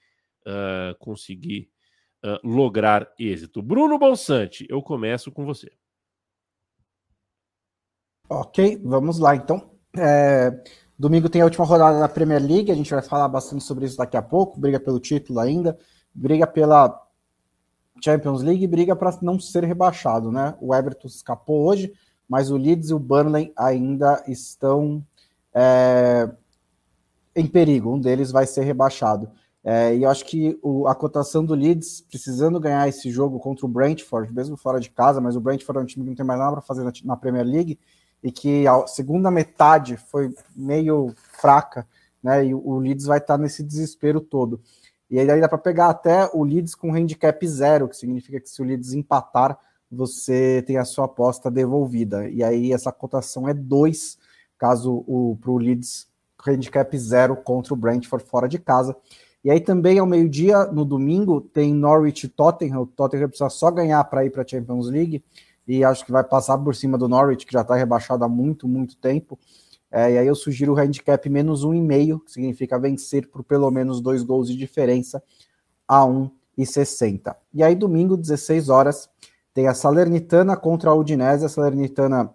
uh, 0.47 0.99
conseguir 0.99 1.71
uh, 2.25 2.40
lograr 2.42 3.12
êxito. 3.18 3.62
Bruno 3.62 3.99
Bonsante, 3.99 4.66
eu 4.68 4.83
começo 4.83 5.31
com 5.31 5.44
você. 5.44 5.71
Ok, 8.29 8.81
vamos 8.85 9.18
lá 9.18 9.37
então. 9.37 9.79
É, 9.97 10.51
Domingo 10.98 11.28
tem 11.28 11.42
a 11.42 11.44
última 11.44 11.64
rodada 11.64 12.00
da 12.00 12.08
Premier 12.08 12.42
League, 12.42 12.72
a 12.72 12.74
gente 12.74 12.90
vai 12.90 13.02
falar 13.02 13.28
bastante 13.28 13.62
sobre 13.62 13.87
isso 13.87 13.96
daqui 13.96 14.16
a 14.16 14.22
pouco. 14.22 14.58
Briga 14.58 14.80
pelo 14.80 14.98
título 14.98 15.38
ainda, 15.38 15.78
briga 16.12 16.46
pela 16.46 17.06
Champions 18.02 18.42
League, 18.42 18.66
briga 18.66 18.96
para 18.96 19.16
não 19.22 19.38
ser 19.38 19.64
rebaixado, 19.64 20.32
né? 20.32 20.56
O 20.61 20.74
Everton 20.74 21.06
escapou 21.06 21.66
hoje, 21.66 21.92
mas 22.28 22.50
o 22.50 22.56
Leeds 22.56 22.90
e 22.90 22.94
o 22.94 22.98
Burnley 22.98 23.52
ainda 23.56 24.22
estão 24.26 25.04
é, 25.54 26.28
em 27.34 27.46
perigo. 27.46 27.94
Um 27.94 28.00
deles 28.00 28.32
vai 28.32 28.46
ser 28.46 28.62
rebaixado. 28.62 29.30
É, 29.64 29.94
e 29.94 30.02
eu 30.02 30.11
acho 30.11 30.24
que 30.24 30.58
o, 30.62 30.87
a 30.87 30.94
cotação 30.94 31.44
do 31.44 31.54
Leeds, 31.54 32.00
precisando 32.08 32.58
ganhar 32.58 32.88
esse 32.88 33.11
jogo 33.11 33.38
contra 33.38 33.66
o 33.66 33.68
Brentford, 33.68 34.32
mesmo 34.32 34.56
fora 34.56 34.80
de 34.80 34.90
casa, 34.90 35.20
mas 35.20 35.37
o 35.37 35.40
Brentford 35.40 35.78
é 35.78 35.82
um 35.82 35.87
time 35.87 36.04
que 36.04 36.11
não 36.11 36.16
tem 36.16 36.26
mais 36.26 36.38
nada 36.40 36.52
para 36.52 36.62
fazer 36.62 36.82
na, 36.84 36.92
na, 37.04 37.16
Premier 37.16 37.44
League, 37.44 37.78
e 38.22 38.33
que 38.33 38.66
a 38.66 38.87
segunda 38.87 39.31
metade 39.31 39.96
foi 39.96 40.35
meio 40.54 41.14
fraca, 41.16 41.87
né? 42.22 42.46
E 42.46 42.54
o, 42.54 42.78
Leeds 42.78 43.07
vai 43.07 43.18
estar 43.18 43.38
nesse 43.38 43.62
desespero 43.62 44.20
todo. 44.20 44.61
E 45.11 45.18
aí 45.18 45.40
dá 45.40 45.48
para 45.48 45.59
pegar 45.59 45.88
até 45.88 46.28
o 46.35 46.44
Leeds 46.44 46.74
com 46.74 46.94
handicap 46.94 47.46
zero, 47.46 47.88
que 47.88 47.96
significa 47.96 48.40
que 48.40 48.48
se 48.48 48.61
o 48.61 48.64
Leeds 48.64 48.92
empatar, 48.92 49.59
você 49.90 50.62
tem 50.66 50.76
a 50.76 50.85
sua 50.85 51.07
aposta 51.07 51.50
devolvida. 51.50 52.28
E 52.28 52.42
aí 52.42 52.72
essa 52.72 52.92
cotação 52.92 53.48
é 53.48 53.54
2, 53.54 54.18
caso 54.59 55.04
o 55.07 55.38
pro 55.40 55.57
Leeds 55.57 56.09
handicap 56.46 56.96
zero 56.98 57.37
contra 57.37 57.72
o 57.72 57.76
Brentford 57.76 58.24
fora 58.26 58.48
de 58.48 58.59
casa. 58.59 58.94
E 59.42 59.50
aí 59.50 59.61
também 59.61 59.98
ao 59.98 60.07
meio-dia, 60.07 60.66
no 60.66 60.85
domingo, 60.85 61.40
tem 61.40 61.72
Norwich 61.72 62.28
Tottenham. 62.28 62.83
O 62.83 62.87
Tottenham 62.87 63.28
precisa 63.28 63.48
só 63.48 63.70
ganhar 63.70 64.02
para 64.04 64.24
ir 64.24 64.31
para 64.31 64.42
a 64.42 64.46
Champions 64.46 64.90
League. 64.90 65.24
E 65.68 65.85
acho 65.85 66.04
que 66.04 66.11
vai 66.11 66.24
passar 66.24 66.57
por 66.57 66.74
cima 66.74 66.96
do 66.96 67.07
Norwich, 67.07 67.44
que 67.44 67.52
já 67.52 67.61
está 67.61 67.74
rebaixado 67.76 68.24
há 68.24 68.28
muito, 68.28 68.66
muito 68.66 68.96
tempo. 68.96 69.38
É, 69.90 70.12
e 70.12 70.18
aí 70.18 70.26
eu 70.26 70.35
sugiro 70.35 70.72
o 70.72 70.78
handicap 70.78 71.28
menos 71.28 71.62
um 71.62 71.74
e 71.74 71.81
meio, 71.81 72.20
que 72.20 72.33
significa 72.33 72.78
vencer 72.78 73.28
por 73.28 73.44
pelo 73.44 73.70
menos 73.70 74.00
dois 74.00 74.22
gols 74.22 74.48
de 74.48 74.57
diferença 74.57 75.22
a 75.87 76.00
1,60. 76.07 77.37
E 77.52 77.62
aí 77.62 77.74
domingo, 77.74 78.16
16 78.16 78.70
horas, 78.70 79.11
tem 79.52 79.68
a 79.68 79.74
Salernitana 79.74 80.57
contra 80.57 80.90
a 80.90 80.94
Udinese. 80.94 81.44
A 81.44 81.48
Salernitana 81.50 82.33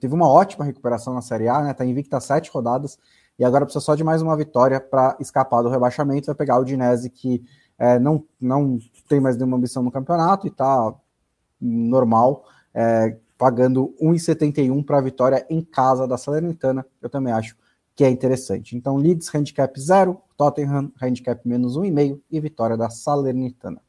teve 0.00 0.14
uma 0.14 0.28
ótima 0.28 0.64
recuperação 0.64 1.12
na 1.12 1.20
Série 1.20 1.48
A, 1.48 1.62
né? 1.62 1.74
Tá 1.74 1.84
invicta 1.84 2.20
sete 2.20 2.50
rodadas 2.50 2.98
e 3.38 3.44
agora 3.44 3.64
precisa 3.64 3.84
só 3.84 3.94
de 3.94 4.04
mais 4.04 4.22
uma 4.22 4.36
vitória 4.36 4.80
para 4.80 5.16
escapar 5.20 5.62
do 5.62 5.68
rebaixamento. 5.68 6.26
Vai 6.26 6.34
pegar 6.34 6.58
o 6.58 6.62
Udinese 6.62 7.10
que 7.10 7.44
é, 7.78 7.98
não, 7.98 8.24
não 8.40 8.78
tem 9.08 9.20
mais 9.20 9.36
nenhuma 9.36 9.56
ambição 9.56 9.82
no 9.82 9.90
campeonato 9.90 10.46
e 10.46 10.50
tá 10.50 10.94
normal, 11.60 12.46
é, 12.72 13.16
pagando 13.36 13.94
1,71 14.00 14.84
para 14.84 14.98
a 14.98 15.02
vitória 15.02 15.46
em 15.48 15.62
casa 15.62 16.06
da 16.06 16.16
Salernitana. 16.16 16.86
Eu 17.00 17.08
também 17.08 17.32
acho 17.32 17.56
que 17.94 18.04
é 18.04 18.10
interessante. 18.10 18.76
Então, 18.76 18.96
Leeds 18.96 19.32
handicap 19.34 19.78
0, 19.78 20.20
Tottenham 20.36 20.92
handicap 21.00 21.46
menos 21.46 21.76
1,5 21.76 22.20
e 22.30 22.40
vitória 22.40 22.76
da 22.76 22.90
Salernitana. 22.90 23.80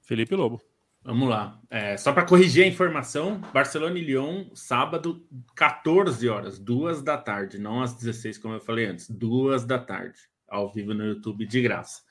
Felipe 0.00 0.34
Lobo. 0.34 0.60
Vamos 1.04 1.28
lá. 1.28 1.60
É, 1.68 1.96
só 1.96 2.12
para 2.12 2.24
corrigir 2.24 2.64
a 2.64 2.68
informação, 2.68 3.40
Barcelona 3.52 3.98
e 3.98 4.04
Lyon, 4.04 4.44
sábado, 4.54 5.26
14 5.56 6.28
horas, 6.28 6.60
duas 6.60 7.02
da 7.02 7.18
tarde, 7.18 7.58
não 7.58 7.82
às 7.82 7.92
16, 7.94 8.38
como 8.38 8.54
eu 8.54 8.60
falei 8.60 8.86
antes, 8.86 9.10
duas 9.10 9.64
da 9.64 9.80
tarde, 9.80 10.18
ao 10.48 10.72
vivo 10.72 10.94
no 10.94 11.04
YouTube, 11.04 11.44
de 11.44 11.60
graça. 11.60 12.02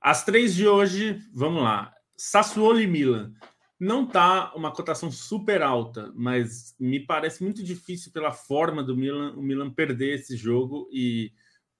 As 0.00 0.24
três 0.24 0.54
de 0.54 0.66
hoje, 0.66 1.20
vamos 1.34 1.62
lá. 1.62 1.92
Sassuolo 2.16 2.80
e 2.80 2.86
Milan. 2.86 3.32
Não 3.78 4.06
tá 4.06 4.54
uma 4.54 4.72
cotação 4.72 5.10
super 5.12 5.60
alta, 5.60 6.10
mas 6.14 6.74
me 6.80 6.98
parece 6.98 7.42
muito 7.42 7.62
difícil 7.62 8.10
pela 8.10 8.32
forma 8.32 8.82
do 8.82 8.96
Milan, 8.96 9.34
o 9.36 9.42
Milan 9.42 9.70
perder 9.70 10.14
esse 10.14 10.34
jogo 10.34 10.88
e 10.90 11.30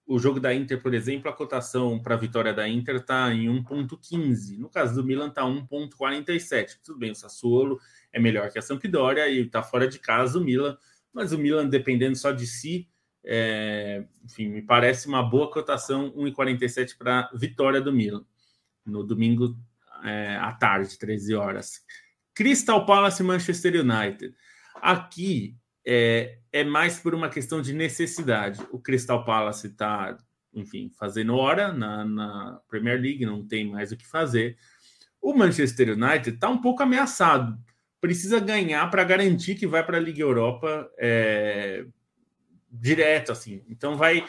o 0.06 0.18
jogo 0.18 0.38
da 0.38 0.54
Inter, 0.54 0.80
por 0.80 0.94
exemplo, 0.94 1.28
a 1.28 1.34
cotação 1.34 2.00
para 2.00 2.14
a 2.14 2.18
vitória 2.18 2.52
da 2.52 2.68
Inter 2.68 2.96
está 2.96 3.32
em 3.32 3.48
1,15. 3.48 4.58
No 4.58 4.68
caso 4.68 4.94
do 4.94 5.04
Milan, 5.04 5.28
está 5.28 5.42
1,47. 5.42 6.78
Tudo 6.84 6.98
bem, 6.98 7.10
o 7.10 7.14
Sassuolo 7.14 7.80
é 8.12 8.20
melhor 8.20 8.50
que 8.50 8.58
a 8.58 8.62
Sampdoria 8.62 9.26
e 9.28 9.40
está 9.40 9.62
fora 9.62 9.88
de 9.88 9.98
casa 9.98 10.38
o 10.38 10.44
Milan, 10.44 10.76
mas 11.12 11.32
o 11.32 11.38
Milan, 11.38 11.66
dependendo 11.66 12.14
só 12.14 12.30
de 12.30 12.46
si, 12.46 12.88
é, 13.24 14.04
enfim, 14.24 14.48
me 14.48 14.62
parece 14.62 15.08
uma 15.08 15.22
boa 15.22 15.50
cotação 15.50 16.12
1,47 16.12 16.96
para 16.96 17.28
vitória 17.34 17.80
do 17.80 17.92
Milan 17.92 18.24
no 18.84 19.02
domingo 19.02 19.56
é, 20.06 20.36
à 20.36 20.52
tarde, 20.52 20.98
13 20.98 21.34
horas. 21.34 21.80
Crystal 22.34 22.84
Palace 22.84 23.22
Manchester 23.22 23.80
United. 23.80 24.34
Aqui 24.76 25.56
é, 25.86 26.38
é 26.52 26.64
mais 26.64 26.98
por 26.98 27.14
uma 27.14 27.28
questão 27.28 27.62
de 27.62 27.72
necessidade. 27.72 28.60
O 28.70 28.78
Crystal 28.78 29.24
Palace 29.24 29.68
está, 29.68 30.16
enfim, 30.52 30.90
fazendo 30.98 31.36
hora 31.36 31.72
na, 31.72 32.04
na, 32.04 32.60
Premier 32.68 33.00
League, 33.00 33.24
não 33.24 33.46
tem 33.46 33.70
mais 33.70 33.92
o 33.92 33.96
que 33.96 34.06
fazer. 34.06 34.56
O 35.22 35.32
Manchester 35.32 35.90
United 35.90 36.30
está 36.30 36.48
um 36.48 36.60
pouco 36.60 36.82
ameaçado. 36.82 37.56
Precisa 38.00 38.38
ganhar 38.38 38.90
para 38.90 39.04
garantir 39.04 39.54
que 39.54 39.66
vai 39.66 39.84
para 39.84 39.96
a 39.96 40.00
Liga 40.00 40.20
Europa 40.20 40.90
é, 40.98 41.86
direto, 42.70 43.32
assim. 43.32 43.64
Então 43.68 43.96
vai. 43.96 44.26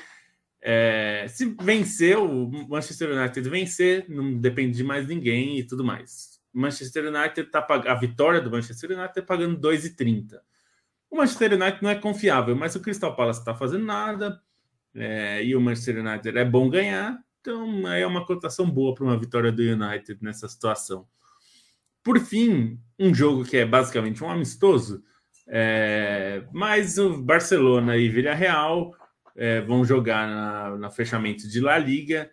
É, 0.70 1.26
se 1.30 1.46
vencer, 1.62 2.18
o 2.18 2.68
Manchester 2.68 3.18
United 3.18 3.50
vencer, 3.50 4.06
não 4.10 4.38
depende 4.38 4.76
de 4.76 4.84
mais 4.84 5.08
ninguém 5.08 5.58
e 5.58 5.64
tudo 5.64 5.82
mais. 5.82 6.42
Manchester 6.52 7.06
United 7.06 7.50
tá 7.50 7.66
a 7.70 7.96
vitória 7.96 8.42
do 8.42 8.52
Manchester 8.52 8.92
United 8.92 9.12
está 9.12 9.22
pagando 9.22 9.58
2,30. 9.58 10.38
O 11.10 11.16
Manchester 11.16 11.54
United 11.54 11.82
não 11.82 11.90
é 11.90 11.96
confiável, 11.96 12.54
mas 12.54 12.76
o 12.76 12.82
Crystal 12.82 13.16
Palace 13.16 13.40
está 13.40 13.56
fazendo 13.56 13.86
nada 13.86 14.42
é, 14.94 15.42
e 15.42 15.56
o 15.56 15.62
Manchester 15.62 16.06
United 16.06 16.38
é 16.38 16.44
bom 16.44 16.70
ganhar, 16.70 17.18
então 17.40 17.88
é 17.88 18.06
uma 18.06 18.26
cotação 18.26 18.70
boa 18.70 18.94
para 18.94 19.06
uma 19.06 19.18
vitória 19.18 19.54
do 19.54 19.62
United 19.62 20.22
nessa 20.22 20.50
situação. 20.50 21.08
Por 22.04 22.20
fim, 22.20 22.78
um 23.00 23.16
jogo 23.16 23.46
que 23.46 23.56
é 23.56 23.66
basicamente 23.66 24.22
um 24.22 24.30
amistoso, 24.30 25.02
é, 25.48 26.46
mas 26.52 26.98
o 26.98 27.24
Barcelona 27.24 27.96
e 27.96 28.10
Villarreal 28.10 28.94
é, 29.38 29.62
vão 29.62 29.86
jogar 29.86 30.28
na, 30.28 30.78
na, 30.78 30.90
fechamento 30.90 31.48
de 31.48 31.62
La 31.62 31.78
Liga. 31.78 32.30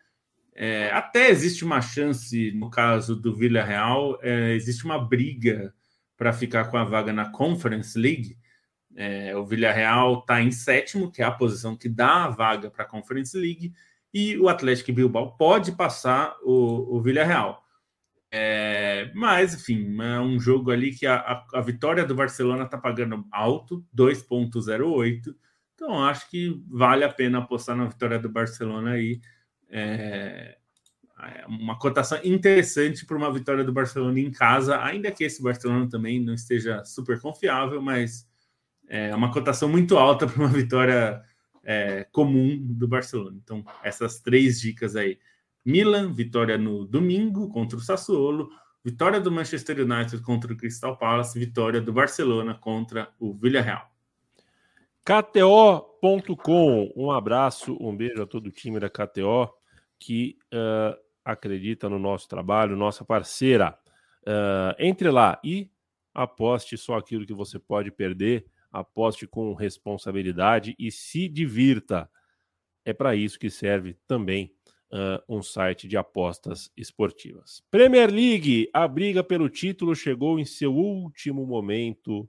É, 0.55 0.91
até 0.91 1.29
existe 1.29 1.65
uma 1.65 1.83
chance, 1.83 2.51
no 2.53 2.71
caso 2.71 3.15
do 3.15 3.37
Villarreal, 3.37 4.19
é, 4.23 4.55
existe 4.55 4.85
uma 4.85 4.99
briga 4.99 5.75
para 6.17 6.33
ficar 6.33 6.71
com 6.71 6.79
a 6.79 6.85
vaga 6.85 7.13
na 7.13 7.31
Conference 7.31 7.99
League. 7.99 8.39
É, 8.97 9.37
o 9.37 9.45
Villarreal 9.45 10.21
está 10.21 10.41
em 10.41 10.51
sétimo, 10.51 11.13
que 11.13 11.21
é 11.21 11.25
a 11.25 11.31
posição 11.31 11.77
que 11.77 11.89
dá 11.89 12.25
a 12.25 12.31
vaga 12.31 12.71
para 12.71 12.85
a 12.85 12.89
Conference 12.89 13.37
League, 13.37 13.75
e 14.13 14.39
o 14.39 14.49
Atlético 14.49 14.93
Bilbao 14.93 15.37
pode 15.37 15.73
passar 15.73 16.37
o, 16.43 16.97
o 16.97 17.03
Villarreal. 17.03 17.63
É, 18.31 19.11
mas, 19.15 19.55
enfim, 19.55 19.97
é 20.01 20.21
um 20.21 20.41
jogo 20.41 20.71
ali 20.71 20.93
que 20.93 21.07
a, 21.07 21.17
a, 21.17 21.47
a 21.55 21.61
vitória 21.61 22.05
do 22.05 22.15
Barcelona 22.15 22.65
está 22.65 22.79
pagando 22.79 23.27
alto, 23.31 23.85
2,08. 23.97 25.35
Então, 25.75 26.05
acho 26.05 26.31
que 26.31 26.63
vale 26.69 27.05
a 27.05 27.13
pena 27.13 27.39
apostar 27.39 27.77
na 27.77 27.87
vitória 27.87 28.19
do 28.19 28.29
Barcelona 28.29 28.93
aí. 28.93 29.21
É, 29.69 30.57
é 31.19 31.47
uma 31.47 31.79
cotação 31.79 32.19
interessante 32.23 33.05
para 33.05 33.17
uma 33.17 33.33
vitória 33.33 33.65
do 33.65 33.73
Barcelona 33.73 34.21
em 34.21 34.31
casa, 34.31 34.83
ainda 34.83 35.11
que 35.11 35.25
esse 35.25 35.43
Barcelona 35.43 35.89
também 35.89 36.21
não 36.21 36.35
esteja 36.35 36.85
super 36.85 37.21
confiável, 37.21 37.81
mas 37.83 38.29
é 38.89 39.15
uma 39.15 39.33
cotação 39.33 39.69
muito 39.69 39.97
alta 39.97 40.27
para 40.27 40.43
uma 40.43 40.49
vitória 40.49 41.23
é, 41.63 42.07
comum 42.13 42.59
do 42.61 42.87
Barcelona. 42.87 43.39
Então, 43.43 43.65
essas 43.83 44.21
três 44.21 44.61
dicas 44.61 44.97
aí. 44.97 45.19
Milan, 45.65 46.13
vitória 46.13 46.59
no 46.59 46.85
domingo 46.85 47.49
contra 47.49 47.79
o 47.79 47.81
Sassuolo, 47.81 48.51
vitória 48.85 49.19
do 49.19 49.33
Manchester 49.33 49.81
United 49.81 50.23
contra 50.23 50.53
o 50.53 50.57
Crystal 50.57 50.97
Palace, 50.97 51.39
vitória 51.39 51.81
do 51.81 51.93
Barcelona 51.93 52.55
contra 52.55 53.09
o 53.19 53.33
Villarreal. 53.33 53.94
KTO.com, 55.05 56.93
um 56.97 57.11
abraço, 57.11 57.77
um 57.79 57.95
beijo 57.95 58.23
a 58.23 58.27
todo 58.27 58.47
o 58.47 58.51
time 58.51 58.81
da 58.81 58.89
KTO 58.89 59.53
que 59.99 60.39
uh, 60.53 60.99
acredita 61.23 61.89
no 61.89 61.99
nosso 61.99 62.27
trabalho, 62.29 62.75
nossa 62.77 63.05
parceira. 63.05 63.79
Uh, 64.23 64.75
entre 64.79 65.11
lá 65.11 65.39
e 65.45 65.71
aposte 66.15 66.79
só 66.79 66.97
aquilo 66.97 67.27
que 67.27 67.35
você 67.35 67.59
pode 67.59 67.91
perder 67.91 68.47
aposte 68.75 69.27
com 69.27 69.55
responsabilidade 69.55 70.75
e 70.79 70.91
se 70.91 71.29
divirta. 71.29 72.11
É 72.85 72.93
para 72.93 73.15
isso 73.15 73.39
que 73.39 73.49
serve 73.49 73.97
também 74.07 74.53
uh, 74.91 75.23
um 75.29 75.43
site 75.43 75.87
de 75.87 75.97
apostas 75.97 76.71
esportivas. 76.77 77.63
Premier 77.71 78.11
League, 78.11 78.69
a 78.73 78.89
briga 78.89 79.23
pelo 79.23 79.49
título 79.49 79.95
chegou 79.95 80.39
em 80.41 80.45
seu 80.45 80.75
último 80.75 81.47
momento. 81.47 82.29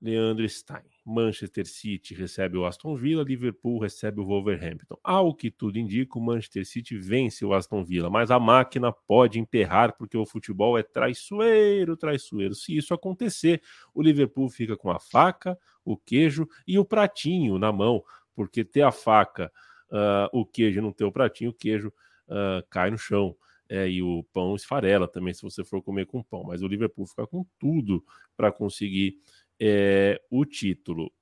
Leandro 0.00 0.48
Stein. 0.48 0.97
Manchester 1.08 1.66
City 1.66 2.14
recebe 2.14 2.58
o 2.58 2.66
Aston 2.66 2.94
Villa, 2.94 3.22
Liverpool 3.22 3.78
recebe 3.78 4.20
o 4.20 4.26
Wolverhampton. 4.26 4.96
Ao 5.02 5.34
que 5.34 5.50
tudo 5.50 5.78
indica, 5.78 6.18
o 6.18 6.22
Manchester 6.22 6.66
City 6.66 6.98
vence 6.98 7.44
o 7.44 7.54
Aston 7.54 7.82
Villa, 7.82 8.10
mas 8.10 8.30
a 8.30 8.38
máquina 8.38 8.92
pode 8.92 9.40
emperrar 9.40 9.96
porque 9.96 10.18
o 10.18 10.26
futebol 10.26 10.76
é 10.76 10.82
traiçoeiro, 10.82 11.96
traiçoeiro. 11.96 12.54
Se 12.54 12.76
isso 12.76 12.92
acontecer, 12.92 13.62
o 13.94 14.02
Liverpool 14.02 14.50
fica 14.50 14.76
com 14.76 14.90
a 14.90 15.00
faca, 15.00 15.58
o 15.82 15.96
queijo 15.96 16.46
e 16.66 16.78
o 16.78 16.84
pratinho 16.84 17.58
na 17.58 17.72
mão, 17.72 18.04
porque 18.34 18.62
ter 18.62 18.82
a 18.82 18.92
faca, 18.92 19.50
uh, 19.90 20.28
o 20.38 20.44
queijo 20.44 20.82
não 20.82 20.92
ter 20.92 21.04
o 21.04 21.12
pratinho, 21.12 21.50
o 21.50 21.54
queijo 21.54 21.88
uh, 22.28 22.62
cai 22.68 22.90
no 22.90 22.98
chão. 22.98 23.34
É, 23.70 23.86
e 23.86 24.02
o 24.02 24.24
pão 24.32 24.56
esfarela 24.56 25.06
também 25.06 25.34
se 25.34 25.42
você 25.42 25.62
for 25.62 25.82
comer 25.82 26.06
com 26.06 26.22
pão. 26.22 26.42
Mas 26.42 26.62
o 26.62 26.66
Liverpool 26.66 27.06
fica 27.06 27.26
com 27.26 27.44
tudo 27.58 28.02
para 28.34 28.50
conseguir 28.50 29.18
é, 29.60 30.20
o 30.30 30.44
título. 30.44 31.12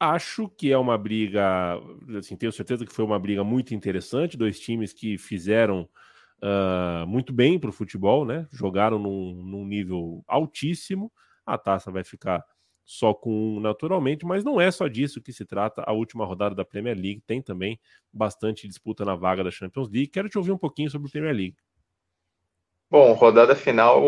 Acho 0.00 0.48
que 0.48 0.70
é 0.70 0.78
uma 0.78 0.96
briga, 0.96 1.76
assim, 2.16 2.36
tenho 2.36 2.52
certeza 2.52 2.86
que 2.86 2.92
foi 2.92 3.04
uma 3.04 3.18
briga 3.18 3.42
muito 3.42 3.74
interessante, 3.74 4.36
dois 4.36 4.60
times 4.60 4.92
que 4.92 5.18
fizeram 5.18 5.88
uh, 6.42 7.06
muito 7.06 7.32
bem 7.32 7.58
para 7.58 7.70
o 7.70 7.72
futebol, 7.72 8.24
né? 8.24 8.46
Jogaram 8.52 8.98
num, 8.98 9.42
num, 9.42 9.64
nível 9.64 10.22
altíssimo. 10.28 11.12
A 11.44 11.58
taça 11.58 11.90
vai 11.90 12.04
ficar 12.04 12.44
só 12.84 13.12
com 13.12 13.56
um 13.56 13.60
naturalmente, 13.60 14.24
mas 14.24 14.44
não 14.44 14.60
é 14.60 14.70
só 14.70 14.86
disso 14.88 15.20
que 15.20 15.32
se 15.32 15.44
trata. 15.44 15.82
A 15.86 15.92
última 15.92 16.24
rodada 16.24 16.54
da 16.54 16.64
Premier 16.64 16.96
League 16.96 17.22
tem 17.26 17.42
também 17.42 17.78
bastante 18.12 18.68
disputa 18.68 19.04
na 19.04 19.14
vaga 19.14 19.44
da 19.44 19.50
Champions 19.50 19.90
League. 19.90 20.08
Quero 20.08 20.28
te 20.28 20.38
ouvir 20.38 20.52
um 20.52 20.58
pouquinho 20.58 20.90
sobre 20.90 21.08
a 21.08 21.10
Premier 21.10 21.34
League. 21.34 21.56
Bom, 22.90 23.12
rodada 23.12 23.54
final, 23.54 24.02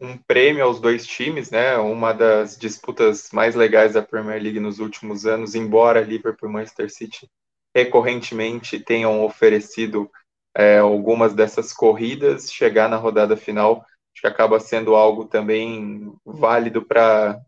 um 0.00 0.16
prêmio 0.26 0.64
aos 0.64 0.80
dois 0.80 1.06
times, 1.06 1.50
né? 1.50 1.76
Uma 1.76 2.14
das 2.14 2.56
disputas 2.56 3.28
mais 3.30 3.54
legais 3.54 3.92
da 3.92 4.00
Premier 4.00 4.42
League 4.42 4.58
nos 4.58 4.78
últimos 4.78 5.26
anos, 5.26 5.54
embora 5.54 6.00
Liverpool 6.00 6.48
e 6.48 6.52
Manchester 6.52 6.90
City 6.90 7.30
recorrentemente 7.74 8.80
tenham 8.80 9.22
oferecido 9.22 10.10
é, 10.54 10.78
algumas 10.78 11.34
dessas 11.34 11.74
corridas, 11.74 12.50
chegar 12.50 12.88
na 12.88 12.96
rodada 12.96 13.36
final, 13.36 13.84
acho 14.14 14.22
que 14.22 14.26
acaba 14.26 14.58
sendo 14.60 14.94
algo 14.94 15.26
também 15.26 16.10
válido 16.24 16.82
para 16.82 17.38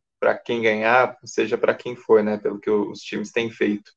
quem 0.44 0.60
ganhar, 0.62 1.16
seja 1.24 1.56
para 1.56 1.74
quem 1.74 1.96
for, 1.96 2.22
né? 2.22 2.36
Pelo 2.36 2.60
que 2.60 2.70
os 2.70 3.00
times 3.00 3.32
têm 3.32 3.50
feito. 3.50 3.90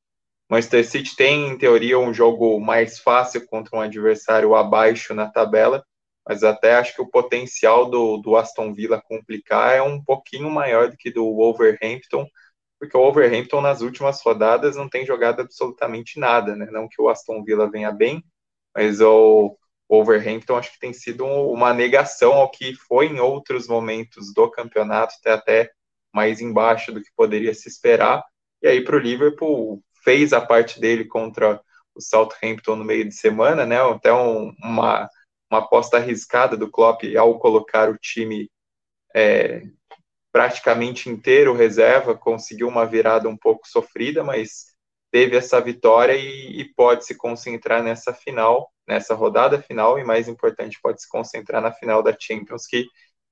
Manchester 0.50 0.88
City 0.88 1.16
tem, 1.18 1.50
em 1.50 1.58
teoria, 1.58 2.00
um 2.00 2.14
jogo 2.14 2.58
mais 2.62 2.98
fácil 2.98 3.46
contra 3.46 3.78
um 3.78 3.82
adversário 3.82 4.56
abaixo 4.56 5.14
na 5.14 5.30
tabela 5.30 5.84
mas 6.28 6.44
até 6.44 6.76
acho 6.76 6.94
que 6.94 7.02
o 7.02 7.10
potencial 7.10 7.90
do, 7.90 8.18
do 8.18 8.36
Aston 8.36 8.74
Villa 8.74 9.02
complicar 9.02 9.76
é 9.76 9.82
um 9.82 10.04
pouquinho 10.04 10.50
maior 10.50 10.90
do 10.90 10.98
que 10.98 11.10
do 11.12 11.24
Wolverhampton, 11.24 12.28
porque 12.80 12.98
o 12.98 13.02
Wolverhampton 13.02 13.62
nas 13.62 13.82
últimas 13.82 14.22
rodadas 14.22 14.76
não 14.76 14.90
tem 14.90 15.06
jogado 15.06 15.42
absolutamente 15.42 16.20
nada, 16.20 16.56
né? 16.56 16.68
Não 16.72 16.88
que 16.88 17.02
o 17.02 17.10
Aston 17.10 17.44
Villa 17.44 17.70
venha 17.70 17.92
bem, 17.92 18.24
mas 18.76 19.02
o 19.02 19.58
Wolverhampton 19.90 20.58
acho 20.58 20.74
que 20.74 20.80
tem 20.80 20.94
sido 20.94 21.26
uma 21.26 21.74
negação 21.74 22.34
ao 22.34 22.52
que 22.52 22.76
foi 22.76 23.08
em 23.08 23.20
outros 23.20 23.68
momentos 23.68 24.34
do 24.34 24.50
campeonato, 24.52 25.16
até 25.20 25.32
até 25.32 25.72
mais 26.14 26.42
embaixo 26.42 26.92
do 26.92 27.02
que 27.02 27.10
poderia 27.16 27.54
se 27.54 27.70
esperar. 27.70 28.24
E 28.62 28.68
aí 28.68 28.84
para 28.84 28.98
o 28.98 29.00
Liverpool 29.00 29.82
fez 30.04 30.34
a 30.34 30.42
parte 30.42 30.80
dele 30.80 31.06
contra 31.06 31.62
o 31.96 32.02
Southampton 32.02 32.76
no 32.76 32.86
meio 32.86 33.06
de 33.06 33.14
semana, 33.16 33.66
né? 33.66 33.82
Até 33.82 34.14
um, 34.14 34.54
uma 34.64 35.10
uma 35.50 35.60
aposta 35.60 35.98
arriscada 35.98 36.58
do 36.58 36.70
Klopp 36.70 37.04
ao 37.18 37.40
colocar 37.40 37.90
o 37.90 37.98
time 37.98 38.50
é, 39.16 39.64
praticamente 40.32 41.10
inteiro 41.10 41.54
reserva, 41.54 42.16
conseguiu 42.16 42.68
uma 42.68 42.86
virada 42.86 43.28
um 43.28 43.38
pouco 43.38 43.68
sofrida, 43.68 44.24
mas 44.24 44.76
teve 45.12 45.36
essa 45.36 45.60
vitória 45.60 46.14
e, 46.14 46.62
e, 46.62 46.66
pode 46.76 47.06
se 47.06 47.16
concentrar 47.16 47.82
nessa 47.82 48.14
final, 48.14 48.72
nessa 48.88 49.16
rodada 49.16 49.62
final, 49.62 49.98
e 49.98 50.04
mais 50.04 50.28
importante, 50.28 50.80
pode 50.82 51.02
se 51.02 51.10
concentrar 51.10 51.62
na 51.62 51.72
final 51.72 52.04
da 52.04 52.16
Champions, 52.18 52.68
que 52.68 52.86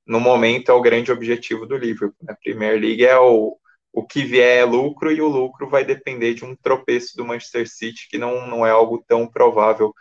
no 0.08 0.20
momento 0.20 0.72
é 0.72 0.74
o 0.74 0.82
grande 0.82 1.12
objetivo 1.12 1.66
do 1.66 1.78
Liverpool. 1.78 2.16
A 2.28 2.36
Premier 2.36 2.80
League 2.80 3.06
é 3.06 3.18
o, 3.20 3.58
o 3.94 4.06
que 4.06 4.24
vier 4.24 4.60
é 4.60 4.66
lucro, 4.66 5.12
e 5.12 5.22
o 5.22 5.28
lucro 5.28 5.70
vai 5.70 5.84
depender 5.86 6.34
de 6.34 6.46
um 6.46 6.56
tropeço 6.56 7.16
do 7.18 7.26
Manchester 7.26 7.70
City, 7.70 8.08
que 8.10 8.18
não, 8.18 8.48
não 8.48 8.66
é 8.66 8.72
algo 8.72 9.04
tão 9.08 9.28
provável 9.28 9.94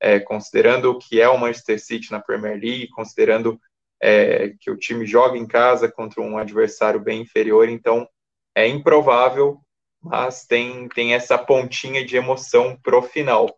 é, 0.00 0.18
considerando 0.18 0.90
o 0.90 0.98
que 0.98 1.20
é 1.20 1.28
o 1.28 1.38
Manchester 1.38 1.78
City 1.78 2.10
na 2.10 2.20
Premier 2.20 2.54
League, 2.54 2.88
considerando 2.88 3.60
é, 4.00 4.54
que 4.58 4.70
o 4.70 4.76
time 4.76 5.04
joga 5.06 5.36
em 5.36 5.46
casa 5.46 5.90
contra 5.90 6.22
um 6.22 6.38
adversário 6.38 6.98
bem 6.98 7.20
inferior, 7.20 7.68
então 7.68 8.08
é 8.54 8.66
improvável, 8.66 9.60
mas 10.02 10.46
tem, 10.46 10.88
tem 10.88 11.12
essa 11.12 11.36
pontinha 11.36 12.04
de 12.04 12.16
emoção 12.16 12.78
pro 12.82 13.02
final. 13.02 13.54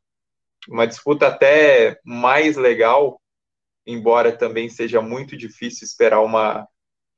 Uma 0.68 0.86
disputa 0.86 1.28
até 1.28 1.98
mais 2.04 2.56
legal, 2.56 3.20
embora 3.86 4.32
também 4.32 4.68
seja 4.68 5.00
muito 5.00 5.36
difícil 5.36 5.84
esperar 5.84 6.20
uma, 6.20 6.66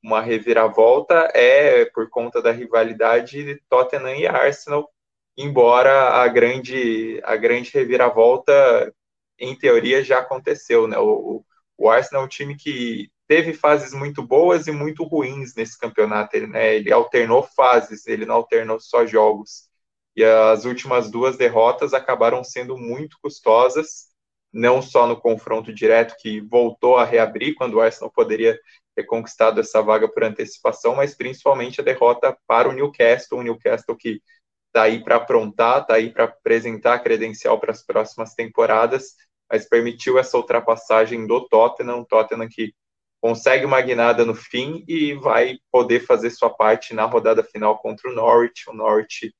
uma 0.03 0.21
reviravolta, 0.21 1.31
é 1.33 1.85
por 1.85 2.09
conta 2.09 2.41
da 2.41 2.51
rivalidade 2.51 3.43
de 3.43 3.59
Tottenham 3.67 4.15
e 4.15 4.27
Arsenal, 4.27 4.87
embora 5.35 6.21
a 6.21 6.27
grande, 6.27 7.19
a 7.23 7.35
grande 7.35 7.71
reviravolta 7.73 8.93
em 9.39 9.55
teoria, 9.55 10.03
já 10.03 10.19
aconteceu, 10.19 10.87
né? 10.87 10.97
O, 10.97 11.43
o 11.77 11.89
Arsenal 11.89 12.23
é 12.23 12.25
um 12.25 12.29
time 12.29 12.55
que 12.55 13.09
teve 13.27 13.53
fases 13.53 13.93
muito 13.93 14.23
boas 14.23 14.67
e 14.67 14.71
muito 14.71 15.03
ruins 15.03 15.55
nesse 15.55 15.77
campeonato. 15.77 16.35
Ele, 16.35 16.47
né, 16.47 16.75
ele 16.75 16.91
alternou 16.91 17.43
fases, 17.43 18.05
ele 18.07 18.25
não 18.25 18.35
alternou 18.35 18.79
só 18.79 19.05
jogos. 19.05 19.69
E 20.15 20.23
as 20.23 20.65
últimas 20.65 21.09
duas 21.11 21.37
derrotas 21.37 21.93
acabaram 21.93 22.43
sendo 22.43 22.77
muito 22.77 23.17
custosas, 23.21 24.07
não 24.53 24.81
só 24.81 25.05
no 25.07 25.19
confronto 25.19 25.73
direto, 25.73 26.15
que 26.19 26.39
voltou 26.41 26.97
a 26.97 27.03
reabrir 27.03 27.55
quando 27.55 27.75
o 27.75 27.81
Arsenal 27.81 28.11
poderia 28.11 28.57
ter 28.95 29.03
conquistado 29.03 29.59
essa 29.59 29.81
vaga 29.81 30.07
por 30.07 30.23
antecipação, 30.23 30.95
mas 30.95 31.13
principalmente 31.13 31.81
a 31.81 31.83
derrota 31.83 32.37
para 32.47 32.69
o 32.69 32.71
Newcastle, 32.71 33.39
o 33.39 33.43
Newcastle 33.43 33.97
que 33.97 34.21
está 34.75 34.83
aí 34.83 35.03
para 35.03 35.15
aprontar, 35.15 35.81
está 35.81 35.95
aí 35.95 36.11
para 36.11 36.25
apresentar 36.25 36.99
credencial 36.99 37.59
para 37.59 37.71
as 37.71 37.83
próximas 37.83 38.33
temporadas 38.33 39.15
mas 39.49 39.67
permitiu 39.67 40.17
essa 40.17 40.37
ultrapassagem 40.37 41.25
do 41.27 41.47
Tottenham, 41.47 42.03
Tottenham 42.03 42.47
que 42.49 42.73
consegue 43.21 43.65
uma 43.65 43.81
guinada 43.81 44.25
no 44.25 44.35
fim 44.35 44.83
e 44.87 45.13
vai 45.13 45.57
poder 45.71 46.01
fazer 46.01 46.29
sua 46.29 46.49
parte 46.49 46.93
na 46.93 47.05
rodada 47.05 47.43
final 47.43 47.77
contra 47.79 48.09
o 48.09 48.13
Norwich, 48.13 48.69
o 48.69 48.73
Norwich 48.73 49.33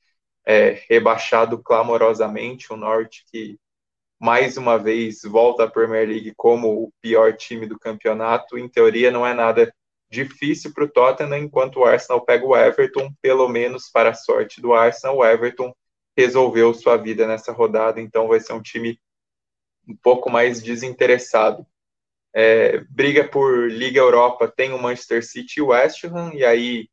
é, 0.45 0.83
rebaixado 0.89 1.61
clamorosamente, 1.61 2.71
o 2.71 2.77
Norwich 2.77 3.25
que 3.31 3.59
mais 4.19 4.57
uma 4.57 4.77
vez 4.77 5.21
volta 5.23 5.65
à 5.65 5.69
Premier 5.69 6.07
League 6.07 6.33
como 6.38 6.83
o 6.83 6.93
pior 7.01 7.36
time 7.36 7.67
do 7.67 7.77
campeonato, 7.77 8.57
em 8.57 8.67
teoria 8.69 9.11
não 9.11 9.25
é 9.25 9.33
nada 9.33 9.73
difícil 10.09 10.73
para 10.73 10.85
o 10.85 10.89
Tottenham, 10.89 11.37
enquanto 11.37 11.77
o 11.77 11.85
Arsenal 11.85 12.23
pega 12.23 12.45
o 12.45 12.55
Everton, 12.55 13.13
pelo 13.21 13.47
menos 13.47 13.89
para 13.89 14.11
a 14.11 14.13
sorte 14.13 14.61
do 14.61 14.73
Arsenal, 14.73 15.17
o 15.17 15.25
Everton 15.25 15.73
resolveu 16.15 16.73
sua 16.73 16.97
vida 16.97 17.27
nessa 17.27 17.51
rodada, 17.51 17.99
então 17.99 18.27
vai 18.27 18.39
ser 18.39 18.53
um 18.53 18.61
time 18.61 18.99
um 19.87 19.95
pouco 19.95 20.29
mais 20.29 20.61
desinteressado. 20.61 21.65
É, 22.33 22.79
briga 22.89 23.27
por 23.27 23.69
Liga 23.69 23.99
Europa 23.99 24.47
tem 24.47 24.73
o 24.73 24.81
Manchester 24.81 25.25
City 25.25 25.59
e 25.59 25.61
o 25.61 25.67
West 25.67 26.03
Ham, 26.05 26.31
e 26.33 26.43
aí 26.43 26.89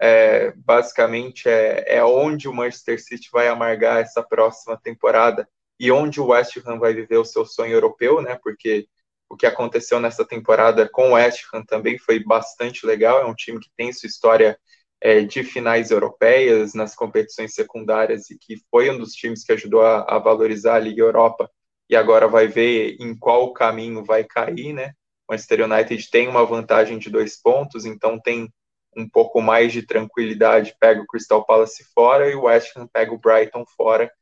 é, 0.00 0.52
basicamente 0.56 1.48
é, 1.48 1.96
é 1.98 2.04
onde 2.04 2.48
o 2.48 2.54
Manchester 2.54 3.00
City 3.00 3.28
vai 3.32 3.48
amargar 3.48 4.00
essa 4.00 4.22
próxima 4.22 4.76
temporada 4.76 5.48
e 5.78 5.92
onde 5.92 6.20
o 6.20 6.26
West 6.26 6.56
Ham 6.66 6.78
vai 6.78 6.92
viver 6.92 7.18
o 7.18 7.24
seu 7.24 7.44
sonho 7.44 7.72
europeu, 7.72 8.20
né? 8.20 8.38
Porque 8.42 8.88
o 9.32 9.36
que 9.36 9.46
aconteceu 9.46 9.98
nessa 9.98 10.26
temporada 10.26 10.86
com 10.86 11.08
o 11.08 11.12
West 11.14 11.44
Ham 11.54 11.64
também 11.64 11.98
foi 11.98 12.22
bastante 12.22 12.84
legal. 12.84 13.22
É 13.22 13.24
um 13.24 13.34
time 13.34 13.58
que 13.58 13.70
tem 13.74 13.90
sua 13.90 14.06
história 14.06 14.58
é, 15.00 15.22
de 15.22 15.42
finais 15.42 15.90
europeias 15.90 16.74
nas 16.74 16.94
competições 16.94 17.54
secundárias 17.54 18.28
e 18.28 18.36
que 18.38 18.58
foi 18.70 18.90
um 18.90 18.98
dos 18.98 19.12
times 19.14 19.42
que 19.42 19.52
ajudou 19.52 19.80
a, 19.80 20.02
a 20.02 20.18
valorizar 20.18 20.74
a 20.74 20.78
Liga 20.78 21.00
Europa 21.00 21.50
e 21.88 21.96
agora 21.96 22.28
vai 22.28 22.46
ver 22.46 22.96
em 23.00 23.18
qual 23.18 23.54
caminho 23.54 24.04
vai 24.04 24.22
cair, 24.22 24.74
né? 24.74 24.92
O 25.26 25.32
Manchester 25.32 25.64
United 25.64 26.10
tem 26.10 26.28
uma 26.28 26.44
vantagem 26.44 26.98
de 26.98 27.08
dois 27.08 27.40
pontos, 27.40 27.86
então 27.86 28.20
tem 28.20 28.52
um 28.94 29.08
pouco 29.08 29.40
mais 29.40 29.72
de 29.72 29.80
tranquilidade, 29.80 30.76
pega 30.78 31.00
o 31.00 31.06
Crystal 31.06 31.42
Palace 31.46 31.82
fora 31.94 32.30
e 32.30 32.34
o 32.34 32.42
West 32.42 32.76
Ham 32.76 32.86
pega 32.86 33.14
o 33.14 33.18
Brighton 33.18 33.64
fora, 33.78 34.12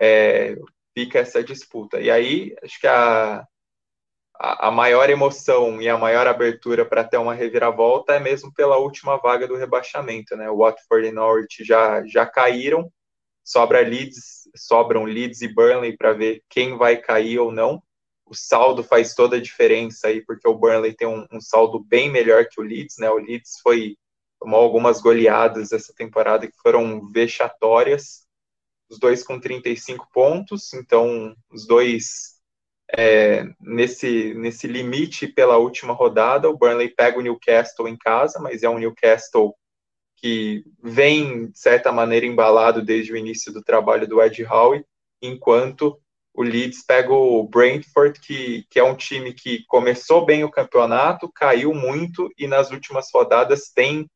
é, 0.00 0.56
fica 0.94 1.18
essa 1.18 1.44
disputa. 1.44 2.00
E 2.00 2.10
aí, 2.10 2.56
acho 2.62 2.80
que 2.80 2.86
a, 2.86 3.46
a, 4.38 4.70
maior 4.70 5.08
emoção 5.08 5.80
e 5.80 5.88
a 5.88 5.96
maior 5.96 6.26
abertura 6.26 6.84
para 6.84 7.04
ter 7.04 7.16
uma 7.16 7.34
reviravolta 7.34 8.14
é 8.14 8.20
mesmo 8.20 8.52
pela 8.52 8.76
última 8.76 9.16
vaga 9.16 9.46
do 9.46 9.56
rebaixamento, 9.56 10.36
né? 10.36 10.50
O 10.50 10.58
Watford 10.58 11.08
e 11.08 11.12
Norwich 11.12 11.64
já, 11.64 12.04
já 12.06 12.26
caíram, 12.26 12.90
sobra 13.44 13.80
Leeds, 13.80 14.48
sobram 14.56 15.04
Leeds 15.04 15.42
e 15.42 15.48
Burnley 15.48 15.96
para 15.96 16.12
ver 16.12 16.42
quem 16.48 16.76
vai 16.76 16.96
cair 16.96 17.38
ou 17.38 17.50
não. 17.50 17.82
O 18.24 18.34
saldo 18.34 18.82
faz 18.82 19.14
toda 19.14 19.36
a 19.36 19.40
diferença 19.40 20.08
aí, 20.08 20.24
porque 20.24 20.48
o 20.48 20.58
Burnley 20.58 20.94
tem 20.94 21.06
um, 21.06 21.26
um 21.32 21.40
saldo 21.40 21.82
bem 21.84 22.10
melhor 22.10 22.46
que 22.46 22.60
o 22.60 22.64
Leeds, 22.64 22.96
né? 22.98 23.08
O 23.10 23.18
Leeds 23.18 23.60
foi 23.62 23.96
tomou 24.38 24.60
algumas 24.60 25.00
goleadas 25.00 25.72
essa 25.72 25.94
temporada 25.94 26.46
que 26.46 26.56
foram 26.62 27.08
vexatórias. 27.10 28.26
Os 28.88 28.98
dois 28.98 29.24
com 29.24 29.40
35 29.40 30.08
pontos, 30.12 30.72
então 30.72 31.34
os 31.50 31.66
dois 31.66 32.35
é, 32.94 33.44
nesse, 33.60 34.34
nesse 34.34 34.66
limite 34.66 35.26
pela 35.26 35.56
última 35.56 35.92
rodada. 35.92 36.48
O 36.48 36.56
Burnley 36.56 36.88
pega 36.88 37.18
o 37.18 37.22
Newcastle 37.22 37.88
em 37.88 37.96
casa, 37.96 38.38
mas 38.38 38.62
é 38.62 38.68
um 38.68 38.78
Newcastle 38.78 39.54
que 40.16 40.64
vem, 40.82 41.50
de 41.50 41.58
certa 41.58 41.92
maneira, 41.92 42.26
embalado 42.26 42.82
desde 42.82 43.12
o 43.12 43.16
início 43.16 43.52
do 43.52 43.62
trabalho 43.62 44.08
do 44.08 44.22
Ed 44.22 44.42
Howe, 44.44 44.84
enquanto 45.20 46.00
o 46.32 46.42
Leeds 46.42 46.84
pega 46.84 47.12
o 47.12 47.42
Brentford, 47.48 48.20
que, 48.20 48.66
que 48.68 48.78
é 48.78 48.84
um 48.84 48.94
time 48.94 49.32
que 49.32 49.64
começou 49.66 50.24
bem 50.24 50.44
o 50.44 50.50
campeonato, 50.50 51.30
caiu 51.34 51.72
muito 51.72 52.30
e 52.38 52.46
nas 52.46 52.70
últimas 52.70 53.08
rodadas 53.12 53.70
tem 53.74 54.08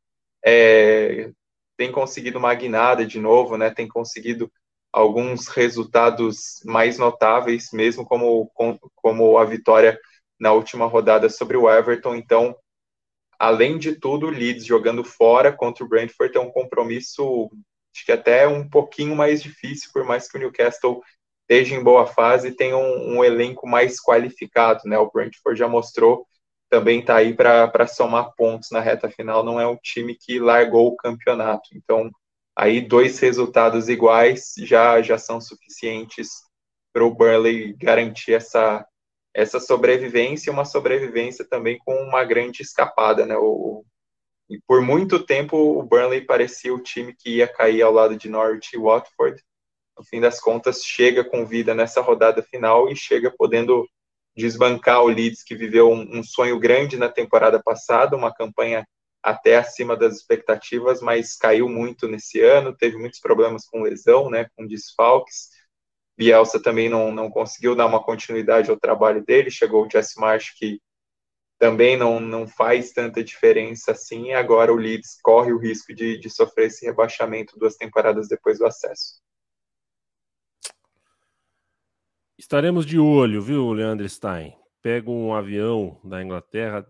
é, 0.44 1.30
tem 1.76 1.90
conseguido 1.90 2.38
uma 2.38 2.52
guinada 2.54 3.06
de 3.06 3.18
novo, 3.18 3.56
né? 3.56 3.70
Tem 3.70 3.88
conseguido 3.88 4.52
alguns 4.92 5.48
resultados 5.48 6.60
mais 6.64 6.98
notáveis, 6.98 7.68
mesmo 7.72 8.04
como, 8.04 8.50
como 8.96 9.38
a 9.38 9.44
vitória 9.44 9.98
na 10.38 10.52
última 10.52 10.86
rodada 10.86 11.28
sobre 11.28 11.56
o 11.56 11.70
Everton. 11.70 12.14
Então, 12.14 12.56
além 13.38 13.78
de 13.78 13.94
tudo, 13.94 14.26
o 14.26 14.30
Leeds 14.30 14.64
jogando 14.64 15.04
fora 15.04 15.52
contra 15.52 15.84
o 15.84 15.88
Brentford 15.88 16.36
é 16.36 16.40
um 16.40 16.50
compromisso, 16.50 17.50
acho 17.94 18.04
que 18.04 18.12
até 18.12 18.48
um 18.48 18.68
pouquinho 18.68 19.14
mais 19.14 19.42
difícil, 19.42 19.90
por 19.92 20.04
mais 20.04 20.28
que 20.28 20.36
o 20.36 20.40
Newcastle 20.40 21.00
esteja 21.42 21.74
em 21.74 21.82
boa 21.82 22.06
fase 22.06 22.48
e 22.48 22.56
tenha 22.56 22.76
um, 22.76 23.16
um 23.16 23.24
elenco 23.24 23.68
mais 23.68 24.00
qualificado, 24.00 24.82
né? 24.86 24.98
O 24.98 25.10
Brentford 25.10 25.58
já 25.58 25.68
mostrou 25.68 26.26
também 26.70 27.00
está 27.00 27.16
aí 27.16 27.34
para 27.34 27.86
somar 27.88 28.32
pontos 28.36 28.70
na 28.70 28.80
reta 28.80 29.10
final, 29.10 29.44
não 29.44 29.60
é 29.60 29.66
um 29.66 29.76
time 29.76 30.14
que 30.14 30.38
largou 30.38 30.86
o 30.86 30.96
campeonato. 30.96 31.68
Então, 31.74 32.08
aí 32.56 32.80
dois 32.80 33.18
resultados 33.18 33.88
iguais 33.88 34.54
já, 34.58 35.00
já 35.00 35.18
são 35.18 35.40
suficientes 35.40 36.28
para 36.92 37.04
o 37.04 37.14
Burnley 37.14 37.74
garantir 37.74 38.34
essa, 38.34 38.84
essa 39.34 39.60
sobrevivência, 39.60 40.52
uma 40.52 40.64
sobrevivência 40.64 41.44
também 41.48 41.78
com 41.84 41.94
uma 41.94 42.24
grande 42.24 42.62
escapada, 42.62 43.24
né? 43.24 43.36
O, 43.36 43.84
e 44.48 44.58
por 44.66 44.82
muito 44.82 45.24
tempo 45.24 45.56
o 45.56 45.82
Burnley 45.82 46.22
parecia 46.22 46.74
o 46.74 46.82
time 46.82 47.14
que 47.16 47.36
ia 47.36 47.46
cair 47.46 47.82
ao 47.82 47.92
lado 47.92 48.16
de 48.16 48.28
Norwich 48.28 48.74
e 48.74 48.78
Watford. 48.78 49.40
No 49.96 50.04
fim 50.04 50.20
das 50.20 50.40
contas, 50.40 50.84
chega 50.84 51.22
com 51.22 51.46
vida 51.46 51.74
nessa 51.74 52.00
rodada 52.00 52.42
final 52.42 52.90
e 52.90 52.96
chega 52.96 53.30
podendo 53.30 53.86
desbancar 54.36 55.02
o 55.02 55.08
Leeds, 55.08 55.44
que 55.44 55.54
viveu 55.54 55.90
um, 55.90 56.18
um 56.18 56.22
sonho 56.22 56.58
grande 56.58 56.96
na 56.96 57.08
temporada 57.08 57.62
passada, 57.62 58.16
uma 58.16 58.34
campanha 58.34 58.86
até 59.22 59.56
acima 59.56 59.96
das 59.96 60.16
expectativas, 60.16 61.00
mas 61.00 61.36
caiu 61.36 61.68
muito 61.68 62.08
nesse 62.08 62.40
ano, 62.40 62.76
teve 62.76 62.96
muitos 62.96 63.20
problemas 63.20 63.66
com 63.66 63.82
lesão, 63.82 64.30
né, 64.30 64.46
com 64.56 64.66
desfalques. 64.66 65.50
Bielsa 66.16 66.62
também 66.62 66.88
não, 66.88 67.12
não 67.12 67.30
conseguiu 67.30 67.74
dar 67.74 67.86
uma 67.86 68.02
continuidade 68.02 68.70
ao 68.70 68.78
trabalho 68.78 69.24
dele, 69.24 69.50
chegou 69.50 69.86
o 69.86 69.90
Jesse 69.90 70.18
Marsh, 70.20 70.54
que 70.56 70.80
também 71.58 71.96
não, 71.96 72.18
não 72.18 72.48
faz 72.48 72.92
tanta 72.92 73.22
diferença 73.22 73.92
assim, 73.92 74.28
e 74.28 74.32
agora 74.32 74.72
o 74.72 74.76
Leeds 74.76 75.18
corre 75.22 75.52
o 75.52 75.58
risco 75.58 75.94
de, 75.94 76.18
de 76.18 76.30
sofrer 76.30 76.68
esse 76.68 76.86
rebaixamento 76.86 77.58
duas 77.58 77.76
temporadas 77.76 78.28
depois 78.28 78.58
do 78.58 78.66
acesso. 78.66 79.20
Estaremos 82.38 82.86
de 82.86 82.98
olho, 82.98 83.42
viu, 83.42 83.70
Leandro 83.72 84.08
Stein? 84.08 84.56
Pego 84.80 85.12
um 85.12 85.34
avião 85.34 86.00
da 86.02 86.22
Inglaterra, 86.22 86.86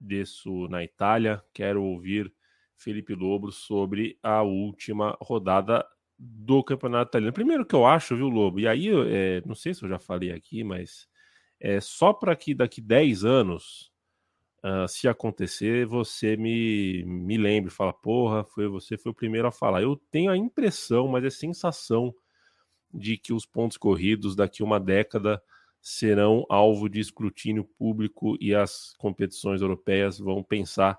desço 0.00 0.68
na 0.68 0.82
Itália, 0.84 1.42
quero 1.52 1.82
ouvir 1.82 2.32
Felipe 2.76 3.14
Lobo 3.14 3.50
sobre 3.50 4.18
a 4.22 4.42
última 4.42 5.16
rodada 5.20 5.84
do 6.18 6.62
Campeonato 6.62 7.10
Italiano. 7.10 7.32
Primeiro 7.32 7.66
que 7.66 7.74
eu 7.74 7.86
acho, 7.86 8.16
viu, 8.16 8.28
Lobo? 8.28 8.58
E 8.60 8.66
aí, 8.66 8.88
é, 8.88 9.42
não 9.46 9.54
sei 9.54 9.74
se 9.74 9.84
eu 9.84 9.88
já 9.88 9.98
falei 9.98 10.32
aqui, 10.32 10.64
mas 10.64 11.08
é 11.60 11.80
só 11.80 12.12
para 12.12 12.34
que 12.34 12.54
daqui 12.54 12.80
10 12.80 13.24
anos, 13.24 13.92
uh, 14.64 14.88
se 14.88 15.08
acontecer, 15.08 15.86
você 15.86 16.36
me, 16.36 17.04
me 17.04 17.36
lembre, 17.36 17.70
fala, 17.70 17.92
porra, 17.92 18.44
foi 18.44 18.68
você 18.68 18.96
foi 18.96 19.12
o 19.12 19.14
primeiro 19.14 19.48
a 19.48 19.52
falar. 19.52 19.82
Eu 19.82 19.96
tenho 20.10 20.30
a 20.30 20.36
impressão, 20.36 21.08
mas 21.08 21.24
é 21.24 21.30
sensação 21.30 22.14
de 22.92 23.18
que 23.18 23.32
os 23.32 23.44
pontos 23.44 23.76
corridos 23.76 24.34
daqui 24.34 24.62
uma 24.62 24.80
década 24.80 25.42
serão 25.80 26.44
alvo 26.48 26.88
de 26.88 27.00
escrutínio 27.00 27.64
público 27.64 28.36
e 28.40 28.54
as 28.54 28.94
competições 28.98 29.60
europeias 29.60 30.18
vão 30.18 30.42
pensar 30.42 30.98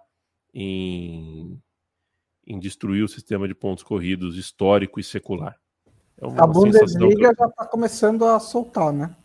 em, 0.54 1.62
em 2.46 2.60
destruir 2.60 3.04
o 3.04 3.08
sistema 3.08 3.48
de 3.48 3.54
pontos 3.54 3.84
corridos 3.84 4.38
histórico 4.38 5.00
e 5.00 5.04
secular. 5.04 5.60
É 6.22 6.26
a 6.42 6.48
Bundesliga 6.48 7.34
já 7.38 7.46
está 7.46 7.66
começando 7.66 8.26
a 8.26 8.40
soltar, 8.40 8.92
né? 8.92 9.16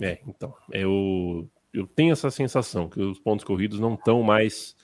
É, 0.00 0.18
então, 0.26 0.54
eu, 0.72 1.48
eu 1.72 1.86
tenho 1.86 2.12
essa 2.12 2.30
sensação 2.30 2.88
que 2.88 3.00
os 3.00 3.18
pontos 3.18 3.44
corridos 3.44 3.78
não 3.78 3.94
estão 3.94 4.22
mais 4.22 4.74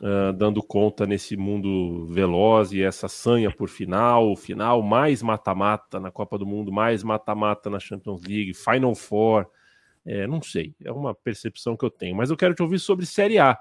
uh, 0.00 0.32
dando 0.32 0.62
conta 0.62 1.06
nesse 1.06 1.36
mundo 1.36 2.06
veloz 2.06 2.72
e 2.72 2.82
essa 2.82 3.08
sanha 3.08 3.50
por 3.50 3.68
final, 3.68 4.34
final 4.36 4.82
mais 4.82 5.22
mata-mata 5.22 5.98
na 6.00 6.10
Copa 6.10 6.38
do 6.38 6.46
Mundo, 6.46 6.72
mais 6.72 7.02
mata-mata 7.02 7.68
na 7.68 7.78
Champions 7.78 8.22
League, 8.22 8.54
Final 8.54 8.94
Four. 8.94 9.46
É, 10.04 10.26
não 10.26 10.40
sei, 10.40 10.74
é 10.82 10.90
uma 10.90 11.14
percepção 11.14 11.76
que 11.76 11.84
eu 11.84 11.90
tenho. 11.90 12.16
Mas 12.16 12.30
eu 12.30 12.36
quero 12.36 12.54
te 12.54 12.62
ouvir 12.62 12.78
sobre 12.78 13.04
Série 13.04 13.38
A. 13.38 13.58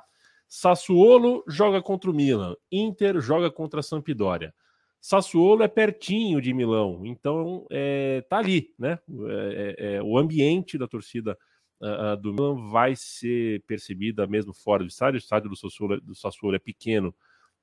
Sassuolo 0.47 1.43
joga 1.45 1.81
contra 1.81 2.09
o 2.09 2.13
Milan, 2.13 2.55
Inter 2.71 3.19
joga 3.19 3.51
contra 3.51 3.81
a 3.81 3.83
Sampdoria. 3.83 4.53
Sassuolo 4.99 5.61
é 5.61 5.67
pertinho 5.67 6.41
de 6.41 6.53
Milão, 6.53 7.05
então 7.05 7.65
é, 7.69 8.21
tá 8.29 8.37
ali, 8.37 8.73
né? 8.79 8.97
É, 9.29 9.75
é, 9.77 9.95
é 9.95 10.03
o 10.03 10.17
ambiente 10.17 10.77
da 10.77 10.87
torcida 10.87 11.37
uh, 11.81 12.17
do 12.17 12.33
Milan 12.33 12.69
vai 12.69 12.95
ser 12.95 13.63
percebida 13.65 14.25
mesmo 14.27 14.53
fora 14.53 14.83
do 14.83 14.87
estádio. 14.87 15.15
O 15.15 15.21
estádio 15.21 15.49
do 15.49 15.55
Sassuolo, 15.55 16.01
do 16.01 16.15
Sassuolo 16.15 16.55
é 16.55 16.59
pequeno, 16.59 17.13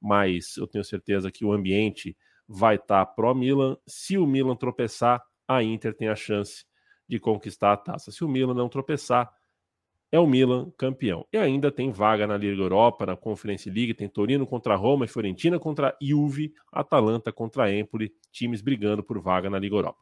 mas 0.00 0.56
eu 0.56 0.66
tenho 0.66 0.84
certeza 0.84 1.30
que 1.30 1.44
o 1.44 1.52
ambiente 1.52 2.16
vai 2.46 2.76
estar 2.76 3.04
tá 3.04 3.12
pró-Milan. 3.12 3.76
Se 3.86 4.18
o 4.18 4.26
Milan 4.26 4.56
tropeçar, 4.56 5.22
a 5.46 5.62
Inter 5.62 5.94
tem 5.94 6.08
a 6.08 6.16
chance 6.16 6.64
de 7.08 7.18
conquistar 7.18 7.72
a 7.72 7.76
taça. 7.76 8.10
Se 8.10 8.24
o 8.24 8.28
Milan 8.28 8.54
não 8.54 8.68
tropeçar, 8.68 9.30
é 10.10 10.18
o 10.18 10.26
Milan 10.26 10.70
campeão. 10.78 11.26
E 11.32 11.36
ainda 11.36 11.72
tem 11.72 11.90
vaga 11.90 12.26
na 12.26 12.36
Liga 12.36 12.62
Europa, 12.62 13.04
na 13.04 13.16
Conference 13.16 13.68
League, 13.68 13.94
tem 13.94 14.08
Torino 14.08 14.46
contra 14.46 14.76
Roma, 14.76 15.08
Fiorentina 15.08 15.58
contra 15.58 15.96
Juve, 16.00 16.54
Atalanta 16.72 17.32
contra 17.32 17.74
Empoli, 17.74 18.12
times 18.30 18.60
brigando 18.60 19.02
por 19.02 19.20
vaga 19.20 19.50
na 19.50 19.58
Liga 19.58 19.74
Europa. 19.74 19.98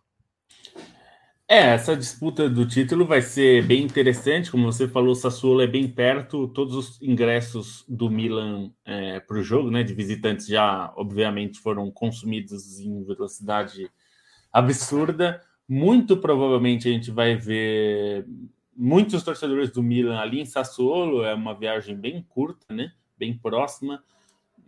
É, 1.49 1.75
essa 1.75 1.95
disputa 1.95 2.49
do 2.49 2.67
título 2.67 3.05
vai 3.05 3.21
ser 3.21 3.67
bem 3.67 3.83
interessante. 3.83 4.51
Como 4.51 4.73
você 4.73 4.89
falou, 4.89 5.13
o 5.13 5.15
Sassuolo 5.15 5.61
é 5.61 5.67
bem 5.67 5.87
perto. 5.87 6.49
Todos 6.49 6.75
os 6.75 7.03
ingressos 7.03 7.85
do 7.89 8.09
Milan 8.09 8.71
é, 8.85 9.21
para 9.21 9.39
o 9.39 9.43
jogo, 9.43 9.71
né, 9.71 9.83
de 9.83 9.93
visitantes, 9.93 10.47
já 10.47 10.93
obviamente 10.97 11.59
foram 11.59 11.91
consumidos 11.91 12.79
em 12.81 13.05
velocidade 13.05 13.91
absurda. 14.53 15.43
Muito 15.69 16.17
provavelmente 16.17 16.89
a 16.89 16.93
gente 16.93 17.11
vai 17.11 17.37
ver 17.37 18.27
muitos 18.75 19.23
torcedores 19.23 19.71
do 19.71 19.83
Milan 19.83 20.19
ali 20.19 20.41
em 20.41 20.47
Sassuolo. 20.47 21.23
É 21.23 21.35
uma 21.35 21.55
viagem 21.55 21.95
bem 21.97 22.25
curta, 22.29 22.73
né, 22.73 22.93
bem 23.19 23.37
próxima. 23.37 24.03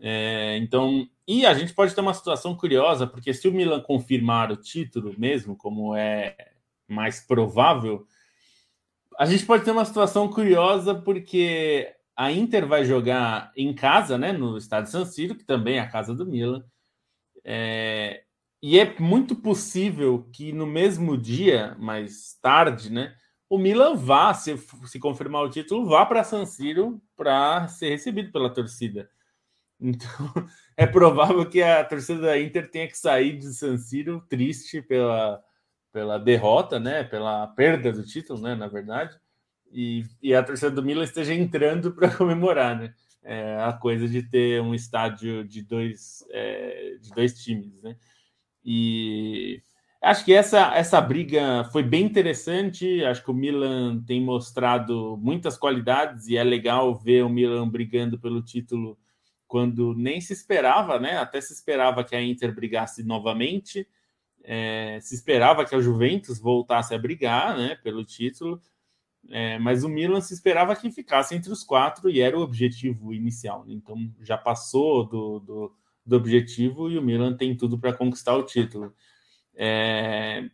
É, 0.00 0.58
então, 0.58 1.08
e 1.26 1.46
a 1.46 1.54
gente 1.54 1.72
pode 1.72 1.94
ter 1.94 2.00
uma 2.02 2.12
situação 2.12 2.54
curiosa, 2.54 3.06
porque 3.06 3.32
se 3.32 3.48
o 3.48 3.52
Milan 3.52 3.80
confirmar 3.80 4.52
o 4.52 4.56
título 4.56 5.14
mesmo, 5.16 5.56
como 5.56 5.94
é 5.96 6.53
mais 6.88 7.20
provável, 7.20 8.06
a 9.18 9.26
gente 9.26 9.46
pode 9.46 9.64
ter 9.64 9.70
uma 9.70 9.84
situação 9.84 10.28
curiosa 10.28 10.94
porque 10.94 11.94
a 12.16 12.30
Inter 12.30 12.66
vai 12.66 12.84
jogar 12.84 13.52
em 13.56 13.74
casa, 13.74 14.16
né, 14.18 14.32
no 14.32 14.56
estádio 14.56 14.90
San 14.90 15.04
Siro, 15.04 15.34
que 15.34 15.44
também 15.44 15.76
é 15.76 15.80
a 15.80 15.90
casa 15.90 16.14
do 16.14 16.26
Milan. 16.26 16.64
É, 17.44 18.22
e 18.62 18.78
é 18.78 18.98
muito 18.98 19.36
possível 19.36 20.28
que 20.32 20.52
no 20.52 20.66
mesmo 20.66 21.16
dia, 21.18 21.76
mais 21.78 22.38
tarde, 22.40 22.90
né, 22.90 23.14
o 23.48 23.58
Milan 23.58 23.94
vá, 23.94 24.32
se, 24.32 24.56
se 24.86 24.98
confirmar 24.98 25.42
o 25.42 25.50
título, 25.50 25.86
vá 25.86 26.06
para 26.06 26.24
San 26.24 26.46
Siro 26.46 27.00
para 27.16 27.68
ser 27.68 27.90
recebido 27.90 28.32
pela 28.32 28.52
torcida. 28.52 29.08
Então, 29.80 30.08
é 30.76 30.86
provável 30.86 31.48
que 31.48 31.62
a 31.62 31.84
torcida 31.84 32.20
da 32.20 32.40
Inter 32.40 32.70
tenha 32.70 32.88
que 32.88 32.98
sair 32.98 33.36
de 33.38 33.52
San 33.52 33.76
Siro 33.76 34.24
triste 34.28 34.80
pela, 34.82 35.42
pela 35.94 36.18
derrota, 36.18 36.80
né? 36.80 37.04
Pela 37.04 37.46
perda 37.46 37.92
do 37.92 38.04
título, 38.04 38.40
né? 38.40 38.56
Na 38.56 38.66
verdade, 38.66 39.16
e, 39.72 40.04
e 40.20 40.34
a 40.34 40.42
torcida 40.42 40.72
do 40.72 40.82
Milan 40.82 41.04
esteja 41.04 41.32
entrando 41.32 41.92
para 41.94 42.12
comemorar, 42.16 42.76
né? 42.76 42.92
É, 43.22 43.56
a 43.62 43.72
coisa 43.72 44.08
de 44.08 44.22
ter 44.22 44.60
um 44.60 44.74
estádio 44.74 45.44
de 45.44 45.62
dois, 45.62 46.26
é, 46.30 46.96
de 47.00 47.10
dois 47.10 47.40
times, 47.40 47.80
né? 47.80 47.96
E 48.64 49.62
acho 50.02 50.24
que 50.24 50.32
essa, 50.34 50.74
essa 50.74 51.00
briga 51.00 51.64
foi 51.70 51.84
bem 51.84 52.04
interessante. 52.04 53.04
Acho 53.04 53.22
que 53.22 53.30
o 53.30 53.34
Milan 53.34 54.02
tem 54.04 54.20
mostrado 54.20 55.16
muitas 55.22 55.56
qualidades 55.56 56.26
e 56.26 56.36
é 56.36 56.42
legal 56.42 56.92
ver 56.92 57.24
o 57.24 57.28
Milan 57.28 57.68
brigando 57.68 58.18
pelo 58.18 58.42
título 58.42 58.98
quando 59.46 59.94
nem 59.94 60.20
se 60.20 60.32
esperava, 60.32 60.98
né? 60.98 61.18
Até 61.18 61.40
se 61.40 61.52
esperava 61.52 62.02
que 62.02 62.16
a 62.16 62.22
Inter 62.22 62.52
brigasse 62.52 63.04
novamente. 63.04 63.86
É, 64.46 64.98
se 65.00 65.14
esperava 65.14 65.64
que 65.64 65.74
a 65.74 65.80
Juventus 65.80 66.38
voltasse 66.38 66.94
a 66.94 66.98
brigar 66.98 67.56
né, 67.56 67.76
pelo 67.76 68.04
título, 68.04 68.60
é, 69.30 69.58
mas 69.58 69.84
o 69.84 69.88
Milan 69.88 70.20
se 70.20 70.34
esperava 70.34 70.76
que 70.76 70.90
ficasse 70.90 71.34
entre 71.34 71.50
os 71.50 71.62
quatro 71.62 72.10
e 72.10 72.20
era 72.20 72.38
o 72.38 72.42
objetivo 72.42 73.14
inicial. 73.14 73.64
Né? 73.64 73.72
Então 73.72 73.96
já 74.20 74.36
passou 74.36 75.04
do, 75.06 75.40
do, 75.40 75.72
do, 76.04 76.16
objetivo 76.16 76.90
e 76.90 76.98
o 76.98 77.02
Milan 77.02 77.34
tem 77.34 77.56
tudo 77.56 77.78
para 77.78 77.94
conquistar 77.94 78.36
o 78.36 78.42
título. 78.42 78.92
É, 79.54 80.46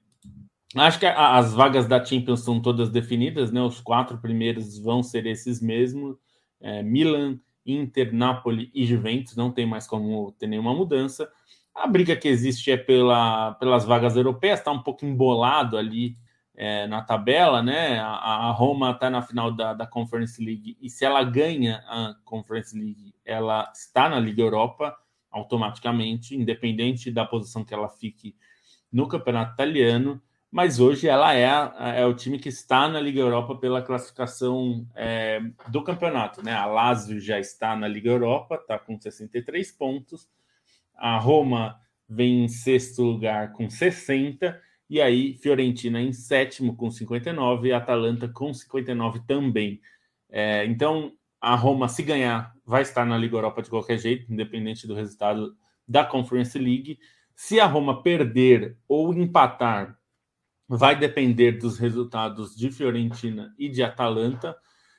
acho 0.77 1.01
que 1.01 1.07
a, 1.07 1.37
as 1.37 1.53
vagas 1.53 1.89
da 1.89 2.05
Champions 2.05 2.45
são 2.45 2.61
todas 2.63 2.91
definidas, 2.91 3.51
né? 3.51 3.61
Os 3.61 3.81
quatro 3.81 4.19
primeiros 4.19 4.79
vão 4.79 5.03
ser 5.03 5.27
esses 5.27 5.61
mesmos: 5.61 6.17
é, 6.61 6.83
Milan, 6.83 7.41
Inter, 7.67 8.15
Napoli 8.15 8.71
e 8.73 8.87
Juventus, 8.87 9.35
não 9.35 9.51
tem 9.51 9.67
mais 9.67 9.87
como 9.87 10.33
ter 10.33 10.47
nenhuma 10.47 10.75
mudança. 10.75 11.29
A 11.75 11.87
briga 11.87 12.17
que 12.17 12.29
existe 12.29 12.71
é 12.71 12.77
pela, 12.77 13.55
pelas 13.55 13.85
vagas 13.85 14.17
europeias, 14.17 14.59
está 14.59 14.71
um 14.71 14.83
pouco 14.83 15.05
embolado 15.05 15.77
ali 15.77 16.17
é, 16.55 16.87
na 16.87 17.01
tabela, 17.01 17.63
né? 17.63 17.99
A, 18.01 18.49
a 18.49 18.51
Roma 18.51 18.91
está 18.91 19.09
na 19.09 19.23
final 19.23 19.51
da, 19.51 19.73
da 19.73 19.87
Conference 19.87 20.45
League 20.45 20.77
e 20.81 20.91
se 20.91 21.05
ela 21.05 21.23
ganha 21.25 21.83
a 21.87 22.15
Conference 22.25 22.77
League, 22.77 23.15
ela 23.25 23.71
está 23.75 24.09
na 24.09 24.21
Liga 24.21 24.43
Europa 24.43 24.95
automaticamente, 25.31 26.37
independente 26.37 27.11
da 27.11 27.25
posição 27.25 27.65
que 27.65 27.73
ela 27.73 27.89
fique 27.89 28.35
no 28.93 29.09
campeonato 29.09 29.55
italiano. 29.55 30.21
Mas 30.51 30.81
hoje 30.81 31.09
ela 31.09 31.33
é, 31.33 31.47
a, 31.47 31.93
é 31.97 32.05
o 32.05 32.13
time 32.13 32.37
que 32.37 32.49
está 32.49 32.89
na 32.89 33.01
Liga 33.01 33.21
Europa 33.21 33.55
pela 33.55 33.81
classificação 33.81 34.85
é, 34.97 35.41
do 35.69 35.83
campeonato, 35.85 36.45
né? 36.45 36.53
A 36.53 36.67
Lazio 36.67 37.21
já 37.21 37.39
está 37.39 37.77
na 37.77 37.87
Liga 37.87 38.11
Europa, 38.11 38.57
está 38.57 38.77
com 38.77 39.01
63 39.01 39.71
pontos. 39.73 40.29
A 41.01 41.19
Roma 41.19 41.81
vem 42.09 42.45
em 42.45 42.49
sexto 42.49 43.03
lugar 43.03 43.53
com 43.53 43.69
60 43.69 44.61
e 44.91 45.01
aí, 45.01 45.35
Fiorentina 45.35 46.03
em 46.03 46.13
sétimo 46.13 46.75
com 46.75 46.91
59 46.91 47.69
e 47.69 47.73
Atalanta 47.73 48.27
com 48.29 48.53
59 48.53 49.21
também. 49.21 49.81
É, 50.29 50.65
então, 50.65 51.13
a 51.41 51.55
Roma, 51.55 51.89
se 51.89 52.03
ganhar, 52.03 52.53
vai 52.67 52.83
estar 52.83 53.07
na 53.07 53.17
Liga 53.17 53.37
Europa 53.37 53.63
de 53.63 53.71
qualquer 53.71 53.99
jeito, 53.99 54.33
independente 54.33 54.89
do 54.89 54.95
resultado 54.95 55.57
da 55.87 56.05
Conference 56.05 56.59
League. 56.59 56.99
Se 57.37 57.61
a 57.61 57.67
Roma 57.67 58.03
perder 58.03 58.77
ou 58.89 59.15
empatar, 59.15 59.97
vai 60.69 60.99
depender 60.99 61.53
dos 61.53 61.79
resultados 61.79 62.57
de 62.57 62.73
Fiorentina 62.73 63.55
e 63.57 63.69
de 63.69 63.85
Atalanta. 63.85 64.57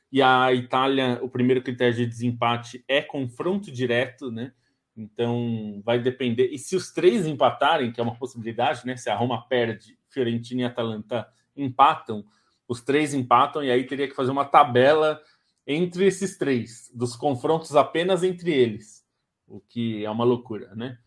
E 0.09 0.21
a 0.21 0.53
Itália, 0.53 1.19
o 1.21 1.29
primeiro 1.29 1.61
critério 1.61 1.95
de 1.95 2.05
desempate 2.05 2.81
é 2.87 3.01
confronto 3.01 3.69
direto, 3.69 4.31
né? 4.31 4.53
Então 4.95 5.81
vai 5.85 5.99
depender. 5.99 6.49
E 6.51 6.57
se 6.57 6.75
os 6.75 6.91
três 6.91 7.25
empatarem, 7.25 7.91
que 7.91 7.99
é 7.99 8.03
uma 8.03 8.17
possibilidade, 8.17 8.85
né? 8.85 8.97
Se 8.97 9.09
a 9.09 9.15
Roma 9.15 9.47
perde, 9.47 9.97
Fiorentina 10.09 10.61
e 10.61 10.65
Atalanta 10.65 11.27
empatam, 11.55 12.25
os 12.67 12.81
três 12.81 13.13
empatam, 13.13 13.63
e 13.63 13.71
aí 13.71 13.85
teria 13.85 14.07
que 14.07 14.15
fazer 14.15 14.31
uma 14.31 14.45
tabela 14.45 15.21
entre 15.65 16.05
esses 16.05 16.37
três, 16.37 16.91
dos 16.93 17.15
confrontos 17.15 17.75
apenas 17.75 18.23
entre 18.23 18.51
eles, 18.51 19.05
o 19.47 19.59
que 19.59 20.03
é 20.03 20.09
uma 20.09 20.23
loucura, 20.23 20.73
né? 20.75 20.97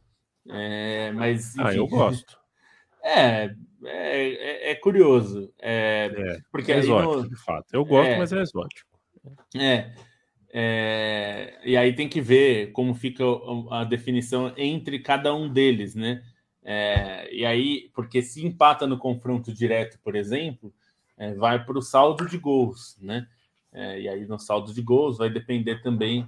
É, 0.49 1.11
mas 1.13 1.57
enfim, 1.57 1.67
ah, 1.67 1.75
eu 1.75 1.87
gosto. 1.87 2.39
É, 3.07 3.55
é, 3.85 4.29
é, 4.33 4.71
é 4.71 4.75
curioso. 4.77 5.53
É, 5.61 6.07
é 6.07 6.39
porque 6.51 6.73
é 6.73 6.79
exótico, 6.79 7.17
no... 7.17 7.29
de 7.29 7.37
fato. 7.37 7.67
Eu 7.71 7.85
gosto, 7.85 8.09
é. 8.09 8.17
mas 8.17 8.33
é 8.33 8.41
exótico. 8.41 8.89
É. 9.55 9.93
É, 10.57 11.59
e 11.65 11.77
aí 11.77 11.93
tem 11.93 12.09
que 12.09 12.21
ver 12.21 12.71
como 12.71 12.95
fica 12.95 13.25
a 13.73 13.83
definição 13.83 14.53
entre 14.57 15.01
cada 15.01 15.35
um 15.35 15.49
deles, 15.53 15.97
né? 15.97 16.23
É, 16.63 17.29
e 17.35 17.45
aí, 17.45 17.91
porque 17.93 18.23
se 18.23 18.47
empata 18.47 18.87
no 18.87 18.97
confronto 18.97 19.53
direto, 19.53 19.99
por 19.99 20.15
exemplo, 20.15 20.73
é, 21.19 21.35
vai 21.35 21.65
para 21.65 21.77
o 21.77 21.83
saldo 21.83 22.29
de 22.29 22.39
gols, 22.39 22.97
né? 23.01 23.27
É, 23.73 24.01
e 24.03 24.09
aí 24.09 24.25
no 24.27 24.39
saldo 24.39 24.73
de 24.73 24.81
gols 24.81 25.19
vai 25.19 25.29
depender 25.29 25.83
também 25.83 26.25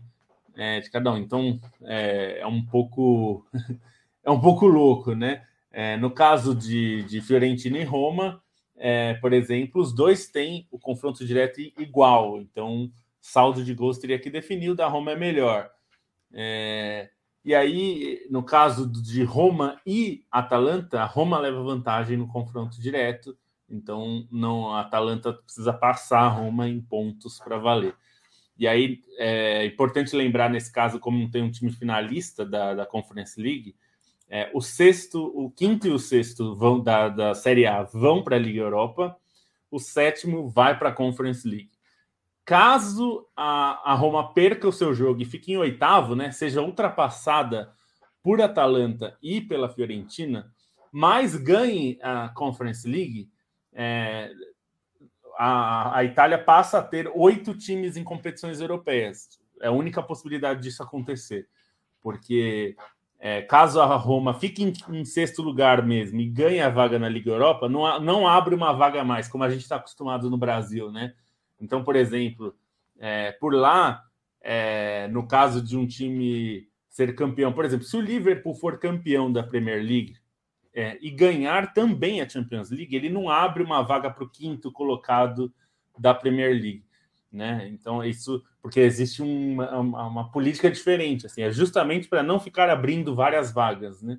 é, 0.57 0.81
de 0.81 0.91
cada 0.91 1.13
um. 1.13 1.19
Então 1.19 1.61
é, 1.85 2.41
é 2.41 2.47
um 2.49 2.67
pouco 2.67 3.47
é 4.25 4.31
um 4.31 4.41
pouco 4.41 4.67
louco, 4.67 5.15
né? 5.15 5.43
no 6.01 6.11
caso 6.11 6.55
de, 6.55 7.03
de 7.03 7.21
Fiorentina 7.21 7.77
e 7.77 7.85
Roma, 7.85 8.43
por 9.21 9.35
exemplo, 9.35 9.83
os 9.83 9.93
dois 9.93 10.27
têm 10.27 10.67
o 10.71 10.79
confronto 10.79 11.23
direto 11.23 11.61
igual. 11.61 12.41
Então 12.41 12.91
saldo 13.27 13.65
de 13.65 13.75
gols 13.75 13.99
teria 13.99 14.21
que 14.21 14.31
definir, 14.31 14.71
o 14.71 14.75
da 14.75 14.87
Roma 14.87 15.11
é 15.11 15.17
melhor. 15.17 15.69
É, 16.33 17.11
e 17.45 17.55
aí, 17.55 18.25
no 18.31 18.43
caso 18.43 18.87
de 18.91 19.25
Roma 19.25 19.81
e 19.85 20.25
Atalanta, 20.31 21.01
a 21.01 21.05
Roma 21.05 21.39
leva 21.39 21.61
vantagem 21.63 22.17
no 22.17 22.29
confronto 22.29 22.81
direto, 22.81 23.37
então 23.69 24.29
não 24.31 24.73
a 24.73 24.83
Atalanta 24.83 25.33
precisa 25.33 25.73
passar 25.73 26.21
a 26.21 26.29
Roma 26.29 26.69
em 26.69 26.81
pontos 26.81 27.41
para 27.41 27.59
valer. 27.59 27.97
E 28.57 28.67
aí 28.67 29.01
é 29.19 29.67
importante 29.67 30.15
lembrar 30.15 30.49
nesse 30.49 30.73
caso, 30.73 31.01
como 31.01 31.19
não 31.19 31.29
tem 31.29 31.43
um 31.43 31.51
time 31.51 31.73
finalista 31.73 32.47
da, 32.47 32.75
da 32.75 32.87
Conference 32.87 33.41
League, 33.41 33.75
é, 34.29 34.51
o 34.55 34.61
sexto, 34.61 35.21
o 35.35 35.51
quinto 35.51 35.89
e 35.89 35.91
o 35.91 35.99
sexto 35.99 36.55
vão 36.55 36.81
da, 36.81 37.09
da 37.09 37.35
Série 37.35 37.67
A 37.67 37.83
vão 37.83 38.23
para 38.23 38.37
a 38.37 38.39
Liga 38.39 38.61
Europa, 38.61 39.17
o 39.69 39.81
sétimo 39.81 40.49
vai 40.49 40.79
para 40.79 40.91
a 40.91 40.93
Conference 40.93 41.47
League. 41.47 41.76
Caso 42.47 43.27
a, 43.37 43.93
a 43.93 43.95
Roma 43.95 44.33
perca 44.33 44.69
o 44.69 44.73
seu 44.73 44.95
jogo 44.95 45.21
e 45.21 45.25
fique 45.25 45.53
em 45.53 45.57
oitavo, 45.57 46.15
né, 46.15 46.31
seja 46.31 46.63
ultrapassada 46.63 47.73
por 48.23 48.41
Atalanta 48.41 49.19
e 49.21 49.41
pela 49.41 49.69
Fiorentina, 49.69 50.49
mas 50.93 51.35
ganhe 51.35 51.99
a 52.01 52.29
Conference 52.29 52.89
League, 52.89 53.29
é, 53.73 54.31
a, 55.37 55.99
a, 55.99 56.05
Itália 56.05 56.39
passa 56.39 56.79
a 56.79 56.83
ter 56.83 57.11
oito 57.17 57.53
times 57.53 57.97
em 57.97 58.05
competições 58.05 58.61
europeias. 58.61 59.29
É 59.61 59.67
a 59.67 59.73
única 59.73 60.01
possibilidade 60.01 60.63
disso 60.63 60.85
acontecer, 60.85 61.49
porque 62.01 62.77
é, 63.19 63.43
caso 63.43 63.81
a 63.81 63.97
Roma 63.97 64.35
fique 64.35 64.63
em, 64.63 64.73
em, 64.97 65.05
sexto 65.05 65.43
lugar 65.43 65.85
mesmo 65.85 66.21
e 66.21 66.27
ganhe 66.27 66.61
a 66.61 66.71
vaga 66.71 66.97
na 66.97 67.09
Liga 67.09 67.33
Europa, 67.33 67.69
não, 67.69 67.99
não 67.99 68.29
abre 68.29 68.55
uma 68.55 68.73
vaga 68.73 69.03
mais, 69.03 69.27
como 69.27 69.43
a 69.43 69.51
gente 69.51 69.63
está 69.63 69.77
acostumado 69.77 70.31
no 70.31 70.39
Brasil, 70.39 70.93
né? 70.93 71.13
Então, 71.61 71.83
por 71.83 71.97
exemplo, 71.97 72.55
é, 72.99 73.33
por 73.33 73.55
lá, 73.55 74.03
é, 74.41 75.09
no 75.09 75.27
caso 75.27 75.63
de 75.63 75.77
um 75.77 75.87
time 75.87 76.69
ser 76.89 77.15
campeão, 77.15 77.53
por 77.53 77.65
exemplo, 77.65 77.85
se 77.85 77.97
o 77.97 78.01
Liverpool 78.01 78.55
for 78.55 78.79
campeão 78.79 79.31
da 79.31 79.43
Premier 79.43 79.83
League 79.83 80.17
é, 80.73 80.99
e 81.01 81.11
ganhar 81.11 81.73
também 81.73 82.21
a 82.21 82.29
Champions 82.29 82.71
League, 82.71 82.95
ele 82.95 83.09
não 83.09 83.29
abre 83.29 83.63
uma 83.63 83.83
vaga 83.83 84.11
para 84.11 84.25
o 84.25 84.31
quinto 84.31 84.71
colocado 84.73 85.53
da 85.99 86.15
Premier 86.15 86.53
League. 86.53 86.85
Né? 87.33 87.69
Então, 87.69 88.03
isso 88.05 88.43
porque 88.63 88.81
existe 88.81 89.23
uma, 89.23 89.79
uma, 89.79 90.07
uma 90.07 90.31
política 90.33 90.71
diferente, 90.71 91.27
assim, 91.27 91.43
é 91.43 91.53
justamente 91.53 92.09
para 92.09 92.23
não 92.23 92.41
ficar 92.41 92.69
abrindo 92.69 93.15
várias 93.15 93.53
vagas. 93.53 94.03
Né? 94.03 94.19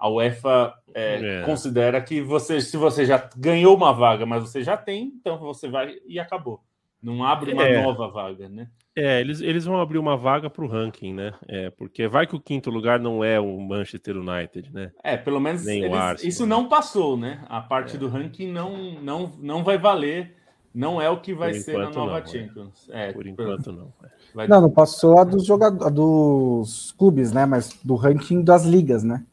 É, 0.00 0.04
a 0.04 0.08
UEFA 0.08 0.74
é, 0.94 1.40
é. 1.40 1.42
considera 1.42 2.00
que 2.00 2.20
você, 2.20 2.60
se 2.60 2.76
você 2.76 3.04
já 3.04 3.28
ganhou 3.36 3.76
uma 3.76 3.92
vaga, 3.92 4.24
mas 4.24 4.42
você 4.42 4.62
já 4.62 4.76
tem, 4.76 5.12
então 5.20 5.38
você 5.38 5.68
vai 5.68 5.96
e 6.06 6.18
acabou. 6.18 6.60
Não 7.00 7.22
abre 7.24 7.52
uma 7.52 7.62
é. 7.62 7.80
nova 7.80 8.08
vaga, 8.08 8.48
né? 8.48 8.68
É, 8.96 9.20
eles, 9.20 9.40
eles 9.40 9.64
vão 9.64 9.80
abrir 9.80 9.98
uma 9.98 10.16
vaga 10.16 10.50
para 10.50 10.64
o 10.64 10.68
ranking, 10.68 11.14
né? 11.14 11.32
É, 11.46 11.70
porque 11.70 12.08
vai 12.08 12.26
que 12.26 12.34
o 12.34 12.40
quinto 12.40 12.70
lugar 12.70 12.98
não 12.98 13.22
é 13.22 13.38
o 13.38 13.60
Manchester 13.60 14.16
United, 14.16 14.72
né? 14.72 14.90
É, 15.04 15.16
pelo 15.16 15.38
menos 15.38 15.64
eles, 15.64 15.92
Arsenal, 15.92 16.28
isso 16.28 16.44
não 16.44 16.68
passou, 16.68 17.16
né? 17.16 17.44
A 17.48 17.60
parte 17.60 17.94
é. 17.94 17.98
do 17.98 18.08
ranking 18.08 18.50
não, 18.50 19.00
não, 19.00 19.32
não 19.38 19.62
vai 19.62 19.78
valer, 19.78 20.34
não 20.74 21.00
é 21.00 21.08
o 21.08 21.20
que 21.20 21.32
vai 21.32 21.54
ser 21.54 21.78
na 21.78 21.90
nova 21.90 22.10
não, 22.10 22.16
é. 22.18 22.26
Champions. 22.26 22.90
É. 22.90 23.12
Por 23.12 23.26
enquanto 23.28 23.70
não. 23.70 23.92
Vai... 24.34 24.48
Não, 24.48 24.60
não 24.62 24.70
passou 24.70 25.18
a 25.20 25.24
dos 25.24 25.46
jogadores, 25.46 25.94
dos 25.94 26.92
clubes, 26.98 27.30
né? 27.30 27.46
Mas 27.46 27.78
do 27.84 27.94
ranking 27.94 28.42
das 28.42 28.64
ligas, 28.64 29.04
né? 29.04 29.24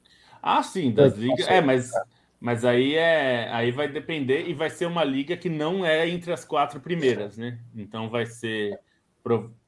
Ah, 0.45 0.61
sim, 0.61 0.91
das 0.91 1.17
ligas. 1.17 1.47
É, 1.47 1.59
mas, 1.59 1.91
mas 2.39 2.63
aí 2.63 2.93
é 2.93 3.49
aí 3.51 3.71
vai 3.71 3.87
depender 3.87 4.47
e 4.47 4.53
vai 4.53 4.69
ser 4.69 4.85
uma 4.85 5.03
liga 5.03 5.35
que 5.35 5.49
não 5.49 5.83
é 5.83 6.07
entre 6.07 6.31
as 6.31 6.45
quatro 6.45 6.79
primeiras, 6.79 7.35
né? 7.35 7.57
Então 7.75 8.11
vai 8.11 8.27
ser. 8.27 8.79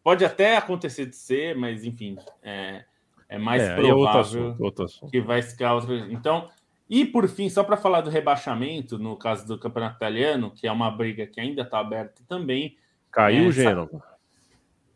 Pode 0.04 0.24
até 0.24 0.56
acontecer 0.56 1.08
de 1.08 1.16
ser, 1.16 1.56
mas 1.56 1.84
enfim, 1.84 2.16
é, 2.44 2.86
é 3.28 3.40
mais 3.40 3.64
é, 3.64 3.74
provável 3.74 3.98
outro 3.98 4.20
assunto, 4.20 4.64
outro 4.64 4.86
assunto. 4.86 5.12
que 5.12 5.20
vai 5.20 5.42
ficar 5.42 5.74
outra. 5.74 5.96
Então, 6.12 6.48
e 6.88 7.04
por 7.04 7.28
fim, 7.28 7.50
só 7.50 7.64
para 7.64 7.76
falar 7.76 8.02
do 8.02 8.12
rebaixamento, 8.12 9.00
no 9.00 9.16
caso 9.18 9.48
do 9.48 9.58
Campeonato 9.58 9.96
Italiano, 9.96 10.52
que 10.52 10.68
é 10.68 10.72
uma 10.72 10.92
briga 10.92 11.26
que 11.26 11.42
ainda 11.42 11.64
está 11.64 11.80
aberta 11.80 12.22
também. 12.28 12.78
Caiu 13.12 13.46
é, 13.46 13.48
o 13.48 13.52
Gênova. 13.52 14.04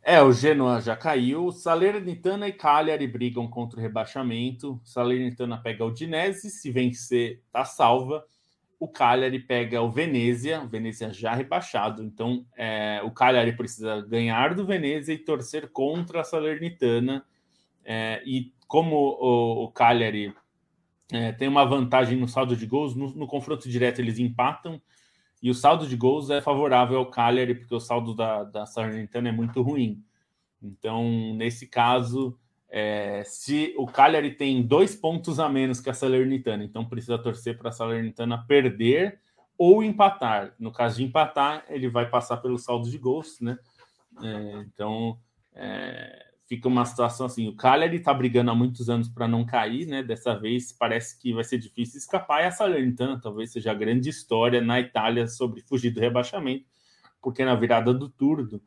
É, 0.04 0.22
o 0.22 0.32
Genoa 0.32 0.82
já 0.82 0.96
caiu. 0.96 1.52
Salernitana 1.52 2.48
e 2.48 2.54
Cagliari 2.54 3.06
brigam 3.06 3.48
contra 3.48 3.80
o 3.80 3.82
rebaixamento. 3.82 4.82
Salernitana 4.84 5.58
pega 5.62 5.86
o 5.86 5.92
Dinese, 5.92 6.50
se 6.50 6.72
vencer, 6.72 7.42
tá 7.52 7.64
salva. 7.64 8.26
O 8.80 8.88
Cagliari 8.88 9.40
pega 9.40 9.80
o 9.80 9.92
Venezia, 9.92 10.60
o 10.62 10.68
Venezia 10.68 11.14
já 11.14 11.36
rebaixado. 11.36 12.04
Então, 12.04 12.44
é, 12.58 13.00
o 13.04 13.12
Cagliari 13.12 13.56
precisa 13.56 14.02
ganhar 14.02 14.56
do 14.56 14.66
Venezia 14.66 15.14
e 15.14 15.20
torcer 15.20 15.70
contra 15.72 16.22
a 16.22 16.24
Salernitana. 16.24 17.24
É, 17.86 18.24
e 18.26 18.52
como 18.68 18.96
o, 18.96 19.66
o 19.66 19.72
Cagliari 19.72 20.34
é, 21.12 21.32
tem 21.32 21.48
uma 21.48 21.66
vantagem 21.66 22.18
no 22.18 22.28
saldo 22.28 22.56
de 22.56 22.66
gols, 22.66 22.96
no, 22.96 23.14
no 23.14 23.28
confronto 23.28 23.70
direto 23.70 24.00
eles 24.00 24.18
empatam. 24.18 24.82
E 25.42 25.50
o 25.50 25.56
saldo 25.56 25.88
de 25.88 25.96
gols 25.96 26.30
é 26.30 26.40
favorável 26.40 26.98
ao 27.00 27.10
Cagliari, 27.10 27.56
porque 27.56 27.74
o 27.74 27.80
saldo 27.80 28.14
da, 28.14 28.44
da 28.44 28.66
Salernitana 28.66 29.30
é 29.30 29.32
muito 29.32 29.62
ruim. 29.62 30.04
Então, 30.62 31.34
nesse 31.34 31.66
caso, 31.66 32.38
é, 32.70 33.24
se 33.26 33.74
o 33.78 33.88
Cagliari 33.88 34.32
tem 34.32 34.62
dois 34.62 34.96
pontos 34.96 35.40
a 35.40 35.50
menos 35.50 35.82
que 35.82 35.90
a 35.90 35.94
Salernitana, 35.94 36.64
então 36.64 36.86
precisa 36.86 37.18
torcer 37.18 37.58
para 37.58 37.70
a 37.70 37.74
Salernitana 37.74 38.46
perder 38.48 39.20
ou 39.58 39.84
empatar. 39.84 40.54
No 40.60 40.72
caso 40.72 40.98
de 40.98 41.04
empatar, 41.04 41.66
ele 41.70 41.90
vai 41.90 42.10
passar 42.10 42.38
pelo 42.38 42.58
saldo 42.58 42.90
de 42.90 42.98
gols, 42.98 43.40
né? 43.42 43.58
É, 44.22 44.66
então, 44.68 45.20
é, 45.54 46.31
fica 46.52 46.68
uma 46.68 46.84
situação 46.84 47.28
assim: 47.28 47.48
o 47.48 47.56
Cagliari 47.56 47.96
está 47.96 48.14
brigando 48.14 48.52
há 48.52 48.56
muitos 48.56 48.90
anos 48.90 49.08
para 49.08 49.26
não 49.26 49.46
cair, 49.46 49.88
né? 49.88 50.04
Dessa 50.04 50.38
vez 50.38 50.74
parece 50.74 51.18
que 51.18 51.32
vai 51.32 51.46
ser 51.46 51.58
difícil 51.58 51.98
escapar. 51.98 52.44
E 52.44 52.48
a 52.48 52.52
Salernitana 52.52 53.18
talvez 53.22 53.54
seja 53.54 53.72
a 53.72 53.74
grande 53.74 54.10
história 54.10 54.60
na 54.60 54.78
Itália 54.78 55.28
sobre 55.28 55.62
fugir 55.62 55.92
do 55.92 56.02
rebaixamento, 56.02 56.66
porque 57.22 57.46
na 57.46 57.56
virada 57.56 57.94
do 57.94 58.10
turno 58.10 58.62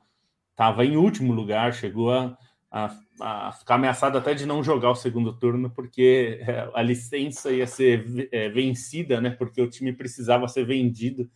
estava 0.51 0.82
em 0.87 0.97
último 0.97 1.35
lugar, 1.35 1.74
chegou 1.74 2.11
a, 2.11 2.39
a, 2.70 2.97
a, 3.20 3.53
ficar 3.53 3.74
ameaçado 3.74 4.16
até 4.16 4.32
de 4.32 4.47
não 4.47 4.64
jogar 4.64 4.91
o 4.91 4.95
segundo 4.95 5.35
turno, 5.35 5.68
porque 5.68 6.41
é, 6.41 6.70
a 6.72 6.80
licença 6.80 7.53
ia 7.53 7.66
ser 7.66 8.30
é, 8.32 8.49
vencida, 8.49 9.20
né? 9.20 9.28
Porque 9.28 9.61
o 9.61 9.68
time 9.68 9.93
precisava 9.93 10.49
ser 10.49 10.64
vendido. 10.64 11.28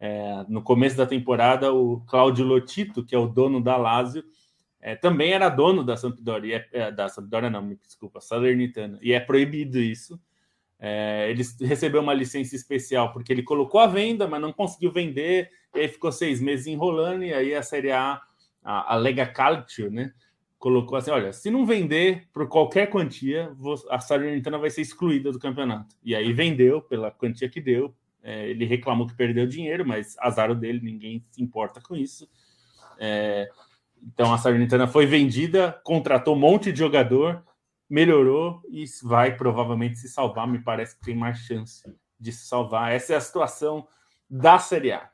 É, 0.00 0.44
no 0.48 0.62
começo 0.62 0.96
da 0.96 1.06
temporada, 1.06 1.72
o 1.72 2.00
Claudio 2.08 2.44
Lotito, 2.44 3.04
que 3.04 3.14
é 3.14 3.18
o 3.18 3.28
dono 3.28 3.62
da 3.62 3.76
Lazio, 3.76 4.24
é, 4.82 4.96
também 4.96 5.32
era 5.32 5.48
dono 5.48 5.84
da 5.84 5.96
Sampdoria, 5.96 6.66
é, 6.72 6.90
da 6.90 7.08
Sampdoria 7.08 7.48
não, 7.48 7.62
me 7.62 7.76
desculpa, 7.76 8.20
Salernitana, 8.20 8.98
e 9.00 9.12
é 9.12 9.20
proibido 9.20 9.78
isso. 9.78 10.20
É, 10.78 11.30
ele 11.30 11.44
recebeu 11.60 12.02
uma 12.02 12.12
licença 12.12 12.56
especial 12.56 13.12
porque 13.12 13.32
ele 13.32 13.44
colocou 13.44 13.80
a 13.80 13.86
venda, 13.86 14.26
mas 14.26 14.40
não 14.42 14.52
conseguiu 14.52 14.90
vender, 14.90 15.48
e 15.72 15.78
aí 15.78 15.88
ficou 15.88 16.10
seis 16.10 16.40
meses 16.40 16.66
enrolando, 16.66 17.22
e 17.22 17.32
aí 17.32 17.54
a 17.54 17.62
Série 17.62 17.92
A, 17.92 18.20
a, 18.64 18.94
a 18.94 18.96
Lega 18.96 19.24
Calcio, 19.24 19.88
né, 19.88 20.12
colocou 20.58 20.98
assim, 20.98 21.12
olha, 21.12 21.32
se 21.32 21.48
não 21.48 21.64
vender 21.64 22.28
por 22.32 22.48
qualquer 22.48 22.90
quantia, 22.90 23.56
a 23.88 24.00
Salernitana 24.00 24.58
vai 24.58 24.70
ser 24.70 24.80
excluída 24.80 25.30
do 25.30 25.38
campeonato. 25.38 25.94
E 26.04 26.14
aí 26.14 26.32
vendeu 26.32 26.82
pela 26.82 27.12
quantia 27.12 27.48
que 27.48 27.60
deu, 27.60 27.94
é, 28.20 28.48
ele 28.48 28.64
reclamou 28.64 29.06
que 29.06 29.14
perdeu 29.14 29.46
dinheiro, 29.46 29.86
mas 29.86 30.16
azar 30.18 30.52
dele, 30.56 30.80
ninguém 30.82 31.24
se 31.30 31.40
importa 31.40 31.80
com 31.80 31.94
isso. 31.94 32.28
É, 32.98 33.48
então 34.04 34.34
a 34.34 34.38
Salernitana 34.38 34.86
foi 34.86 35.06
vendida, 35.06 35.80
contratou 35.84 36.34
um 36.34 36.38
monte 36.38 36.72
de 36.72 36.78
jogador, 36.78 37.42
melhorou 37.88 38.60
e 38.68 38.84
vai 39.02 39.36
provavelmente 39.36 39.96
se 39.96 40.08
salvar. 40.08 40.46
Me 40.48 40.58
parece 40.58 40.98
que 40.98 41.04
tem 41.04 41.14
mais 41.14 41.38
chance 41.38 41.82
de 42.18 42.32
se 42.32 42.46
salvar. 42.46 42.92
Essa 42.92 43.14
é 43.14 43.16
a 43.16 43.20
situação 43.20 43.86
da 44.28 44.58
Série 44.58 44.92
A. 44.92 45.10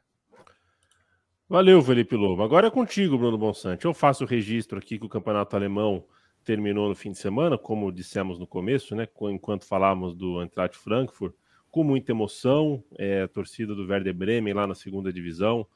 Valeu, 1.49 1.82
Felipe 1.82 2.14
Lobo. 2.14 2.43
Agora 2.43 2.66
é 2.66 2.70
contigo, 2.70 3.16
Bruno 3.18 3.39
Bonsante. 3.39 3.84
Eu 3.84 3.95
faço 3.95 4.24
o 4.24 4.26
registro 4.26 4.78
aqui 4.78 4.99
que 4.99 5.07
o 5.07 5.09
campeonato 5.09 5.57
alemão 5.57 6.05
terminou 6.45 6.89
no 6.89 6.95
fim 6.95 7.11
de 7.11 7.18
semana, 7.18 7.59
como 7.59 7.93
dissemos 7.93 8.39
no 8.39 8.47
começo, 8.47 8.95
né? 8.95 9.09
Enquanto 9.22 9.66
falávamos 9.66 10.14
do 10.14 10.41
Eintracht 10.43 10.76
Frankfurt, 10.76 11.34
com 11.70 11.82
muita 11.82 12.12
emoção. 12.12 12.82
É, 12.99 13.22
a 13.22 13.28
torcida 13.28 13.74
do 13.74 13.86
Werder 13.86 14.14
Bremen 14.14 14.55
lá 14.55 14.66
na 14.66 14.74
segunda 14.74 15.12
divisão 15.12 15.66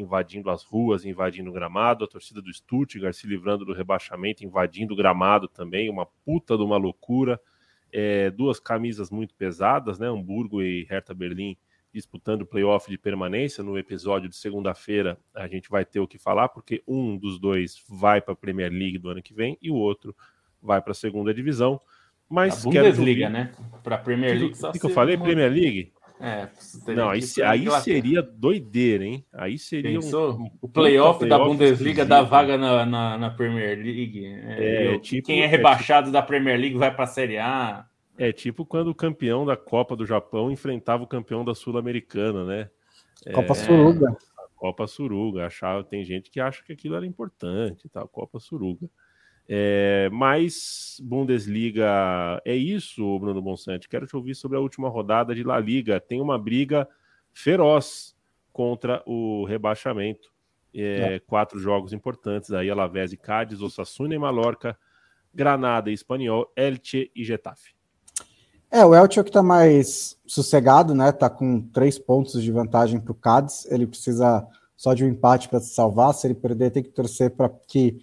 invadindo 0.00 0.50
as 0.50 0.62
ruas, 0.64 1.04
invadindo 1.04 1.50
o 1.50 1.52
gramado, 1.52 2.04
a 2.04 2.08
torcida 2.08 2.40
do 2.40 2.52
Stuttgart 2.52 3.14
se 3.14 3.26
livrando 3.26 3.64
do 3.64 3.72
rebaixamento, 3.72 4.44
invadindo 4.44 4.94
o 4.94 4.96
gramado 4.96 5.48
também, 5.48 5.90
uma 5.90 6.06
puta 6.24 6.56
de 6.56 6.62
uma 6.62 6.76
loucura. 6.76 7.40
É, 7.92 8.30
duas 8.30 8.60
camisas 8.60 9.10
muito 9.10 9.34
pesadas, 9.34 9.98
né? 9.98 10.08
Hamburgo 10.08 10.62
e 10.62 10.84
Hertha 10.84 11.14
Berlim 11.14 11.56
disputando 11.92 12.42
o 12.42 12.46
playoff 12.46 12.88
de 12.90 12.98
permanência. 12.98 13.64
No 13.64 13.78
episódio 13.78 14.28
de 14.28 14.36
segunda-feira 14.36 15.18
a 15.34 15.48
gente 15.48 15.70
vai 15.70 15.84
ter 15.84 16.00
o 16.00 16.06
que 16.06 16.18
falar, 16.18 16.48
porque 16.48 16.82
um 16.86 17.16
dos 17.16 17.38
dois 17.38 17.82
vai 17.88 18.20
para 18.20 18.34
a 18.34 18.36
Premier 18.36 18.70
League 18.70 18.98
do 18.98 19.08
ano 19.08 19.22
que 19.22 19.34
vem 19.34 19.58
e 19.60 19.70
o 19.70 19.74
outro 19.74 20.14
vai 20.62 20.80
para 20.80 20.92
a 20.92 20.94
segunda 20.94 21.32
divisão. 21.32 21.80
Mas 22.28 22.60
a 22.60 22.64
Bundesliga, 22.64 23.30
né? 23.30 23.52
Para 23.82 23.96
a 23.96 23.98
Premier 23.98 24.38
League. 24.38 24.54
O 24.62 24.72
que, 24.72 24.78
que 24.78 24.86
eu 24.86 24.90
falei? 24.90 25.16
Uma... 25.16 25.24
Premier 25.24 25.50
League? 25.50 25.92
É, 26.20 26.48
não, 26.94 27.10
aí, 27.10 27.20
aí 27.44 27.70
seria 27.80 28.20
doideira, 28.20 29.04
hein? 29.04 29.24
Aí 29.32 29.56
seria 29.56 30.00
um, 30.00 30.50
o 30.60 30.68
playoff 30.68 31.20
play 31.20 31.30
da 31.30 31.38
Bundesliga 31.38 32.04
da 32.04 32.22
vaga 32.22 32.58
na, 32.58 32.84
na, 32.84 33.18
na, 33.18 33.30
Premier 33.30 33.78
League. 33.78 34.24
É, 34.26 34.94
é 34.94 34.98
tipo, 34.98 35.28
quem 35.28 35.42
é 35.42 35.46
rebaixado 35.46 36.08
é, 36.08 36.12
da 36.12 36.20
Premier 36.20 36.58
League 36.58 36.76
vai 36.76 36.92
para 36.92 37.04
a 37.04 37.06
Série 37.06 37.38
A. 37.38 37.86
É 38.18 38.32
tipo 38.32 38.66
quando 38.66 38.88
o 38.88 38.94
campeão 38.94 39.46
da 39.46 39.56
Copa 39.56 39.94
do 39.94 40.04
Japão 40.04 40.50
enfrentava 40.50 41.04
o 41.04 41.06
campeão 41.06 41.44
da 41.44 41.54
Sul-Americana, 41.54 42.44
né? 42.44 42.68
Copa 43.32 43.52
é, 43.52 43.54
Suruga. 43.54 44.16
Copa 44.56 44.86
Suruga. 44.88 45.46
Achava, 45.46 45.84
tem 45.84 46.04
gente 46.04 46.30
que 46.30 46.40
acha 46.40 46.64
que 46.64 46.72
aquilo 46.72 46.96
era 46.96 47.06
importante, 47.06 47.88
tal, 47.88 48.08
Copa 48.08 48.40
Suruga. 48.40 48.90
É, 49.50 50.10
mas 50.12 51.00
Bundesliga 51.02 51.86
é 52.44 52.54
isso, 52.54 53.18
Bruno 53.18 53.40
Bonsante. 53.40 53.88
Quero 53.88 54.06
te 54.06 54.14
ouvir 54.14 54.34
sobre 54.34 54.58
a 54.58 54.60
última 54.60 54.90
rodada 54.90 55.34
de 55.34 55.42
La 55.42 55.58
Liga. 55.58 55.98
Tem 55.98 56.20
uma 56.20 56.38
briga 56.38 56.86
feroz 57.32 58.14
contra 58.52 59.02
o 59.06 59.44
rebaixamento. 59.46 60.30
É, 60.74 61.14
é. 61.14 61.18
Quatro 61.20 61.58
jogos 61.58 61.94
importantes 61.94 62.52
aí: 62.52 62.68
Alavés 62.68 63.12
e 63.12 63.16
Cádiz, 63.16 63.62
Osasuna 63.62 64.14
e 64.14 64.18
Mallorca, 64.18 64.76
Granada 65.34 65.90
e 65.90 65.94
Espanhol, 65.94 66.52
Elche 66.54 67.10
e 67.16 67.24
Getafe. 67.24 67.74
É, 68.70 68.84
o 68.84 68.94
Elche 68.94 69.18
é 69.18 69.22
o 69.22 69.24
que 69.24 69.30
está 69.30 69.42
mais 69.42 70.18
sossegado, 70.26 70.94
né? 70.94 71.10
Tá 71.10 71.30
com 71.30 71.58
três 71.58 71.98
pontos 71.98 72.42
de 72.42 72.52
vantagem 72.52 73.00
para 73.00 73.12
o 73.12 73.14
Cádiz. 73.14 73.64
Ele 73.70 73.86
precisa 73.86 74.46
só 74.76 74.92
de 74.92 75.04
um 75.04 75.08
empate 75.08 75.48
para 75.48 75.60
se 75.60 75.74
salvar. 75.74 76.12
Se 76.12 76.26
ele 76.26 76.34
perder, 76.34 76.70
tem 76.70 76.82
que 76.82 76.90
torcer 76.90 77.30
para 77.30 77.48
que 77.48 77.98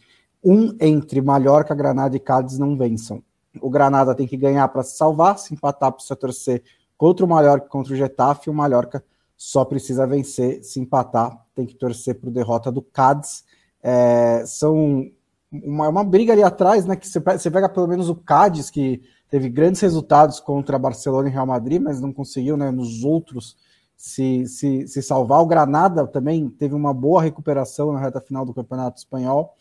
um 0.46 0.78
entre 0.80 1.20
Mallorca, 1.22 1.74
Granada 1.74 2.16
e 2.16 2.20
Cádiz 2.20 2.60
não 2.60 2.78
vençam. 2.78 3.24
O 3.60 3.70
Granada 3.70 4.14
tem 4.14 4.28
que 4.28 4.38
ganhar 4.38 4.68
para 4.68 4.84
se 4.84 4.96
salvar, 4.96 5.40
se 5.40 5.54
empatar 5.54 5.92
precisa 5.92 6.16
torcer 6.16 6.62
contra 6.96 7.26
o 7.26 7.30
Mallorca 7.30 7.68
contra 7.68 7.94
o 7.94 7.96
Getafe, 7.96 8.50
o 8.50 8.54
Mallorca 8.54 9.04
só 9.36 9.66
precisa 9.66 10.06
vencer, 10.06 10.64
se 10.64 10.80
empatar 10.80 11.44
tem 11.56 11.66
que 11.66 11.76
torcer 11.76 12.20
para 12.20 12.30
derrota 12.30 12.72
do 12.72 12.82
Cádiz. 12.82 13.44
É, 13.82 14.44
são 14.46 15.10
uma, 15.52 15.88
uma, 15.88 16.04
briga 16.04 16.34
ali 16.34 16.44
atrás, 16.44 16.86
né? 16.86 16.96
Que 16.96 17.08
você 17.08 17.20
você 17.20 17.50
pega 17.50 17.70
pelo 17.70 17.88
menos 17.88 18.10
o 18.10 18.16
Cádiz, 18.16 18.70
que 18.70 19.02
teve 19.30 19.50
grandes 19.50 19.82
resultados 19.82 20.40
contra 20.40 20.78
Barcelona 20.78 21.30
e 21.30 21.32
Real 21.32 21.46
Madrid, 21.46 21.82
mas 21.82 22.02
não 22.02 22.12
conseguiu, 22.12 22.58
né? 22.58 22.72
Nos 22.72 23.04
outros 23.04 23.56
se, 23.96 24.46
se, 24.48 24.88
se 24.88 25.02
salvar. 25.02 25.42
O 25.42 25.46
Granada 25.46 26.06
também 26.06 26.50
teve 26.50 26.76
uma 26.76 26.94
boa 26.94 27.22
recuperação 27.22 27.94
na 27.94 28.00
reta 28.00 28.20
final 28.20 28.46
do 28.46 28.54
Campeonato 28.54 29.00
Espanhol 29.00 29.56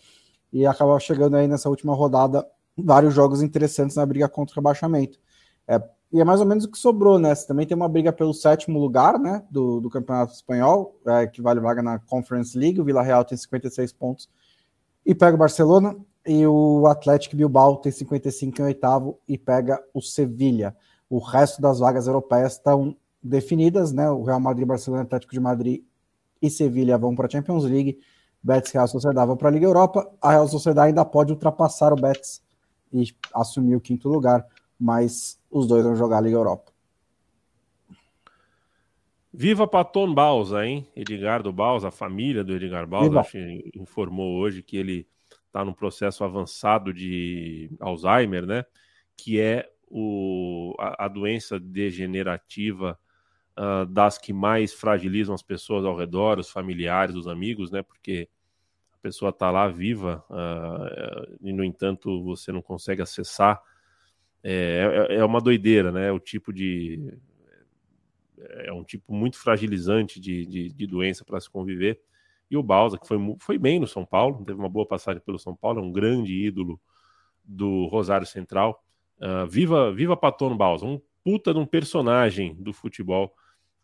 e 0.54 0.64
acaba 0.64 0.98
chegando 1.00 1.36
aí 1.36 1.48
nessa 1.48 1.68
última 1.68 1.92
rodada 1.92 2.46
vários 2.78 3.12
jogos 3.12 3.42
interessantes 3.42 3.96
na 3.96 4.06
briga 4.06 4.28
contra 4.28 4.52
o 4.52 4.56
rebaixamento. 4.56 5.18
É, 5.66 5.82
e 6.12 6.20
é 6.20 6.24
mais 6.24 6.38
ou 6.40 6.46
menos 6.46 6.64
o 6.64 6.70
que 6.70 6.78
sobrou, 6.78 7.18
né? 7.18 7.34
Você 7.34 7.44
também 7.44 7.66
tem 7.66 7.76
uma 7.76 7.88
briga 7.88 8.12
pelo 8.12 8.32
sétimo 8.32 8.78
lugar, 8.78 9.18
né? 9.18 9.42
Do, 9.50 9.80
do 9.80 9.90
Campeonato 9.90 10.32
Espanhol, 10.32 10.96
é, 11.06 11.26
que 11.26 11.42
vale 11.42 11.58
vaga 11.58 11.82
na 11.82 11.98
Conference 11.98 12.56
League. 12.56 12.80
O 12.80 12.84
Vila 12.84 13.02
Real 13.02 13.24
tem 13.24 13.36
56 13.36 13.92
pontos 13.92 14.28
e 15.04 15.12
pega 15.12 15.34
o 15.34 15.38
Barcelona. 15.38 15.96
E 16.24 16.46
o 16.46 16.86
Atlético 16.86 17.36
Bilbao 17.36 17.76
tem 17.78 17.90
55 17.90 18.60
em 18.60 18.64
oitavo 18.64 19.18
e 19.28 19.36
pega 19.36 19.82
o 19.92 20.00
Sevilha. 20.00 20.74
O 21.10 21.18
resto 21.18 21.60
das 21.60 21.80
vagas 21.80 22.06
europeias 22.06 22.52
estão 22.52 22.96
definidas, 23.20 23.92
né? 23.92 24.08
O 24.08 24.22
Real 24.22 24.38
Madrid, 24.38 24.66
Barcelona, 24.66 25.02
Atlético 25.02 25.32
de 25.32 25.40
Madrid 25.40 25.82
e 26.40 26.48
Sevilha 26.48 26.96
vão 26.96 27.16
para 27.16 27.26
a 27.26 27.30
Champions 27.30 27.64
League. 27.64 27.98
Betis 28.44 28.72
Real 28.72 28.86
Sociedade 28.86 29.26
vão 29.26 29.38
para 29.38 29.48
a 29.48 29.50
Liga 29.50 29.64
Europa. 29.64 30.06
A 30.20 30.32
Real 30.32 30.46
Sociedade 30.46 30.88
ainda 30.88 31.04
pode 31.04 31.32
ultrapassar 31.32 31.94
o 31.94 31.96
Betis 31.96 32.42
e 32.92 33.04
assumir 33.34 33.74
o 33.74 33.80
quinto 33.80 34.06
lugar, 34.06 34.46
mas 34.78 35.40
os 35.50 35.66
dois 35.66 35.82
vão 35.82 35.96
jogar 35.96 36.18
a 36.18 36.20
Liga 36.20 36.36
Europa. 36.36 36.70
Viva 39.32 39.66
Paton 39.66 40.12
Balsa, 40.12 40.64
hein? 40.64 40.86
Edgardo 40.94 41.50
Balsa, 41.52 41.88
a 41.88 41.90
família 41.90 42.44
do 42.44 42.54
Edgar 42.54 42.86
Balsa, 42.86 43.26
informou 43.74 44.38
hoje 44.38 44.62
que 44.62 44.76
ele 44.76 45.08
está 45.46 45.64
num 45.64 45.72
processo 45.72 46.22
avançado 46.22 46.92
de 46.92 47.70
Alzheimer, 47.80 48.46
né? 48.46 48.64
Que 49.16 49.40
é 49.40 49.68
o, 49.88 50.74
a, 50.78 51.06
a 51.06 51.08
doença 51.08 51.58
degenerativa 51.58 52.98
uh, 53.58 53.86
das 53.86 54.18
que 54.18 54.32
mais 54.32 54.72
fragilizam 54.72 55.34
as 55.34 55.42
pessoas 55.42 55.84
ao 55.84 55.96
redor, 55.96 56.38
os 56.38 56.50
familiares, 56.50 57.16
os 57.16 57.26
amigos, 57.26 57.70
né? 57.70 57.82
Porque 57.82 58.28
pessoa 59.04 59.28
está 59.28 59.50
lá 59.50 59.68
viva 59.68 60.24
uh, 60.30 61.36
e, 61.42 61.52
no 61.52 61.62
entanto, 61.62 62.24
você 62.24 62.50
não 62.50 62.62
consegue 62.62 63.02
acessar. 63.02 63.60
É, 64.42 65.08
é, 65.10 65.16
é 65.16 65.24
uma 65.24 65.42
doideira, 65.42 65.92
né? 65.92 66.10
O 66.10 66.18
tipo 66.18 66.50
de. 66.54 67.12
É 68.38 68.72
um 68.72 68.82
tipo 68.82 69.12
muito 69.14 69.38
fragilizante 69.38 70.18
de, 70.18 70.46
de, 70.46 70.72
de 70.72 70.86
doença 70.86 71.22
para 71.22 71.38
se 71.38 71.50
conviver. 71.50 72.00
E 72.50 72.56
o 72.56 72.62
Balsa, 72.62 72.98
que 72.98 73.06
foi, 73.06 73.18
foi 73.38 73.58
bem 73.58 73.78
no 73.78 73.86
São 73.86 74.06
Paulo, 74.06 74.42
teve 74.44 74.58
uma 74.58 74.68
boa 74.68 74.86
passagem 74.86 75.20
pelo 75.20 75.38
São 75.38 75.54
Paulo, 75.54 75.80
é 75.80 75.82
um 75.82 75.92
grande 75.92 76.32
ídolo 76.32 76.80
do 77.44 77.86
Rosário 77.86 78.26
Central. 78.26 78.82
Uh, 79.18 79.46
viva, 79.46 79.92
viva 79.92 80.16
Patono 80.16 80.56
Balsa, 80.56 80.86
um 80.86 81.00
puta 81.22 81.52
de 81.52 81.58
um 81.58 81.66
personagem 81.66 82.54
do 82.54 82.72
futebol 82.72 83.34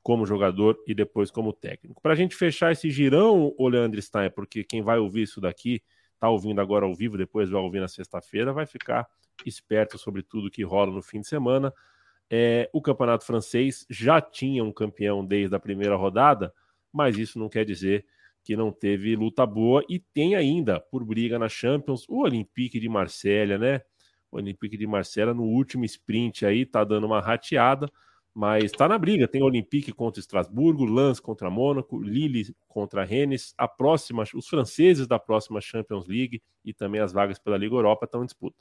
como 0.02 0.26
jogador 0.26 0.78
e 0.86 0.94
depois 0.94 1.30
como 1.30 1.52
técnico. 1.52 2.00
Para 2.00 2.12
a 2.12 2.16
gente 2.16 2.34
fechar 2.34 2.72
esse 2.72 2.90
girão, 2.90 3.54
o 3.58 3.68
Leandro 3.68 4.00
Stein, 4.00 4.30
porque 4.30 4.64
quem 4.64 4.82
vai 4.82 4.98
ouvir 4.98 5.22
isso 5.22 5.40
daqui, 5.40 5.82
está 6.14 6.28
ouvindo 6.28 6.60
agora 6.60 6.86
ao 6.86 6.94
vivo, 6.94 7.16
depois 7.16 7.50
vai 7.50 7.60
ouvir 7.60 7.80
na 7.80 7.88
sexta-feira, 7.88 8.52
vai 8.52 8.66
ficar 8.66 9.06
esperto 9.46 9.98
sobre 9.98 10.22
tudo 10.22 10.50
que 10.50 10.62
rola 10.62 10.92
no 10.92 11.02
fim 11.02 11.20
de 11.20 11.28
semana. 11.28 11.72
É, 12.30 12.70
o 12.72 12.80
campeonato 12.80 13.24
francês 13.24 13.86
já 13.90 14.20
tinha 14.20 14.62
um 14.62 14.72
campeão 14.72 15.24
desde 15.24 15.54
a 15.54 15.58
primeira 15.58 15.96
rodada, 15.96 16.52
mas 16.92 17.18
isso 17.18 17.38
não 17.38 17.48
quer 17.48 17.64
dizer 17.64 18.04
que 18.42 18.56
não 18.56 18.72
teve 18.72 19.14
luta 19.16 19.44
boa 19.44 19.84
e 19.88 19.98
tem 19.98 20.34
ainda 20.34 20.80
por 20.80 21.04
briga 21.04 21.38
na 21.38 21.48
Champions 21.48 22.06
o 22.08 22.22
Olympique 22.22 22.78
de 22.78 22.88
Marselha, 22.88 23.58
né? 23.58 23.82
O 24.30 24.36
Olympique 24.36 24.76
de 24.76 24.86
Marselha 24.86 25.34
no 25.34 25.42
último 25.42 25.84
sprint 25.84 26.46
aí 26.46 26.64
tá 26.64 26.84
dando 26.84 27.06
uma 27.06 27.20
rateada, 27.20 27.90
mas 28.34 28.70
tá 28.72 28.88
na 28.88 28.98
briga. 28.98 29.28
Tem 29.28 29.42
Olympique 29.42 29.92
contra 29.92 30.20
Estrasburgo, 30.20 30.84
Lens 30.84 31.20
contra 31.20 31.50
Mônaco, 31.50 32.00
Lille 32.00 32.54
contra 32.68 33.04
Rennes. 33.04 33.54
A 33.58 33.66
próxima, 33.66 34.24
os 34.34 34.48
franceses 34.48 35.06
da 35.06 35.18
próxima 35.18 35.60
Champions 35.60 36.06
League 36.06 36.42
e 36.64 36.72
também 36.72 37.00
as 37.00 37.12
vagas 37.12 37.38
pela 37.38 37.56
Liga 37.56 37.74
Europa 37.74 38.04
estão 38.04 38.22
em 38.22 38.26
disputa. 38.26 38.56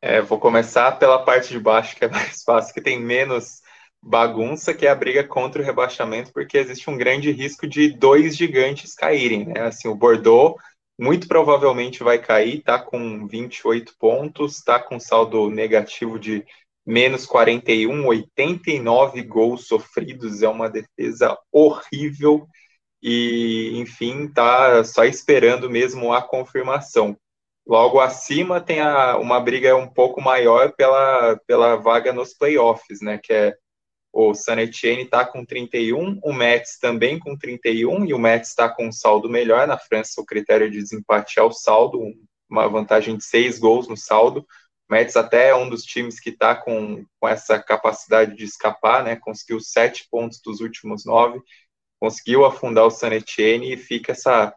É, 0.00 0.20
vou 0.20 0.38
começar 0.38 0.98
pela 0.98 1.24
parte 1.24 1.50
de 1.50 1.60
baixo, 1.60 1.94
que 1.94 2.04
é 2.04 2.08
mais 2.08 2.42
fácil, 2.44 2.74
que 2.74 2.80
tem 2.80 3.00
menos 3.00 3.62
bagunça 4.02 4.74
que 4.74 4.84
é 4.84 4.90
a 4.90 4.96
briga 4.96 5.22
contra 5.22 5.62
o 5.62 5.64
rebaixamento, 5.64 6.32
porque 6.32 6.58
existe 6.58 6.90
um 6.90 6.98
grande 6.98 7.30
risco 7.30 7.68
de 7.68 7.88
dois 7.88 8.36
gigantes 8.36 8.94
caírem, 8.94 9.46
né? 9.46 9.60
Assim, 9.60 9.86
o 9.86 9.94
Bordeaux 9.94 10.60
muito 10.98 11.28
provavelmente 11.28 12.02
vai 12.02 12.18
cair, 12.18 12.62
tá 12.62 12.78
com 12.78 13.26
28 13.26 13.94
pontos, 13.98 14.60
tá 14.60 14.80
com 14.80 14.98
saldo 14.98 15.48
negativo 15.48 16.18
de 16.18 16.44
menos 16.86 17.26
41, 17.26 18.06
89 18.06 19.22
gols 19.22 19.66
sofridos, 19.66 20.42
é 20.42 20.48
uma 20.48 20.68
defesa 20.68 21.36
horrível 21.50 22.46
e, 23.02 23.72
enfim, 23.76 24.28
tá 24.28 24.84
só 24.84 25.04
esperando 25.04 25.70
mesmo 25.70 26.12
a 26.12 26.22
confirmação. 26.22 27.16
Logo 27.66 28.00
acima 28.00 28.60
tem 28.60 28.80
a, 28.80 29.16
uma 29.18 29.40
briga 29.40 29.76
um 29.76 29.88
pouco 29.88 30.20
maior 30.20 30.72
pela, 30.72 31.36
pela 31.46 31.76
vaga 31.76 32.12
nos 32.12 32.34
playoffs, 32.34 33.00
né, 33.00 33.18
que 33.22 33.32
é 33.32 33.56
o 34.12 34.34
San 34.34 34.60
Etienne 34.60 35.04
está 35.04 35.24
com 35.24 35.42
31, 35.44 36.20
o 36.22 36.32
Metz 36.34 36.78
também 36.78 37.18
com 37.18 37.36
31, 37.36 38.04
e 38.04 38.12
o 38.12 38.18
Metz 38.18 38.50
está 38.50 38.68
com 38.68 38.88
um 38.88 38.92
saldo 38.92 39.28
melhor. 39.28 39.66
Na 39.66 39.78
França, 39.78 40.20
o 40.20 40.26
critério 40.26 40.70
de 40.70 40.78
desempate 40.78 41.38
é 41.38 41.42
o 41.42 41.50
saldo, 41.50 41.98
uma 42.48 42.68
vantagem 42.68 43.16
de 43.16 43.24
seis 43.24 43.58
gols 43.58 43.88
no 43.88 43.96
saldo. 43.96 44.46
O 44.88 44.92
Metz 44.94 45.16
até 45.16 45.48
é 45.48 45.54
um 45.54 45.68
dos 45.68 45.84
times 45.84 46.20
que 46.20 46.30
está 46.30 46.54
com, 46.54 47.04
com 47.18 47.28
essa 47.28 47.58
capacidade 47.58 48.36
de 48.36 48.44
escapar, 48.44 49.02
né? 49.02 49.16
conseguiu 49.16 49.60
sete 49.60 50.06
pontos 50.10 50.40
dos 50.40 50.60
últimos 50.60 51.04
nove, 51.04 51.40
conseguiu 52.00 52.44
afundar 52.44 52.84
o 52.84 52.90
San 52.90 53.12
Etienne 53.12 53.72
e 53.72 53.76
fica 53.76 54.12
essa, 54.12 54.54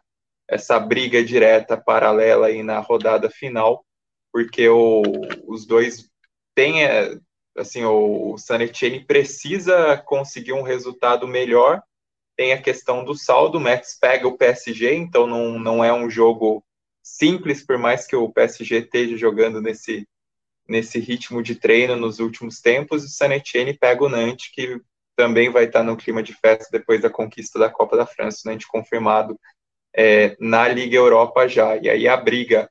essa 0.48 0.78
briga 0.78 1.24
direta, 1.24 1.76
paralela 1.76 2.48
aí 2.48 2.62
na 2.62 2.80
rodada 2.80 3.30
final, 3.30 3.84
porque 4.32 4.68
o, 4.68 5.02
os 5.46 5.64
dois 5.64 6.10
têm 6.54 6.84
é, 6.84 7.16
assim, 7.56 7.84
o 7.84 8.36
Sanetini 8.38 9.04
precisa 9.04 9.96
conseguir 9.96 10.52
um 10.52 10.62
resultado 10.62 11.26
melhor. 11.26 11.82
Tem 12.36 12.52
a 12.52 12.60
questão 12.60 13.04
do 13.04 13.14
saldo, 13.14 13.58
o 13.58 13.60
Max 13.60 13.96
pega 13.98 14.28
o 14.28 14.36
PSG, 14.36 14.94
então 14.94 15.26
não, 15.26 15.58
não 15.58 15.82
é 15.82 15.92
um 15.92 16.10
jogo 16.10 16.62
simples, 17.02 17.64
por 17.64 17.78
mais 17.78 18.06
que 18.06 18.14
o 18.14 18.30
PSG 18.30 18.78
esteja 18.78 19.16
jogando 19.16 19.62
nesse, 19.62 20.06
nesse 20.68 20.98
ritmo 20.98 21.42
de 21.42 21.54
treino 21.54 21.96
nos 21.96 22.18
últimos 22.18 22.60
tempos, 22.60 23.04
o 23.04 23.08
Sanetini 23.08 23.76
pega 23.76 24.04
o 24.04 24.08
Nantes, 24.08 24.50
que 24.52 24.80
também 25.14 25.50
vai 25.50 25.64
estar 25.64 25.82
no 25.82 25.96
clima 25.96 26.22
de 26.22 26.34
festa 26.34 26.68
depois 26.70 27.00
da 27.00 27.10
conquista 27.10 27.58
da 27.58 27.70
Copa 27.70 27.96
da 27.96 28.06
França, 28.06 28.42
o 28.44 28.50
Nantes 28.50 28.66
confirmado 28.66 29.38
é, 29.94 30.36
na 30.38 30.68
Liga 30.68 30.96
Europa 30.96 31.48
já. 31.48 31.76
E 31.76 31.88
aí 31.88 32.06
a 32.06 32.16
briga 32.16 32.70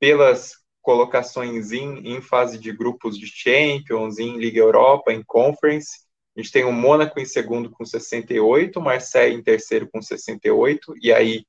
pelas 0.00 0.54
colocações 0.80 1.72
em, 1.72 2.14
em 2.14 2.20
fase 2.20 2.58
de 2.58 2.72
grupos 2.72 3.18
de 3.18 3.26
Champions, 3.26 4.18
em 4.18 4.38
Liga 4.38 4.60
Europa, 4.60 5.12
em 5.12 5.22
Conference. 5.22 6.06
A 6.36 6.40
gente 6.40 6.52
tem 6.52 6.64
o 6.64 6.72
Mônaco 6.72 7.18
em 7.18 7.24
segundo 7.24 7.70
com 7.70 7.84
68, 7.84 8.80
Marseille 8.80 9.34
em 9.34 9.42
terceiro 9.42 9.88
com 9.90 10.00
68, 10.00 10.94
e 11.02 11.12
aí 11.12 11.44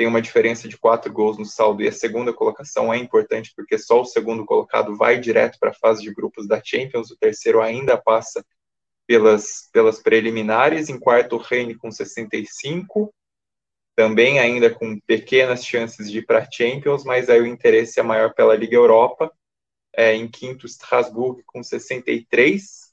tem 0.00 0.06
uma 0.06 0.22
diferença 0.22 0.66
de 0.66 0.78
quatro 0.78 1.12
gols 1.12 1.36
no 1.36 1.44
saldo, 1.44 1.82
e 1.82 1.88
a 1.88 1.92
segunda 1.92 2.32
colocação 2.32 2.90
é 2.90 2.96
importante 2.96 3.52
porque 3.54 3.76
só 3.76 4.00
o 4.00 4.06
segundo 4.06 4.46
colocado 4.46 4.96
vai 4.96 5.20
direto 5.20 5.58
para 5.58 5.72
a 5.72 5.74
fase 5.74 6.00
de 6.00 6.10
grupos 6.10 6.48
da 6.48 6.58
Champions, 6.64 7.10
o 7.10 7.18
terceiro 7.18 7.60
ainda 7.60 7.98
passa 7.98 8.42
pelas, 9.06 9.68
pelas 9.70 10.02
preliminares, 10.02 10.88
em 10.88 10.98
quarto 10.98 11.36
o 11.36 11.38
Rennes 11.38 11.76
com 11.76 11.90
65, 11.92 13.12
também 13.94 14.38
ainda 14.38 14.70
com 14.70 14.98
pequenas 15.00 15.66
chances 15.66 16.10
de 16.10 16.20
ir 16.20 16.24
para 16.24 16.50
Champions, 16.50 17.04
mas 17.04 17.28
aí 17.28 17.42
o 17.42 17.46
interesse 17.46 18.00
é 18.00 18.02
maior 18.02 18.32
pela 18.32 18.56
Liga 18.56 18.76
Europa. 18.76 19.30
É, 19.94 20.14
em 20.14 20.26
quinto, 20.26 20.64
Strasbourg 20.64 21.42
com 21.44 21.62
63 21.62 22.90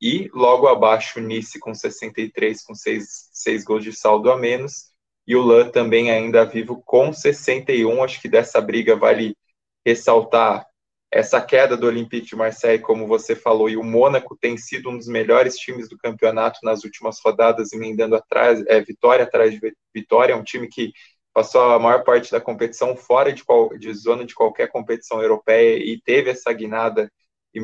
e 0.00 0.30
logo 0.32 0.68
abaixo 0.68 1.18
Nice 1.18 1.58
com 1.58 1.74
63, 1.74 2.62
com 2.62 2.74
seis 2.76 3.64
gols 3.64 3.82
de 3.82 3.92
saldo 3.92 4.30
a 4.30 4.36
menos. 4.38 4.89
E 5.26 5.36
o 5.36 5.42
Lan 5.42 5.70
também 5.70 6.10
ainda 6.10 6.44
vivo 6.44 6.82
com 6.84 7.12
61. 7.12 8.02
Acho 8.02 8.20
que 8.20 8.28
dessa 8.28 8.60
briga 8.60 8.96
vale 8.96 9.36
ressaltar 9.84 10.66
essa 11.12 11.40
queda 11.40 11.76
do 11.76 11.86
Olympique 11.86 12.28
de 12.28 12.36
Marseille, 12.36 12.80
como 12.80 13.06
você 13.06 13.34
falou, 13.34 13.68
e 13.68 13.76
o 13.76 13.82
Mônaco 13.82 14.36
tem 14.40 14.56
sido 14.56 14.90
um 14.90 14.96
dos 14.96 15.08
melhores 15.08 15.56
times 15.56 15.88
do 15.88 15.98
campeonato 15.98 16.60
nas 16.62 16.84
últimas 16.84 17.18
rodadas, 17.24 17.72
emendando 17.72 18.14
atrás, 18.14 18.62
é, 18.68 18.80
vitória 18.80 19.24
atrás 19.24 19.52
de 19.52 19.74
vitória, 19.92 20.34
é 20.34 20.36
um 20.36 20.44
time 20.44 20.68
que 20.68 20.92
passou 21.32 21.62
a 21.62 21.78
maior 21.80 22.04
parte 22.04 22.30
da 22.30 22.40
competição 22.40 22.96
fora 22.96 23.32
de, 23.32 23.44
qual, 23.44 23.76
de 23.76 23.92
zona 23.92 24.24
de 24.24 24.34
qualquer 24.34 24.68
competição 24.68 25.20
europeia 25.20 25.78
e 25.78 26.00
teve 26.00 26.30
essa 26.30 26.52
guinada 26.52 27.10
e 27.54 27.60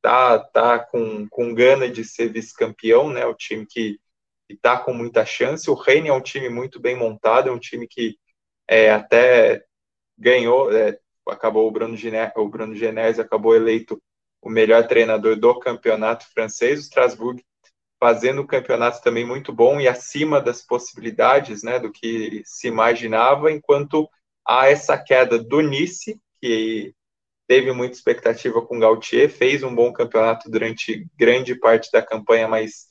tá, 0.00 0.38
tá 0.38 0.78
com, 0.78 1.26
com 1.28 1.54
gana 1.54 1.88
de 1.90 2.04
ser 2.04 2.32
vice-campeão, 2.32 3.10
né, 3.10 3.26
o 3.26 3.34
time 3.34 3.66
que 3.66 3.98
está 4.48 4.78
com 4.78 4.92
muita 4.92 5.24
chance, 5.24 5.70
o 5.70 5.74
Reine 5.74 6.08
é 6.08 6.12
um 6.12 6.20
time 6.20 6.48
muito 6.48 6.80
bem 6.80 6.96
montado, 6.96 7.48
é 7.48 7.52
um 7.52 7.58
time 7.58 7.86
que 7.86 8.16
é, 8.68 8.90
até 8.90 9.64
ganhou, 10.18 10.72
é, 10.76 10.98
acabou 11.28 11.68
o 11.68 11.70
Bruno, 11.70 11.96
Gine, 11.96 12.30
o 12.36 12.48
Bruno 12.48 12.74
Genese 12.74 13.20
acabou 13.20 13.54
eleito 13.54 14.00
o 14.40 14.48
melhor 14.48 14.86
treinador 14.86 15.36
do 15.36 15.58
campeonato 15.58 16.26
francês, 16.32 16.78
o 16.78 16.82
Strasbourg 16.82 17.42
fazendo 17.98 18.42
um 18.42 18.46
campeonato 18.46 19.00
também 19.02 19.24
muito 19.24 19.52
bom 19.52 19.80
e 19.80 19.88
acima 19.88 20.40
das 20.40 20.62
possibilidades, 20.62 21.62
né, 21.62 21.78
do 21.78 21.90
que 21.90 22.42
se 22.44 22.68
imaginava, 22.68 23.50
enquanto 23.50 24.08
há 24.46 24.68
essa 24.68 24.98
queda 24.98 25.38
do 25.42 25.60
Nice, 25.60 26.20
que 26.40 26.94
teve 27.48 27.72
muita 27.72 27.96
expectativa 27.96 28.60
com 28.60 28.76
o 28.76 28.80
Gautier, 28.80 29.30
fez 29.30 29.62
um 29.62 29.74
bom 29.74 29.92
campeonato 29.92 30.50
durante 30.50 31.06
grande 31.16 31.54
parte 31.54 31.90
da 31.90 32.02
campanha, 32.02 32.46
mas 32.46 32.85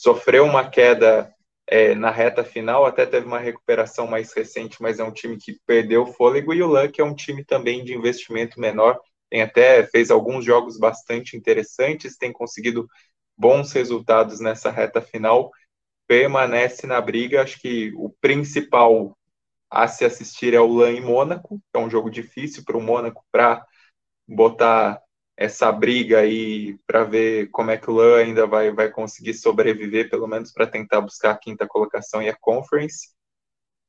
sofreu 0.00 0.46
uma 0.46 0.66
queda 0.66 1.30
é, 1.66 1.94
na 1.94 2.10
reta 2.10 2.42
final, 2.42 2.86
até 2.86 3.04
teve 3.04 3.26
uma 3.26 3.38
recuperação 3.38 4.06
mais 4.06 4.32
recente, 4.32 4.80
mas 4.80 4.98
é 4.98 5.04
um 5.04 5.12
time 5.12 5.36
que 5.36 5.60
perdeu 5.66 6.04
o 6.04 6.12
fôlego, 6.14 6.54
e 6.54 6.62
o 6.62 6.66
Luck 6.66 6.98
é 6.98 7.04
um 7.04 7.14
time 7.14 7.44
também 7.44 7.84
de 7.84 7.92
investimento 7.92 8.58
menor, 8.58 8.98
tem 9.28 9.42
até, 9.42 9.86
fez 9.86 10.10
alguns 10.10 10.42
jogos 10.42 10.78
bastante 10.78 11.36
interessantes, 11.36 12.16
tem 12.16 12.32
conseguido 12.32 12.88
bons 13.36 13.72
resultados 13.72 14.40
nessa 14.40 14.70
reta 14.70 15.02
final, 15.02 15.50
permanece 16.08 16.86
na 16.86 16.98
briga, 16.98 17.42
acho 17.42 17.60
que 17.60 17.92
o 17.94 18.08
principal 18.22 19.14
a 19.70 19.86
se 19.86 20.06
assistir 20.06 20.54
é 20.54 20.60
o 20.60 20.72
LAN 20.72 20.92
em 20.92 21.02
Mônaco, 21.02 21.58
que 21.58 21.78
é 21.78 21.78
um 21.78 21.90
jogo 21.90 22.10
difícil 22.10 22.64
para 22.64 22.78
o 22.78 22.82
Mônaco 22.82 23.22
para 23.30 23.62
botar 24.26 24.98
essa 25.40 25.72
briga 25.72 26.18
aí 26.18 26.78
para 26.86 27.02
ver 27.02 27.48
como 27.48 27.70
é 27.70 27.78
que 27.78 27.90
o 27.90 27.94
LAN 27.94 28.18
ainda 28.18 28.46
vai, 28.46 28.70
vai 28.70 28.90
conseguir 28.90 29.32
sobreviver, 29.32 30.10
pelo 30.10 30.28
menos 30.28 30.52
para 30.52 30.66
tentar 30.66 31.00
buscar 31.00 31.30
a 31.30 31.38
quinta 31.38 31.66
colocação 31.66 32.20
e 32.20 32.28
a 32.28 32.36
Conference. 32.36 33.08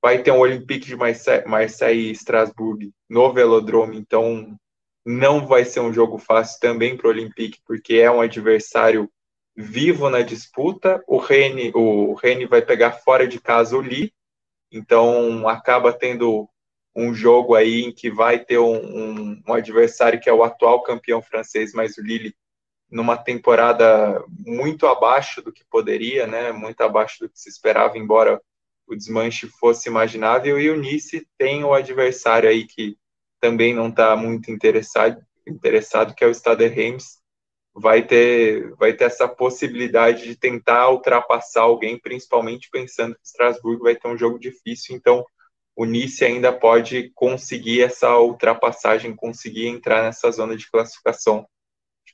Vai 0.01 0.23
ter 0.23 0.31
um 0.31 0.39
Olympique 0.39 0.87
de 0.87 0.95
Marseille, 0.95 2.09
e 2.09 2.11
Strasbourg 2.11 2.89
no 3.09 3.33
Velodrome, 3.33 3.97
então 3.97 4.57
não 5.05 5.45
vai 5.45 5.65
ser 5.65 5.81
um 5.81 5.91
jogo 5.91 6.17
fácil 6.17 6.57
também 6.61 6.95
para 6.95 7.07
o 7.07 7.09
Olympique, 7.11 7.59
porque 7.67 7.95
é 7.95 8.09
um 8.09 8.21
adversário 8.21 9.11
vivo 9.53 10.09
na 10.09 10.21
disputa. 10.21 11.03
O 11.05 11.17
Rene, 11.17 11.69
o 11.75 12.13
Rene 12.13 12.45
vai 12.45 12.61
pegar 12.61 12.93
fora 12.93 13.27
de 13.27 13.41
casa 13.41 13.75
o 13.75 13.81
Lee, 13.81 14.13
então 14.71 15.49
acaba 15.49 15.91
tendo 15.91 16.47
um 16.95 17.13
jogo 17.13 17.55
aí 17.55 17.81
em 17.81 17.91
que 17.91 18.09
vai 18.09 18.39
ter 18.39 18.59
um, 18.59 18.75
um, 18.75 19.41
um, 19.47 19.53
adversário 19.53 20.19
que 20.19 20.29
é 20.29 20.33
o 20.33 20.43
atual 20.43 20.83
campeão 20.83 21.21
francês, 21.21 21.73
mas 21.73 21.97
o 21.97 22.01
Lille 22.01 22.35
numa 22.89 23.17
temporada 23.17 24.21
muito 24.27 24.85
abaixo 24.85 25.41
do 25.41 25.53
que 25.53 25.63
poderia, 25.69 26.27
né? 26.27 26.51
Muito 26.51 26.81
abaixo 26.81 27.21
do 27.21 27.29
que 27.29 27.39
se 27.39 27.49
esperava, 27.49 27.97
embora 27.97 28.41
o 28.85 28.95
desmanche 28.95 29.47
fosse 29.47 29.87
imaginável. 29.87 30.59
E 30.59 30.69
o 30.69 30.75
Nice 30.75 31.25
tem 31.37 31.63
o 31.63 31.73
adversário 31.73 32.49
aí 32.49 32.65
que 32.65 32.97
também 33.39 33.73
não 33.73 33.87
está 33.87 34.15
muito 34.15 34.51
interessado, 34.51 35.21
interessado, 35.47 36.13
que 36.13 36.23
é 36.23 36.27
o 36.27 36.33
Stade 36.33 36.67
Reims. 36.67 37.21
Vai 37.73 38.05
ter, 38.05 38.75
vai 38.75 38.91
ter 38.91 39.05
essa 39.05 39.29
possibilidade 39.29 40.23
de 40.23 40.35
tentar 40.35 40.89
ultrapassar 40.89 41.61
alguém, 41.61 41.97
principalmente 41.97 42.69
pensando 42.69 43.15
que 43.15 43.21
Strasbourg 43.23 43.81
vai 43.81 43.95
ter 43.95 44.09
um 44.09 44.17
jogo 44.17 44.37
difícil. 44.37 44.93
Então, 44.93 45.25
o 45.75 45.85
Nice 45.85 46.23
ainda 46.23 46.51
pode 46.51 47.11
conseguir 47.15 47.81
essa 47.81 48.17
ultrapassagem, 48.17 49.15
conseguir 49.15 49.67
entrar 49.67 50.03
nessa 50.03 50.29
zona 50.31 50.55
de 50.55 50.69
classificação. 50.69 51.47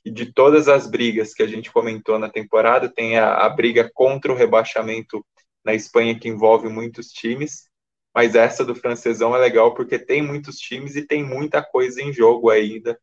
E 0.04 0.10
de 0.10 0.32
todas 0.32 0.68
as 0.68 0.86
brigas 0.86 1.34
que 1.34 1.42
a 1.42 1.46
gente 1.46 1.72
comentou 1.72 2.18
na 2.18 2.30
temporada, 2.30 2.88
tem 2.88 3.18
a, 3.18 3.34
a 3.34 3.48
briga 3.48 3.90
contra 3.92 4.32
o 4.32 4.36
rebaixamento 4.36 5.24
na 5.64 5.74
Espanha 5.74 6.18
que 6.18 6.28
envolve 6.28 6.68
muitos 6.68 7.08
times, 7.08 7.68
mas 8.14 8.34
essa 8.34 8.64
do 8.64 8.74
francesão 8.74 9.34
é 9.34 9.38
legal 9.38 9.74
porque 9.74 9.98
tem 9.98 10.22
muitos 10.22 10.56
times 10.58 10.96
e 10.96 11.06
tem 11.06 11.24
muita 11.24 11.62
coisa 11.62 12.00
em 12.00 12.12
jogo 12.12 12.50
ainda. 12.50 12.98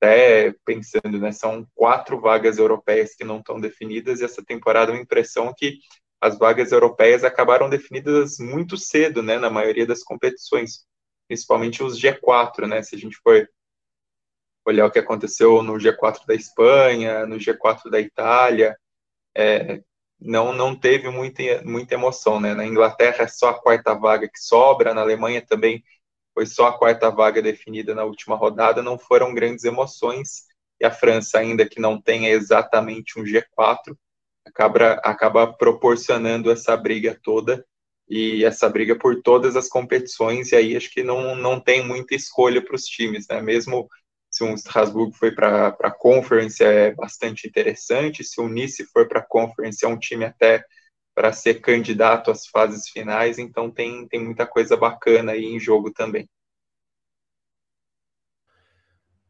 Até 0.00 0.54
pensando, 0.64 1.18
né, 1.18 1.32
são 1.32 1.66
quatro 1.74 2.20
vagas 2.20 2.58
europeias 2.58 3.14
que 3.14 3.24
não 3.24 3.38
estão 3.38 3.60
definidas 3.60 4.20
e 4.20 4.24
essa 4.24 4.44
temporada 4.44 4.92
é 4.92 4.94
uma 4.94 5.02
impressão 5.02 5.52
que 5.56 5.78
as 6.20 6.38
vagas 6.38 6.72
europeias 6.72 7.24
acabaram 7.24 7.68
definidas 7.68 8.38
muito 8.38 8.76
cedo, 8.76 9.22
né, 9.22 9.38
na 9.38 9.50
maioria 9.50 9.86
das 9.86 10.02
competições, 10.02 10.84
principalmente 11.28 11.82
os 11.82 11.98
G4, 11.98 12.66
né, 12.66 12.82
se 12.82 12.96
a 12.96 12.98
gente 12.98 13.16
for 13.22 13.48
olhar 14.64 14.86
o 14.86 14.90
que 14.90 14.98
aconteceu 14.98 15.62
no 15.62 15.74
G4 15.78 16.26
da 16.26 16.34
Espanha, 16.34 17.26
no 17.26 17.36
G4 17.36 17.90
da 17.90 18.00
Itália, 18.00 18.76
é, 19.36 19.82
não 20.20 20.52
não 20.52 20.74
teve 20.78 21.08
muita, 21.10 21.42
muita 21.64 21.94
emoção, 21.94 22.40
né, 22.40 22.54
na 22.54 22.66
Inglaterra 22.66 23.24
é 23.24 23.28
só 23.28 23.50
a 23.50 23.60
quarta 23.60 23.94
vaga 23.94 24.28
que 24.28 24.40
sobra, 24.40 24.94
na 24.94 25.02
Alemanha 25.02 25.44
também 25.44 25.82
foi 26.34 26.46
só 26.46 26.68
a 26.68 26.78
quarta 26.78 27.10
vaga 27.10 27.42
definida 27.42 27.94
na 27.94 28.04
última 28.04 28.36
rodada, 28.36 28.82
não 28.82 28.98
foram 28.98 29.34
grandes 29.34 29.64
emoções, 29.64 30.44
e 30.80 30.84
a 30.86 30.90
França, 30.90 31.38
ainda 31.38 31.68
que 31.68 31.80
não 31.80 32.00
tenha 32.00 32.30
exatamente 32.30 33.18
um 33.18 33.24
G4, 33.24 33.96
acaba, 34.48 34.92
acaba 35.04 35.52
proporcionando 35.52 36.50
essa 36.50 36.76
briga 36.76 37.18
toda 37.22 37.64
e 38.08 38.44
essa 38.44 38.68
briga 38.68 38.96
por 38.96 39.22
todas 39.22 39.54
as 39.54 39.68
competições, 39.68 40.50
e 40.50 40.56
aí 40.56 40.76
acho 40.76 40.90
que 40.90 41.02
não, 41.02 41.36
não 41.36 41.60
tem 41.60 41.86
muita 41.86 42.14
escolha 42.14 42.64
para 42.64 42.74
os 42.74 42.84
times, 42.84 43.26
né? 43.28 43.40
Mesmo 43.42 43.88
se 44.30 44.44
um 44.44 44.54
Strasbourg 44.54 45.14
foi 45.16 45.32
para 45.32 45.68
a 45.68 45.90
Conference 45.90 46.62
é 46.62 46.94
bastante 46.94 47.46
interessante, 47.46 48.24
se 48.24 48.40
o 48.40 48.48
Nice 48.48 48.84
for 48.86 49.06
para 49.08 49.20
a 49.20 49.26
Conference 49.26 49.84
é 49.84 49.88
um 49.88 49.98
time 49.98 50.24
até 50.24 50.64
para 51.14 51.32
ser 51.32 51.60
candidato 51.60 52.30
às 52.30 52.46
fases 52.46 52.88
finais, 52.88 53.38
então 53.38 53.70
tem, 53.70 54.06
tem 54.06 54.24
muita 54.24 54.46
coisa 54.46 54.76
bacana 54.76 55.32
aí 55.32 55.44
em 55.44 55.58
jogo 55.58 55.92
também. 55.92 56.28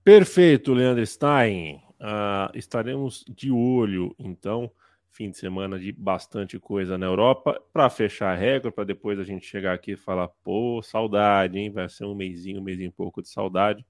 Perfeito, 0.05 0.73
Leandro 0.73 1.05
Stein. 1.07 1.83
Uh, 2.01 2.55
estaremos 2.55 3.25
de 3.29 3.51
olho, 3.51 4.15
então, 4.19 4.71
fim 5.11 5.31
de 5.31 5.39
semana 5.39 5.79
de 5.79 5.93
bastante 5.93 6.59
coisa 6.59 6.97
na 6.97 7.07
Europa, 7.07 7.61
para 7.73 7.91
fechar 7.91 8.33
a 8.33 8.37
régua, 8.37 8.71
para 8.71 8.85
depois 8.85 9.19
a 9.19 9.25
gente 9.25 9.47
chegar 9.47 9.75
aqui 9.75 9.93
e 9.93 9.97
falar, 9.97 10.29
pô, 10.45 10.81
saudade, 10.83 11.59
hein? 11.59 11.71
Vai 11.71 11.89
ser 11.89 12.05
um 12.05 12.15
mêsinho, 12.15 12.61
um 12.61 12.65
mêsinho 12.65 12.93
pouco 12.93 13.21
de 13.21 13.29
saudade, 13.29 13.85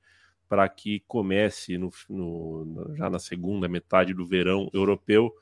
para 0.48 0.68
que 0.68 1.00
comece 1.06 1.76
no, 1.76 1.90
no, 2.08 2.96
já 2.96 3.10
na 3.10 3.18
segunda 3.18 3.68
metade 3.68 4.14
do 4.14 4.24
verão 4.24 4.70
europeu, 4.72 5.32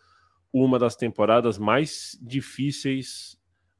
uma 0.53 0.79
das 0.79 0.97
temporadas 0.97 1.59
mais 1.59 2.19
difíceis 2.21 3.39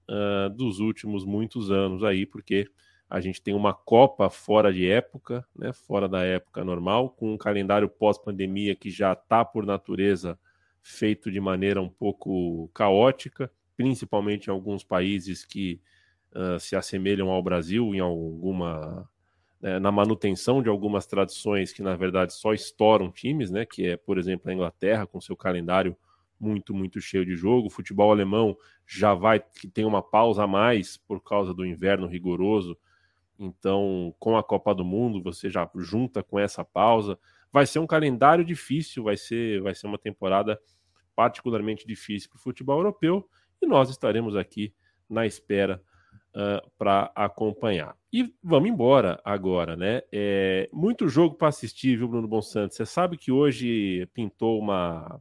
uh, 0.09 0.51
dos 0.51 0.79
últimos 0.79 1.25
muitos 1.25 1.71
anos 1.71 2.05
aí, 2.05 2.25
porque 2.27 2.69
a 3.09 3.21
gente 3.21 3.41
tem 3.41 3.55
uma 3.55 3.73
Copa 3.73 4.29
fora 4.29 4.73
de 4.73 4.89
época, 4.89 5.47
né, 5.55 5.73
fora 5.73 6.09
da 6.09 6.23
época 6.23 6.65
normal, 6.65 7.11
com 7.11 7.35
um 7.35 7.39
calendário 7.39 7.89
pós-pandemia 7.89 8.75
que 8.75 8.91
já 8.91 9.13
está 9.13 9.45
por 9.45 9.65
natureza 9.65 10.39
feito 10.87 11.33
de 11.33 11.41
maneira 11.41 11.83
um 11.83 11.89
pouco 11.89 12.71
caótica, 12.73 13.51
principalmente 13.77 14.47
em 14.47 14.51
alguns 14.51 14.85
países 14.85 15.45
que 15.45 15.81
uh, 16.33 16.61
se 16.61 16.77
assemelham 16.77 17.29
ao 17.29 17.43
Brasil 17.43 17.93
em 17.93 17.99
alguma 17.99 19.09
né, 19.61 19.81
na 19.81 19.91
manutenção 19.91 20.63
de 20.63 20.69
algumas 20.69 21.05
tradições 21.05 21.73
que 21.73 21.83
na 21.83 21.97
verdade 21.97 22.33
só 22.35 22.53
estouram 22.53 23.11
times, 23.11 23.51
né? 23.51 23.67
Que 23.67 23.89
é, 23.89 23.97
por 23.97 24.17
exemplo, 24.17 24.49
a 24.49 24.55
Inglaterra 24.55 25.07
com 25.07 25.21
seu 25.21 25.37
calendário 25.37 25.97
muito 26.39 26.73
muito 26.73 27.01
cheio 27.01 27.27
de 27.27 27.35
jogo. 27.35 27.67
O 27.67 27.71
futebol 27.71 28.13
alemão 28.13 28.57
já 28.87 29.13
vai 29.13 29.41
que 29.41 29.67
tem 29.67 29.85
uma 29.85 30.01
pausa 30.01 30.45
a 30.45 30.47
mais 30.47 30.97
por 30.97 31.21
causa 31.21 31.53
do 31.53 31.67
inverno 31.67 32.07
rigoroso. 32.07 32.79
Então, 33.39 34.15
com 34.21 34.37
a 34.37 34.43
Copa 34.43 34.73
do 34.73 34.85
Mundo, 34.85 35.21
você 35.21 35.51
já 35.51 35.69
junta 35.75 36.23
com 36.23 36.39
essa 36.39 36.65
pausa. 36.65 37.19
Vai 37.53 37.67
ser 37.67 37.81
um 37.81 37.87
calendário 37.87 38.45
difícil, 38.45 39.03
vai 39.03 39.17
ser 39.17 39.61
vai 39.63 39.75
ser 39.75 39.89
uma 39.89 39.99
temporada 39.99 40.61
particularmente 41.17 41.87
difícil 41.87 42.29
para 42.31 42.37
o 42.37 42.43
futebol 42.43 42.79
europeu 42.79 43.29
e 43.61 43.67
nós 43.67 43.89
estaremos 43.91 44.37
aqui 44.37 44.73
na 45.09 45.27
espera 45.27 45.83
uh, 46.35 46.71
para 46.79 47.11
acompanhar. 47.15 47.97
E 48.13 48.33
vamos 48.43 48.69
embora 48.69 49.21
agora, 49.25 49.75
né? 49.75 50.03
É, 50.13 50.69
muito 50.73 51.09
jogo 51.09 51.35
para 51.35 51.49
assistir, 51.49 51.97
viu, 51.97 52.09
Bruno 52.09 52.29
Bonsanto? 52.29 52.75
Você 52.75 52.85
sabe 52.85 53.17
que 53.17 53.33
hoje 53.33 54.07
pintou 54.13 54.61
uma 54.61 55.21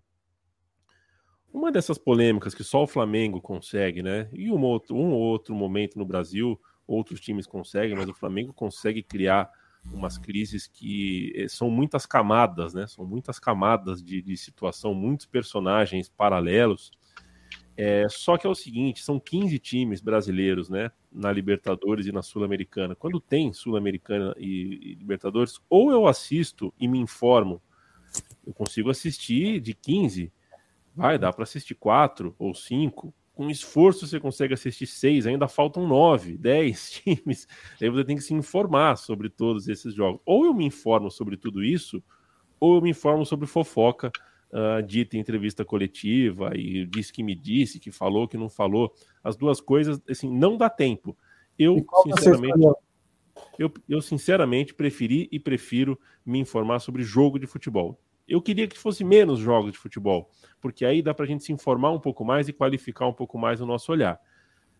uma 1.53 1.71
dessas 1.71 1.97
polêmicas 1.97 2.53
que 2.53 2.65
só 2.65 2.83
o 2.83 2.87
Flamengo 2.87 3.39
consegue, 3.39 4.03
né? 4.03 4.29
E 4.33 4.51
um 4.51 4.61
outro, 4.61 4.93
um 4.93 5.13
outro 5.13 5.55
momento 5.55 5.97
no 5.97 6.05
Brasil, 6.05 6.59
outros 6.85 7.21
times 7.21 7.47
conseguem, 7.47 7.95
mas 7.95 8.09
o 8.09 8.13
Flamengo 8.13 8.53
consegue 8.53 9.01
criar 9.01 9.49
umas 9.91 10.17
crises 10.17 10.67
que 10.67 11.33
eh, 11.35 11.47
são 11.47 11.69
muitas 11.69 12.05
camadas, 12.05 12.73
né? 12.73 12.87
São 12.87 13.05
muitas 13.05 13.39
camadas 13.39 14.03
de, 14.03 14.21
de 14.21 14.35
situação, 14.37 14.93
muitos 14.93 15.25
personagens 15.25 16.09
paralelos. 16.09 16.91
É, 17.77 18.07
só 18.09 18.37
que 18.37 18.47
é 18.47 18.49
o 18.49 18.55
seguinte, 18.55 19.03
são 19.03 19.19
15 19.19 19.59
times 19.59 20.01
brasileiros, 20.01 20.69
né? 20.69 20.91
Na 21.11 21.31
Libertadores 21.31 22.05
e 22.05 22.11
na 22.11 22.21
Sul-Americana. 22.21 22.95
Quando 22.95 23.19
tem 23.19 23.51
Sul-Americana 23.53 24.33
e, 24.37 24.91
e 24.91 24.95
Libertadores, 24.95 25.59
ou 25.69 25.91
eu 25.91 26.07
assisto 26.07 26.73
e 26.79 26.87
me 26.87 26.99
informo, 26.99 27.61
eu 28.45 28.53
consigo 28.53 28.89
assistir 28.89 29.59
de 29.59 29.73
15, 29.73 30.31
vai, 30.95 31.17
dá 31.17 31.33
para 31.33 31.43
assistir 31.43 31.75
quatro 31.75 32.35
ou 32.39 32.53
cinco, 32.53 33.13
com 33.35 33.49
esforço 33.49 34.07
você 34.07 34.19
consegue 34.19 34.53
assistir 34.53 34.87
seis, 34.87 35.27
ainda 35.27 35.47
faltam 35.47 35.85
nove, 35.85 36.37
dez 36.39 36.91
times. 36.91 37.47
Aí 37.79 37.89
você 37.89 38.05
tem 38.05 38.15
que 38.15 38.23
se 38.23 38.33
informar 38.33 38.95
sobre 38.95 39.29
todos 39.29 39.67
esses 39.67 39.93
jogos. 39.93 40.21
Ou 40.25 40.45
eu 40.45 40.53
me 40.53 40.65
informo 40.65 41.11
sobre 41.11 41.35
tudo 41.35 41.63
isso, 41.63 42.01
ou 42.59 42.75
eu 42.75 42.81
me 42.81 42.89
informo 42.89 43.25
sobre 43.25 43.45
fofoca 43.45 44.11
uh, 44.51 44.81
dita 44.81 45.17
em 45.17 45.19
entrevista 45.19 45.65
coletiva 45.65 46.51
e 46.55 46.85
disse 46.85 47.11
que 47.11 47.21
me 47.21 47.35
disse, 47.35 47.79
que 47.79 47.91
falou, 47.91 48.27
que 48.27 48.37
não 48.37 48.49
falou. 48.49 48.93
As 49.21 49.35
duas 49.35 49.59
coisas, 49.59 50.01
assim, 50.09 50.31
não 50.31 50.55
dá 50.55 50.69
tempo. 50.69 51.15
Eu, 51.59 51.85
sinceramente, 52.03 52.65
eu, 53.59 53.71
eu 53.87 54.01
sinceramente 54.01 54.73
preferi 54.73 55.27
e 55.31 55.39
prefiro 55.39 55.99
me 56.25 56.39
informar 56.39 56.79
sobre 56.79 57.03
jogo 57.03 57.37
de 57.37 57.45
futebol. 57.45 57.99
Eu 58.27 58.41
queria 58.41 58.67
que 58.67 58.77
fosse 58.77 59.03
menos 59.03 59.39
jogos 59.39 59.71
de 59.71 59.77
futebol, 59.77 60.29
porque 60.59 60.83
aí 60.83 61.01
dá 61.01 61.13
para 61.13 61.25
a 61.25 61.27
gente 61.27 61.43
se 61.43 61.53
informar 61.53 61.91
um 61.91 61.99
pouco 61.99 62.25
mais 62.25 62.47
e 62.47 62.53
qualificar 62.53 63.07
um 63.07 63.13
pouco 63.13 63.37
mais 63.37 63.61
o 63.61 63.65
nosso 63.65 63.91
olhar. 63.91 64.19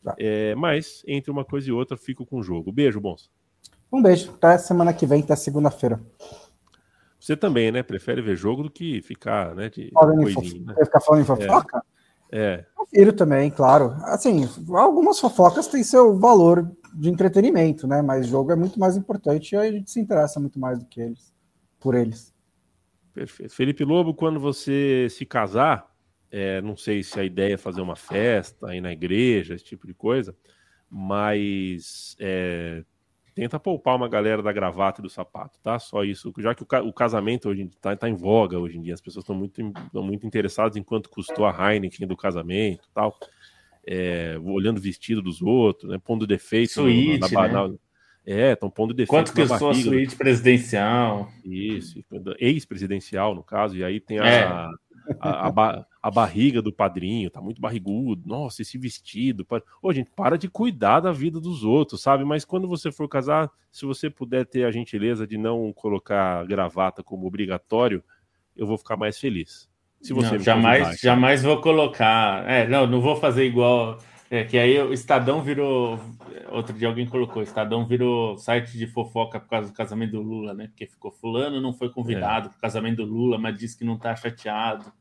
Tá. 0.03 0.15
É, 0.19 0.53
mas, 0.55 1.03
entre 1.07 1.31
uma 1.31 1.43
coisa 1.43 1.69
e 1.69 1.71
outra, 1.71 1.97
fico 1.97 2.25
com 2.25 2.37
o 2.37 2.43
jogo. 2.43 2.71
Beijo, 2.71 2.99
bons. 2.99 3.31
Um 3.91 4.01
beijo. 4.01 4.31
Até 4.31 4.57
semana 4.57 4.93
que 4.93 5.05
vem, 5.05 5.21
até 5.21 5.35
segunda-feira. 5.35 5.99
Você 7.19 7.35
também, 7.35 7.71
né? 7.71 7.81
Prefere 7.81 8.21
ver 8.21 8.35
jogo 8.35 8.63
do 8.63 8.69
que 8.69 9.01
ficar, 9.01 9.55
né? 9.55 9.69
De 9.69 9.89
coisinha, 9.91 10.73
né? 10.73 10.85
Ficar 10.85 11.01
falando 11.01 11.21
em 11.21 11.25
fofoca? 11.25 11.83
É. 12.31 12.39
é. 12.39 12.65
Prefiro 12.77 13.13
também, 13.13 13.49
claro. 13.49 13.95
Assim, 14.01 14.47
algumas 14.69 15.19
fofocas 15.19 15.67
têm 15.67 15.83
seu 15.83 16.19
valor 16.19 16.69
de 16.93 17.09
entretenimento, 17.09 17.87
né? 17.87 18.01
Mas 18.01 18.27
jogo 18.27 18.51
é 18.51 18.55
muito 18.55 18.79
mais 18.79 18.95
importante 18.95 19.53
e 19.53 19.57
a 19.57 19.71
gente 19.71 19.89
se 19.89 19.99
interessa 19.99 20.39
muito 20.39 20.59
mais 20.59 20.77
do 20.77 20.85
que 20.85 21.01
eles, 21.01 21.33
por 21.79 21.95
eles. 21.95 22.34
Perfeito. 23.15 23.55
Felipe 23.55 23.85
Lobo, 23.85 24.13
quando 24.13 24.41
você 24.41 25.07
se 25.09 25.25
casar, 25.25 25.89
é, 26.29 26.61
não 26.61 26.75
sei 26.75 27.01
se 27.01 27.17
a 27.17 27.23
ideia 27.23 27.53
é 27.53 27.57
fazer 27.57 27.79
uma 27.79 27.95
festa 27.95 28.67
aí 28.67 28.81
na 28.81 28.91
igreja, 28.91 29.55
esse 29.55 29.63
tipo 29.63 29.87
de 29.87 29.93
coisa, 29.93 30.35
mas 30.89 32.13
é, 32.19 32.83
tenta 33.33 33.57
poupar 33.57 33.95
uma 33.95 34.09
galera 34.09 34.43
da 34.43 34.51
gravata 34.51 34.99
e 34.99 35.03
do 35.03 35.09
sapato, 35.09 35.57
tá? 35.63 35.79
Só 35.79 36.03
isso. 36.03 36.33
Já 36.39 36.53
que 36.53 36.63
o, 36.63 36.67
o 36.87 36.91
casamento 36.91 37.47
hoje 37.47 37.61
está 37.63 37.95
tá 37.95 38.09
em 38.09 38.15
voga 38.15 38.59
hoje 38.59 38.77
em 38.77 38.81
dia, 38.81 38.93
as 38.93 38.99
pessoas 38.99 39.23
estão 39.23 39.35
muito, 39.35 39.61
muito 39.93 40.27
interessadas 40.27 40.75
em 40.75 40.83
quanto 40.83 41.09
custou 41.09 41.45
a 41.45 41.73
Heineken 41.73 42.05
do 42.05 42.17
casamento 42.17 42.89
tal. 42.93 43.17
É, 43.87 44.35
olhando 44.43 44.79
o 44.79 44.81
vestido 44.81 45.21
dos 45.21 45.41
outros, 45.41 45.89
né, 45.89 45.99
pondo 46.03 46.27
defeito 46.27 46.73
Suíte, 46.73 47.33
na, 47.33 47.47
na, 47.47 47.67
né? 47.69 47.75
É, 48.25 48.53
estão 48.53 48.69
pondo 48.71 48.93
defeito 48.93 49.09
Quanto 49.09 49.33
que 49.33 49.41
a 49.41 49.73
suíte 49.73 50.15
presidencial? 50.15 51.29
Isso, 51.43 52.03
ex-presidencial, 52.39 53.35
no 53.35 53.43
caso, 53.43 53.77
e 53.77 53.83
aí 53.83 53.99
tem 53.99 54.17
a, 54.17 54.25
é. 54.25 54.43
a, 54.43 54.69
a, 55.19 55.85
a, 56.01 56.11
barriga 56.11 56.59
do 56.59 56.73
padrinho, 56.73 57.29
tá 57.29 57.39
muito 57.39 57.61
barrigudo. 57.61 58.27
Nossa, 58.27 58.63
esse 58.63 58.79
vestido. 58.79 59.45
Ô, 59.79 59.93
gente, 59.93 60.09
para 60.09 60.39
de 60.39 60.49
cuidar 60.49 61.01
da 61.01 61.11
vida 61.11 61.39
dos 61.39 61.63
outros, 61.63 62.01
sabe? 62.01 62.25
Mas 62.25 62.43
quando 62.43 62.67
você 62.67 62.91
for 62.91 63.07
casar, 63.07 63.51
se 63.71 63.85
você 63.85 64.09
puder 64.09 64.45
ter 64.47 64.65
a 64.65 64.71
gentileza 64.71 65.27
de 65.27 65.37
não 65.37 65.71
colocar 65.71 66.43
gravata 66.47 67.03
como 67.03 67.27
obrigatório, 67.27 68.03
eu 68.55 68.65
vou 68.65 68.77
ficar 68.77 68.97
mais 68.97 69.19
feliz. 69.19 69.69
Se 70.01 70.13
você 70.13 70.37
não, 70.37 70.39
jamais, 70.39 70.99
jamais 70.99 71.43
vou 71.43 71.61
colocar. 71.61 72.47
É, 72.49 72.67
não, 72.67 72.87
não 72.87 73.01
vou 73.01 73.15
fazer 73.15 73.45
igual 73.45 73.99
é, 74.35 74.43
que 74.43 74.57
aí 74.57 74.77
o 74.79 74.91
Estadão 74.91 75.41
virou. 75.41 75.99
Outro 76.51 76.77
dia 76.77 76.87
alguém 76.87 77.05
colocou: 77.05 77.41
o 77.41 77.43
Estadão 77.43 77.85
virou 77.85 78.37
site 78.37 78.77
de 78.77 78.85
fofoca 78.87 79.39
por 79.39 79.49
causa 79.49 79.69
do 79.69 79.73
casamento 79.73 80.11
do 80.11 80.21
Lula, 80.21 80.53
né? 80.53 80.67
Porque 80.67 80.85
ficou 80.85 81.11
fulano, 81.11 81.61
não 81.61 81.73
foi 81.73 81.89
convidado 81.89 82.47
é. 82.47 82.49
para 82.49 82.57
o 82.57 82.61
casamento 82.61 82.97
do 82.97 83.05
Lula, 83.05 83.37
mas 83.37 83.57
disse 83.57 83.77
que 83.77 83.85
não 83.85 83.95
está 83.95 84.15
chateado. 84.15 84.91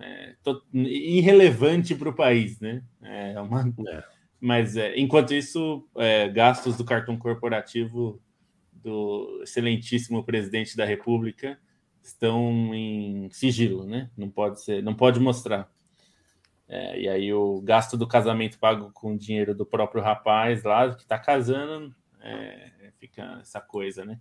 é, 0.00 0.34
irrelevante 0.72 1.94
para 1.94 2.08
o 2.08 2.14
país, 2.14 2.58
né? 2.60 2.82
É 3.02 3.40
uma, 3.40 3.72
é. 3.88 4.04
Mas 4.40 4.76
é, 4.76 4.98
enquanto 4.98 5.34
isso, 5.34 5.86
é, 5.96 6.28
gastos 6.28 6.76
do 6.76 6.84
cartão 6.84 7.16
corporativo 7.16 8.20
do 8.72 9.40
excelentíssimo 9.42 10.24
presidente 10.24 10.76
da 10.76 10.84
República 10.84 11.58
estão 12.02 12.74
em 12.74 13.28
sigilo, 13.30 13.84
né? 13.84 14.10
Não 14.16 14.30
pode 14.30 14.62
ser, 14.62 14.82
não 14.82 14.94
pode 14.94 15.20
mostrar. 15.20 15.70
É, 16.72 17.00
e 17.00 17.08
aí 17.08 17.34
o 17.34 17.60
gasto 17.60 17.96
do 17.96 18.06
casamento 18.06 18.56
pago 18.56 18.92
com 18.94 19.16
dinheiro 19.16 19.56
do 19.56 19.66
próprio 19.66 20.00
rapaz 20.00 20.62
lá 20.62 20.94
que 20.94 21.02
está 21.02 21.18
casando, 21.18 21.92
é, 22.20 22.92
fica 22.96 23.38
essa 23.40 23.60
coisa, 23.60 24.04
né? 24.04 24.20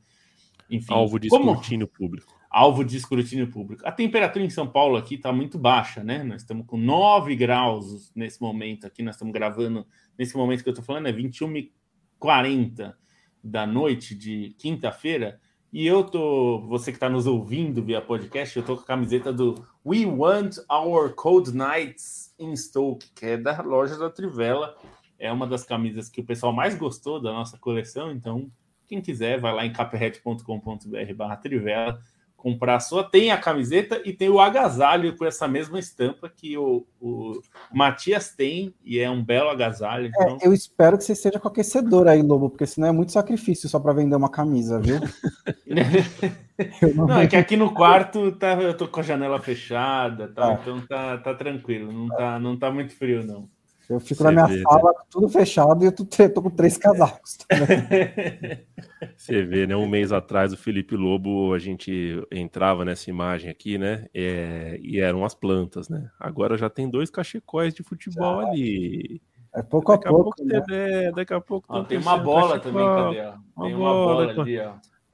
Enfim, 0.68 0.92
alvo 0.92 1.20
de 1.20 1.30
como... 1.30 1.52
escrutínio 1.52 1.88
público. 1.88 2.40
Alvo 2.50 2.84
de 2.84 2.98
escrutínio 2.98 3.52
público. 3.52 3.84
A 3.86 3.92
temperatura 3.92 4.44
em 4.44 4.50
São 4.50 4.68
Paulo 4.68 4.98
aqui 4.98 5.14
está 5.14 5.32
muito 5.32 5.60
baixa, 5.60 6.04
né? 6.04 6.24
Nós 6.24 6.42
estamos 6.42 6.66
com 6.66 6.76
9 6.76 7.36
graus 7.36 8.12
nesse 8.16 8.42
momento 8.42 8.88
aqui. 8.88 9.04
Nós 9.04 9.14
estamos 9.14 9.32
gravando, 9.32 9.86
nesse 10.18 10.36
momento 10.36 10.64
que 10.64 10.70
eu 10.70 10.74
estou 10.74 10.84
falando, 10.84 11.06
é 11.08 11.14
21h40 11.14 12.96
da 13.44 13.68
noite 13.68 14.16
de 14.16 14.56
quinta-feira. 14.58 15.40
E 15.72 15.86
eu 15.86 16.04
tô, 16.04 16.62
você 16.62 16.92
que 16.92 16.98
está 16.98 17.08
nos 17.08 17.28
ouvindo 17.28 17.84
via 17.84 18.02
podcast, 18.02 18.58
eu 18.58 18.66
tô 18.66 18.76
com 18.76 18.82
a 18.82 18.88
camiseta 18.88 19.32
do 19.32 19.64
We 19.86 20.04
Want 20.04 20.58
Our 20.68 21.14
Cold 21.14 21.56
Nights 21.56 22.34
in 22.40 22.56
Stoke, 22.56 23.08
que 23.14 23.26
é 23.28 23.38
da 23.38 23.62
loja 23.62 23.96
da 23.96 24.10
Trivela. 24.10 24.76
É 25.20 25.32
uma 25.32 25.46
das 25.46 25.64
camisas 25.64 26.10
que 26.10 26.22
o 26.22 26.26
pessoal 26.26 26.52
mais 26.52 26.76
gostou 26.76 27.22
da 27.22 27.32
nossa 27.32 27.56
coleção, 27.60 28.12
então 28.12 28.50
quem 28.88 29.00
quiser 29.00 29.40
vai 29.40 29.54
lá 29.54 29.64
em 29.64 29.72
capret.com.br/barra 29.72 31.36
Trivela 31.38 32.02
comprar 32.40 32.76
a 32.76 32.80
sua. 32.80 33.04
Tem 33.04 33.32
a 33.32 33.38
camiseta 33.38 34.02
e 34.06 34.14
tem 34.14 34.30
o 34.30 34.40
agasalho 34.40 35.16
com 35.16 35.26
essa 35.26 35.48
mesma 35.48 35.78
estampa 35.78 36.30
que 36.30 36.58
o, 36.58 36.86
o 37.00 37.40
Matias 37.74 38.34
tem, 38.36 38.74
e 38.84 39.00
é 39.00 39.10
um 39.10 39.24
belo 39.24 39.50
agasalho. 39.50 40.06
É, 40.06 40.10
então... 40.10 40.38
É, 40.42 40.48
eu 40.48 40.54
espero 40.54 40.98
que 40.98 41.04
você 41.04 41.14
seja 41.14 41.40
com 41.40 41.48
aquecedor 41.48 42.08
aí, 42.08 42.22
Lobo, 42.22 42.50
porque 42.50 42.66
senão 42.66 42.88
é 42.88 42.92
muito 42.92 43.12
sacrifício 43.12 43.70
só 43.70 43.80
para 43.80 43.94
vender 43.94 44.16
uma 44.16 44.30
camisa, 44.30 44.80
viu? 44.80 45.00
não, 46.96 47.08
não, 47.08 47.20
é 47.20 47.28
que 47.28 47.36
aqui 47.36 47.56
no 47.56 47.74
quarto 47.74 48.32
tá, 48.34 48.54
eu 48.62 48.76
tô 48.76 48.88
com 48.88 49.00
a 49.00 49.04
janela 49.04 49.40
fechada, 49.40 50.28
tá, 50.30 50.50
ah. 50.50 50.60
então 50.62 50.82
tá, 50.88 51.18
tá 51.18 51.34
tranquilo, 51.34 51.92
não 51.92 52.08
tá, 52.08 52.40
não 52.40 52.58
tá 52.58 52.72
muito 52.72 52.96
frio, 52.96 53.26
não. 53.26 53.50
Eu 53.90 54.00
fico 54.00 54.22
Você 54.22 54.24
na 54.24 54.32
minha 54.32 54.46
vê, 54.46 54.62
sala, 54.62 54.92
né? 54.92 55.00
tudo 55.10 55.28
fechado, 55.28 55.84
e 55.84 55.88
eu 55.88 55.92
tô, 55.92 56.06
tô 56.06 56.42
com 56.44 56.50
três 56.52 56.78
casacos. 56.78 57.40
Você 59.18 59.42
vê, 59.42 59.66
né? 59.66 59.76
Um 59.76 59.88
mês 59.88 60.12
atrás, 60.12 60.54
o 60.54 60.58
Felipe 60.58 60.96
Lobo, 60.96 61.54
a 61.56 61.60
gente 61.60 62.22
entrava 62.32 62.86
nessa 62.86 63.10
imagem 63.10 63.50
aqui, 63.50 63.80
né? 63.80 64.06
É, 64.14 64.78
e 64.80 65.00
eram 65.00 65.26
as 65.26 65.34
plantas, 65.34 65.90
né? 65.90 66.08
Agora 66.20 66.56
já 66.56 66.70
tem 66.70 66.88
dois 66.88 67.10
cachecóis 67.10 67.74
de 67.74 67.82
futebol 67.82 68.44
já. 68.44 68.50
ali. 68.50 69.22
É 69.56 69.64
pouco 69.64 69.92
daqui 69.92 70.08
a 70.08 70.12
pouco. 70.12 70.36
pouco 70.36 70.44
né? 70.46 70.64
é, 70.70 71.12
daqui 71.12 71.34
a 71.34 71.42
pouco. 71.42 71.84
tem 71.86 71.98
uma 71.98 72.18
bola 72.18 72.60
também, 72.60 72.86
cadê? 72.86 73.16
Tem 73.16 73.76
uma 73.76 73.94
bola, 73.94 74.28
bola 74.28 74.42
ali, 74.44 74.60
ó. 74.60 74.74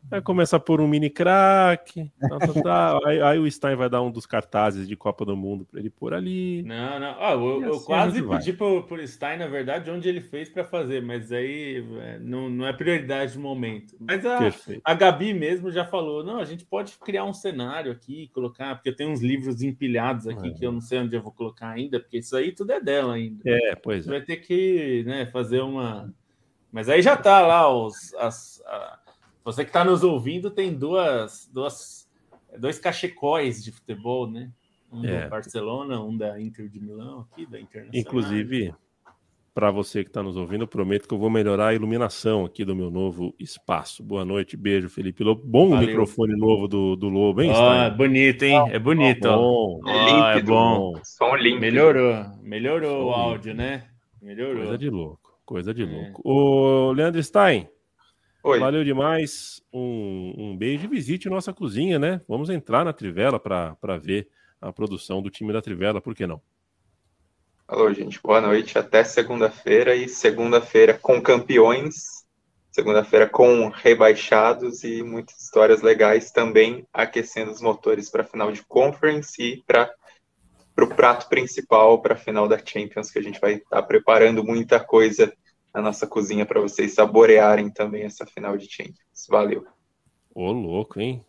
Vai 0.09 0.21
começar 0.21 0.59
por 0.59 0.79
um 0.79 0.87
mini 0.87 1.09
crack. 1.09 2.11
Tá, 2.19 2.37
tá, 2.39 2.61
tá. 2.61 2.99
aí, 3.05 3.21
aí, 3.21 3.39
o 3.39 3.49
Stein 3.49 3.75
vai 3.75 3.89
dar 3.89 4.01
um 4.01 4.11
dos 4.11 4.25
cartazes 4.25 4.87
de 4.87 4.95
Copa 4.95 5.25
do 5.25 5.35
Mundo 5.35 5.65
para 5.65 5.79
ele 5.79 5.89
pôr 5.89 6.13
ali. 6.13 6.61
Não, 6.63 6.99
não. 6.99 7.15
Ah, 7.19 7.31
eu, 7.31 7.63
eu 7.63 7.75
assim 7.75 7.85
quase 7.85 8.23
pedi 8.23 8.53
pro, 8.53 8.83
pro 8.83 9.07
Stein, 9.07 9.37
na 9.37 9.47
verdade, 9.47 9.89
onde 9.89 10.07
ele 10.07 10.21
fez 10.21 10.47
para 10.47 10.63
fazer, 10.63 11.01
mas 11.01 11.31
aí 11.31 11.83
é, 12.01 12.19
não, 12.19 12.49
não 12.49 12.67
é 12.67 12.73
prioridade 12.73 13.35
no 13.35 13.43
momento. 13.43 13.95
Mas 13.99 14.25
a, 14.25 14.39
a 14.83 14.93
Gabi 14.93 15.33
mesmo 15.33 15.71
já 15.71 15.85
falou: 15.85 16.23
não, 16.23 16.37
a 16.37 16.45
gente 16.45 16.65
pode 16.65 16.97
criar 16.99 17.25
um 17.25 17.33
cenário 17.33 17.91
aqui, 17.91 18.29
colocar, 18.33 18.75
porque 18.75 18.89
eu 18.89 18.95
tenho 18.95 19.09
uns 19.09 19.21
livros 19.21 19.63
empilhados 19.63 20.27
aqui 20.27 20.49
é. 20.49 20.51
que 20.51 20.65
eu 20.65 20.71
não 20.71 20.81
sei 20.81 20.99
onde 20.99 21.15
eu 21.15 21.21
vou 21.21 21.31
colocar 21.31 21.69
ainda, 21.69 21.99
porque 21.99 22.19
isso 22.19 22.35
aí 22.35 22.51
tudo 22.51 22.71
é 22.71 22.79
dela 22.79 23.15
ainda. 23.15 23.41
É, 23.45 23.75
pois 23.75 24.07
é. 24.07 24.09
Vai 24.09 24.21
ter 24.21 24.37
que 24.37 25.03
né, 25.05 25.25
fazer 25.27 25.61
uma. 25.61 26.13
Mas 26.71 26.89
aí 26.89 27.01
já 27.01 27.17
tá 27.17 27.41
lá 27.41 27.73
os, 27.73 28.13
as. 28.15 28.61
A 28.65 29.04
você 29.45 29.63
que 29.63 29.69
está 29.69 29.85
nos 29.85 30.03
ouvindo 30.03 30.49
tem 30.49 30.73
duas, 30.73 31.47
duas, 31.53 32.09
dois 32.57 32.79
cachecóis 32.79 33.63
de 33.63 33.71
futebol, 33.71 34.27
né? 34.29 34.51
Um 34.91 35.05
é. 35.05 35.25
do 35.25 35.29
Barcelona, 35.29 36.01
um 36.01 36.17
da 36.17 36.41
Inter 36.41 36.67
de 36.67 36.79
Milão, 36.79 37.27
aqui 37.31 37.45
da 37.45 37.59
Internacional. 37.59 38.01
Inclusive, 38.01 38.73
para 39.53 39.69
você 39.69 40.03
que 40.03 40.09
está 40.09 40.23
nos 40.23 40.35
ouvindo, 40.35 40.63
eu 40.63 40.67
prometo 40.67 41.07
que 41.07 41.13
eu 41.13 41.17
vou 41.19 41.29
melhorar 41.29 41.67
a 41.67 41.73
iluminação 41.75 42.43
aqui 42.43 42.65
do 42.65 42.75
meu 42.75 42.89
novo 42.89 43.35
espaço. 43.39 44.03
Boa 44.03 44.25
noite, 44.25 44.57
beijo, 44.57 44.89
Felipe 44.89 45.23
Lobo. 45.23 45.43
Bom 45.45 45.69
Valeu. 45.69 45.87
microfone 45.87 46.35
novo 46.35 46.67
do, 46.67 46.95
do 46.95 47.07
Lobo, 47.07 47.43
hein? 47.43 47.51
Oh, 47.53 47.73
é 47.73 47.91
bonito, 47.91 48.43
hein? 48.43 48.65
É 48.71 48.79
bonito. 48.79 49.27
Oh, 49.27 49.79
bom. 49.79 49.89
É, 49.89 50.05
límpido, 50.05 50.51
é 50.51 50.55
bom. 50.55 50.93
Som 51.03 51.35
limpo. 51.35 51.61
Melhorou, 51.61 52.25
melhorou 52.41 53.01
Som 53.03 53.05
o 53.05 53.11
áudio, 53.11 53.53
né? 53.53 53.85
Melhorou. 54.19 54.63
Coisa 54.63 54.77
de 54.77 54.89
louco, 54.89 55.39
coisa 55.45 55.73
de 55.73 55.83
é. 55.83 55.85
louco. 55.85 56.21
O 56.25 56.91
Leandro 56.93 57.21
Stein, 57.21 57.69
Oi. 58.47 58.59
Valeu 58.59 58.83
demais. 58.83 59.59
Um, 59.73 60.35
um 60.37 60.55
beijo 60.55 60.85
e 60.85 60.87
visite 60.87 61.27
nossa 61.27 61.51
cozinha, 61.51 61.97
né? 61.97 62.21
Vamos 62.27 62.47
entrar 62.47 62.85
na 62.85 62.93
Trivela 62.93 63.39
para 63.39 63.97
ver 63.97 64.29
a 64.61 64.71
produção 64.71 65.19
do 65.19 65.31
time 65.31 65.51
da 65.51 65.63
Trivela, 65.63 65.99
por 65.99 66.13
que 66.13 66.27
não? 66.27 66.39
Alô, 67.67 67.91
gente. 67.91 68.21
Boa 68.21 68.39
noite. 68.39 68.77
Até 68.77 69.03
segunda-feira 69.03 69.95
e 69.95 70.07
segunda-feira 70.07 70.93
com 70.93 71.19
campeões, 71.19 72.23
segunda-feira 72.69 73.27
com 73.27 73.67
rebaixados 73.69 74.83
e 74.83 75.01
muitas 75.01 75.41
histórias 75.41 75.81
legais 75.81 76.29
também 76.29 76.85
aquecendo 76.93 77.49
os 77.49 77.61
motores 77.61 78.11
para 78.11 78.21
a 78.21 78.27
final 78.27 78.51
de 78.51 78.61
conference 78.61 79.41
e 79.41 79.63
para 79.63 79.91
o 80.79 80.87
prato 80.87 81.27
principal 81.29 81.99
para 81.99 82.13
a 82.13 82.17
final 82.17 82.47
da 82.47 82.63
Champions, 82.63 83.09
que 83.09 83.17
a 83.17 83.23
gente 83.23 83.41
vai 83.41 83.55
estar 83.55 83.77
tá 83.77 83.81
preparando 83.81 84.43
muita 84.43 84.79
coisa 84.79 85.33
na 85.75 85.81
nossa 85.81 86.07
cozinha 86.07 86.45
para 86.45 86.61
vocês 86.61 86.93
saborearem 86.93 87.69
também 87.69 88.03
essa 88.03 88.25
final 88.25 88.55
de 88.57 88.65
Champions. 88.71 89.27
Valeu. 89.29 89.65
Ô, 90.33 90.49
louco, 90.53 91.01
hein? 91.01 91.23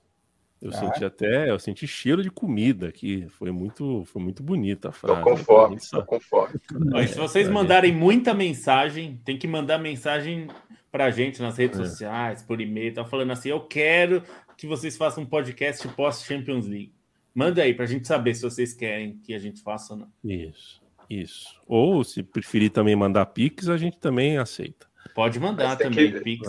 Eu 0.63 0.71
ah. 0.71 0.73
senti 0.73 1.05
até, 1.05 1.51
eu 1.51 1.59
senti 1.59 1.87
cheiro 1.87 2.23
de 2.23 2.31
comida 2.31 2.87
aqui. 2.87 3.27
Foi 3.29 3.51
muito, 3.51 4.05
foi 4.07 4.23
muito 4.23 4.45
bonita 4.45 4.91
a 4.91 4.93
frase. 4.93 5.21
Tô 5.21 5.31
com 5.31 5.37
fome, 5.37 5.77
tô 5.91 6.05
com 6.05 6.21
fome. 6.21 6.55
É, 6.95 7.07
se 7.09 7.19
vocês 7.19 7.49
mandarem 7.49 7.93
muita 7.93 8.33
mensagem, 8.33 9.21
tem 9.25 9.37
que 9.37 9.49
mandar 9.49 9.79
mensagem 9.79 10.47
pra 10.93 11.11
gente 11.11 11.43
nas 11.43 11.59
redes 11.59 11.81
é. 11.81 11.85
sociais, 11.85 12.43
por 12.43 12.61
e-mail, 12.61 12.95
tá 12.95 13.05
falando 13.05 13.33
assim, 13.33 13.49
eu 13.49 13.61
quero 13.61 14.23
que 14.57 14.67
vocês 14.67 14.97
façam 14.97 15.25
um 15.25 15.27
podcast 15.27 15.87
pós 15.89 16.23
Champions 16.23 16.67
League. 16.67 16.95
Manda 17.35 17.63
aí 17.63 17.75
pra 17.75 17.85
gente 17.85 18.07
saber 18.07 18.35
se 18.35 18.43
vocês 18.43 18.73
querem 18.73 19.19
que 19.19 19.35
a 19.35 19.39
gente 19.39 19.61
faça 19.61 19.93
ou 19.93 20.01
não. 20.01 20.13
Isso. 20.25 20.81
Isso. 21.09 21.61
Ou 21.67 22.03
se 22.05 22.23
preferir 22.23 22.71
também 22.71 22.97
mandar 22.97 23.27
Pix, 23.27 23.69
a 23.69 23.77
gente 23.77 23.99
também 23.99 24.39
aceita. 24.39 24.87
Pode 25.15 25.39
mandar 25.39 25.77
também, 25.77 26.13
que... 26.13 26.21
Pix. 26.21 26.49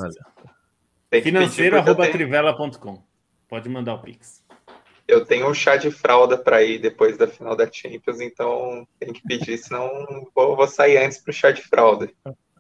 Financeiro.trivela.com. 1.24 3.04
Pode 3.48 3.70
mandar 3.70 3.96
o 3.96 4.02
Pix. 4.02 4.46
Eu 5.08 5.26
tenho 5.26 5.50
um 5.50 5.54
chá 5.54 5.78
de 5.78 5.90
fralda 5.90 6.38
para 6.38 6.62
ir 6.62 6.80
depois 6.80 7.18
da 7.18 7.28
final 7.28 7.56
da 7.56 7.72
Champions, 7.72 8.20
então 8.20 8.86
tem 9.00 9.14
que 9.14 9.22
pedir, 9.24 9.58
senão 9.58 9.90
vou, 10.36 10.56
vou 10.56 10.68
sair 10.68 10.98
antes 10.98 11.20
para 11.20 11.32
o 11.32 11.34
chá 11.34 11.52
de 11.52 11.62
fralda. 11.62 12.12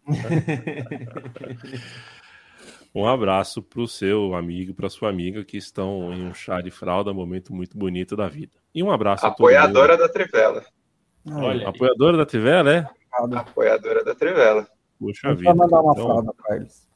um 2.95 3.05
abraço 3.05 3.61
para 3.61 3.81
o 3.81 3.87
seu 3.87 4.33
amigo, 4.33 4.73
para 4.73 4.89
sua 4.89 5.09
amiga 5.09 5.43
que 5.43 5.57
estão 5.57 6.13
em 6.13 6.25
um 6.25 6.33
chá 6.33 6.61
de 6.61 6.71
fralda, 6.71 7.13
momento 7.13 7.53
muito 7.53 7.77
bonito 7.77 8.15
da 8.15 8.29
vida. 8.29 8.53
E 8.73 8.81
um 8.81 8.91
abraço 8.91 9.25
Apoiadora 9.25 9.97
da 9.97 10.07
Trivela. 10.07 10.63
Olha, 11.31 11.69
apoiadora 11.69 12.17
da 12.17 12.25
Trivela, 12.25 12.73
é? 12.73 12.87
Apoiadora 13.11 14.03
da 14.03 14.15
Trivela. 14.15 14.67
Puxa 14.99 15.33
vida. 15.33 15.53
mandar 15.53 15.81
uma 15.81 15.93
então, 15.93 16.05
fralda 16.05 16.33
para 16.33 16.55
eles. 16.55 16.87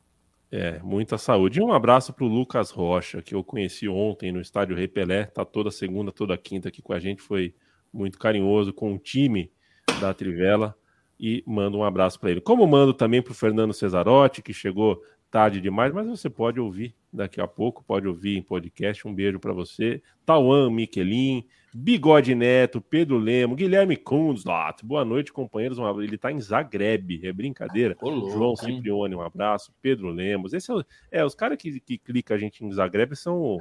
É, 0.51 0.79
muita 0.79 1.17
saúde. 1.17 1.59
E 1.59 1.63
um 1.63 1.71
abraço 1.71 2.11
para 2.13 2.25
o 2.25 2.27
Lucas 2.27 2.71
Rocha, 2.71 3.21
que 3.21 3.33
eu 3.33 3.43
conheci 3.43 3.87
ontem 3.87 4.31
no 4.31 4.41
estádio 4.41 4.75
Rei 4.75 4.87
Pelé. 4.87 5.25
Tá 5.25 5.45
toda 5.45 5.71
segunda, 5.71 6.11
toda 6.11 6.37
quinta 6.37 6.67
aqui 6.67 6.81
com 6.81 6.93
a 6.93 6.99
gente. 6.99 7.21
Foi 7.21 7.55
muito 7.93 8.19
carinhoso 8.19 8.73
com 8.73 8.93
o 8.93 8.97
time 8.97 9.51
da 9.99 10.13
Trivela. 10.13 10.75
E 11.19 11.43
mando 11.45 11.77
um 11.77 11.83
abraço 11.83 12.19
para 12.19 12.31
ele. 12.31 12.41
Como 12.41 12.65
mando 12.65 12.93
também 12.93 13.21
para 13.21 13.31
o 13.31 13.35
Fernando 13.35 13.73
Cesarotti, 13.73 14.41
que 14.41 14.53
chegou 14.53 15.01
tarde 15.29 15.61
demais, 15.61 15.93
mas 15.93 16.07
você 16.07 16.29
pode 16.29 16.59
ouvir 16.59 16.95
daqui 17.11 17.41
a 17.41 17.47
pouco, 17.47 17.83
pode 17.83 18.07
ouvir 18.07 18.37
em 18.37 18.41
podcast. 18.41 19.07
Um 19.07 19.13
beijo 19.13 19.39
para 19.39 19.53
você. 19.53 20.01
Tauan 20.25 20.71
Miquelin, 20.71 21.45
Bigode 21.73 22.35
Neto, 22.35 22.81
Pedro 22.81 23.17
Lemo, 23.17 23.55
Guilherme 23.55 23.97
Kunzlat. 23.97 24.83
Boa 24.83 25.03
noite, 25.03 25.31
companheiros. 25.31 25.77
Ele 25.77 26.15
está 26.15 26.31
em 26.31 26.39
Zagreb, 26.39 27.25
é 27.25 27.31
brincadeira. 27.31 27.95
Olô, 28.01 28.29
João 28.29 28.55
Ciprione, 28.55 29.15
um 29.15 29.21
abraço. 29.21 29.73
Pedro 29.81 30.09
Lemos. 30.09 30.53
Esse 30.53 30.71
é, 30.71 31.19
é 31.19 31.25
os 31.25 31.35
caras 31.35 31.57
que, 31.57 31.79
que 31.79 31.97
clicam 31.97 32.35
a 32.35 32.39
gente 32.39 32.63
em 32.63 32.71
Zagreb 32.71 33.15
são 33.15 33.59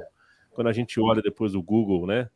quando 0.51 0.67
a 0.67 0.73
gente 0.73 0.99
olha 0.99 1.21
depois 1.21 1.53
do 1.53 1.61
Google, 1.61 2.05
né? 2.05 2.29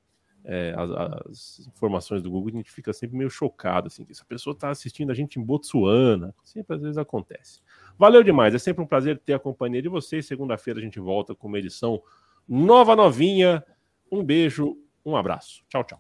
É, 0.48 0.76
as, 0.78 0.92
as, 0.92 1.68
informações 1.68 2.22
do 2.22 2.30
Google, 2.30 2.52
a 2.54 2.58
gente 2.58 2.72
fica 2.72 2.94
sempre 2.94 3.18
meio 3.18 3.32
chocado, 3.32 3.88
assim, 3.88 4.06
que 4.06 4.12
essa 4.12 4.24
pessoa 4.24 4.54
está 4.54 4.70
assistindo 4.70 5.12
a 5.12 5.16
gente 5.16 5.40
em 5.40 5.44
Botsuana, 5.44 6.36
sempre 6.44 6.76
às 6.76 6.82
vezes 6.82 6.98
acontece. 6.98 7.62
Valeu 7.98 8.24
demais, 8.24 8.54
é 8.54 8.60
sempre 8.60 8.84
um 8.84 8.88
prazer 8.88 9.20
ter 9.20 9.34
a 9.34 9.40
companhia 9.40 9.82
de 9.82 9.90
vocês. 9.90 10.26
Segunda-feira 10.26 10.80
a 10.80 10.84
gente 10.84 11.00
volta 11.00 11.34
com 11.34 11.48
uma 11.48 11.60
edição 11.60 12.02
nova, 12.48 12.96
novinha. 12.96 13.64
Um 14.12 14.24
beijo, 14.24 14.78
um 15.06 15.16
abraço. 15.16 15.64
Tchau, 15.70 15.84
tchau. 15.84 16.00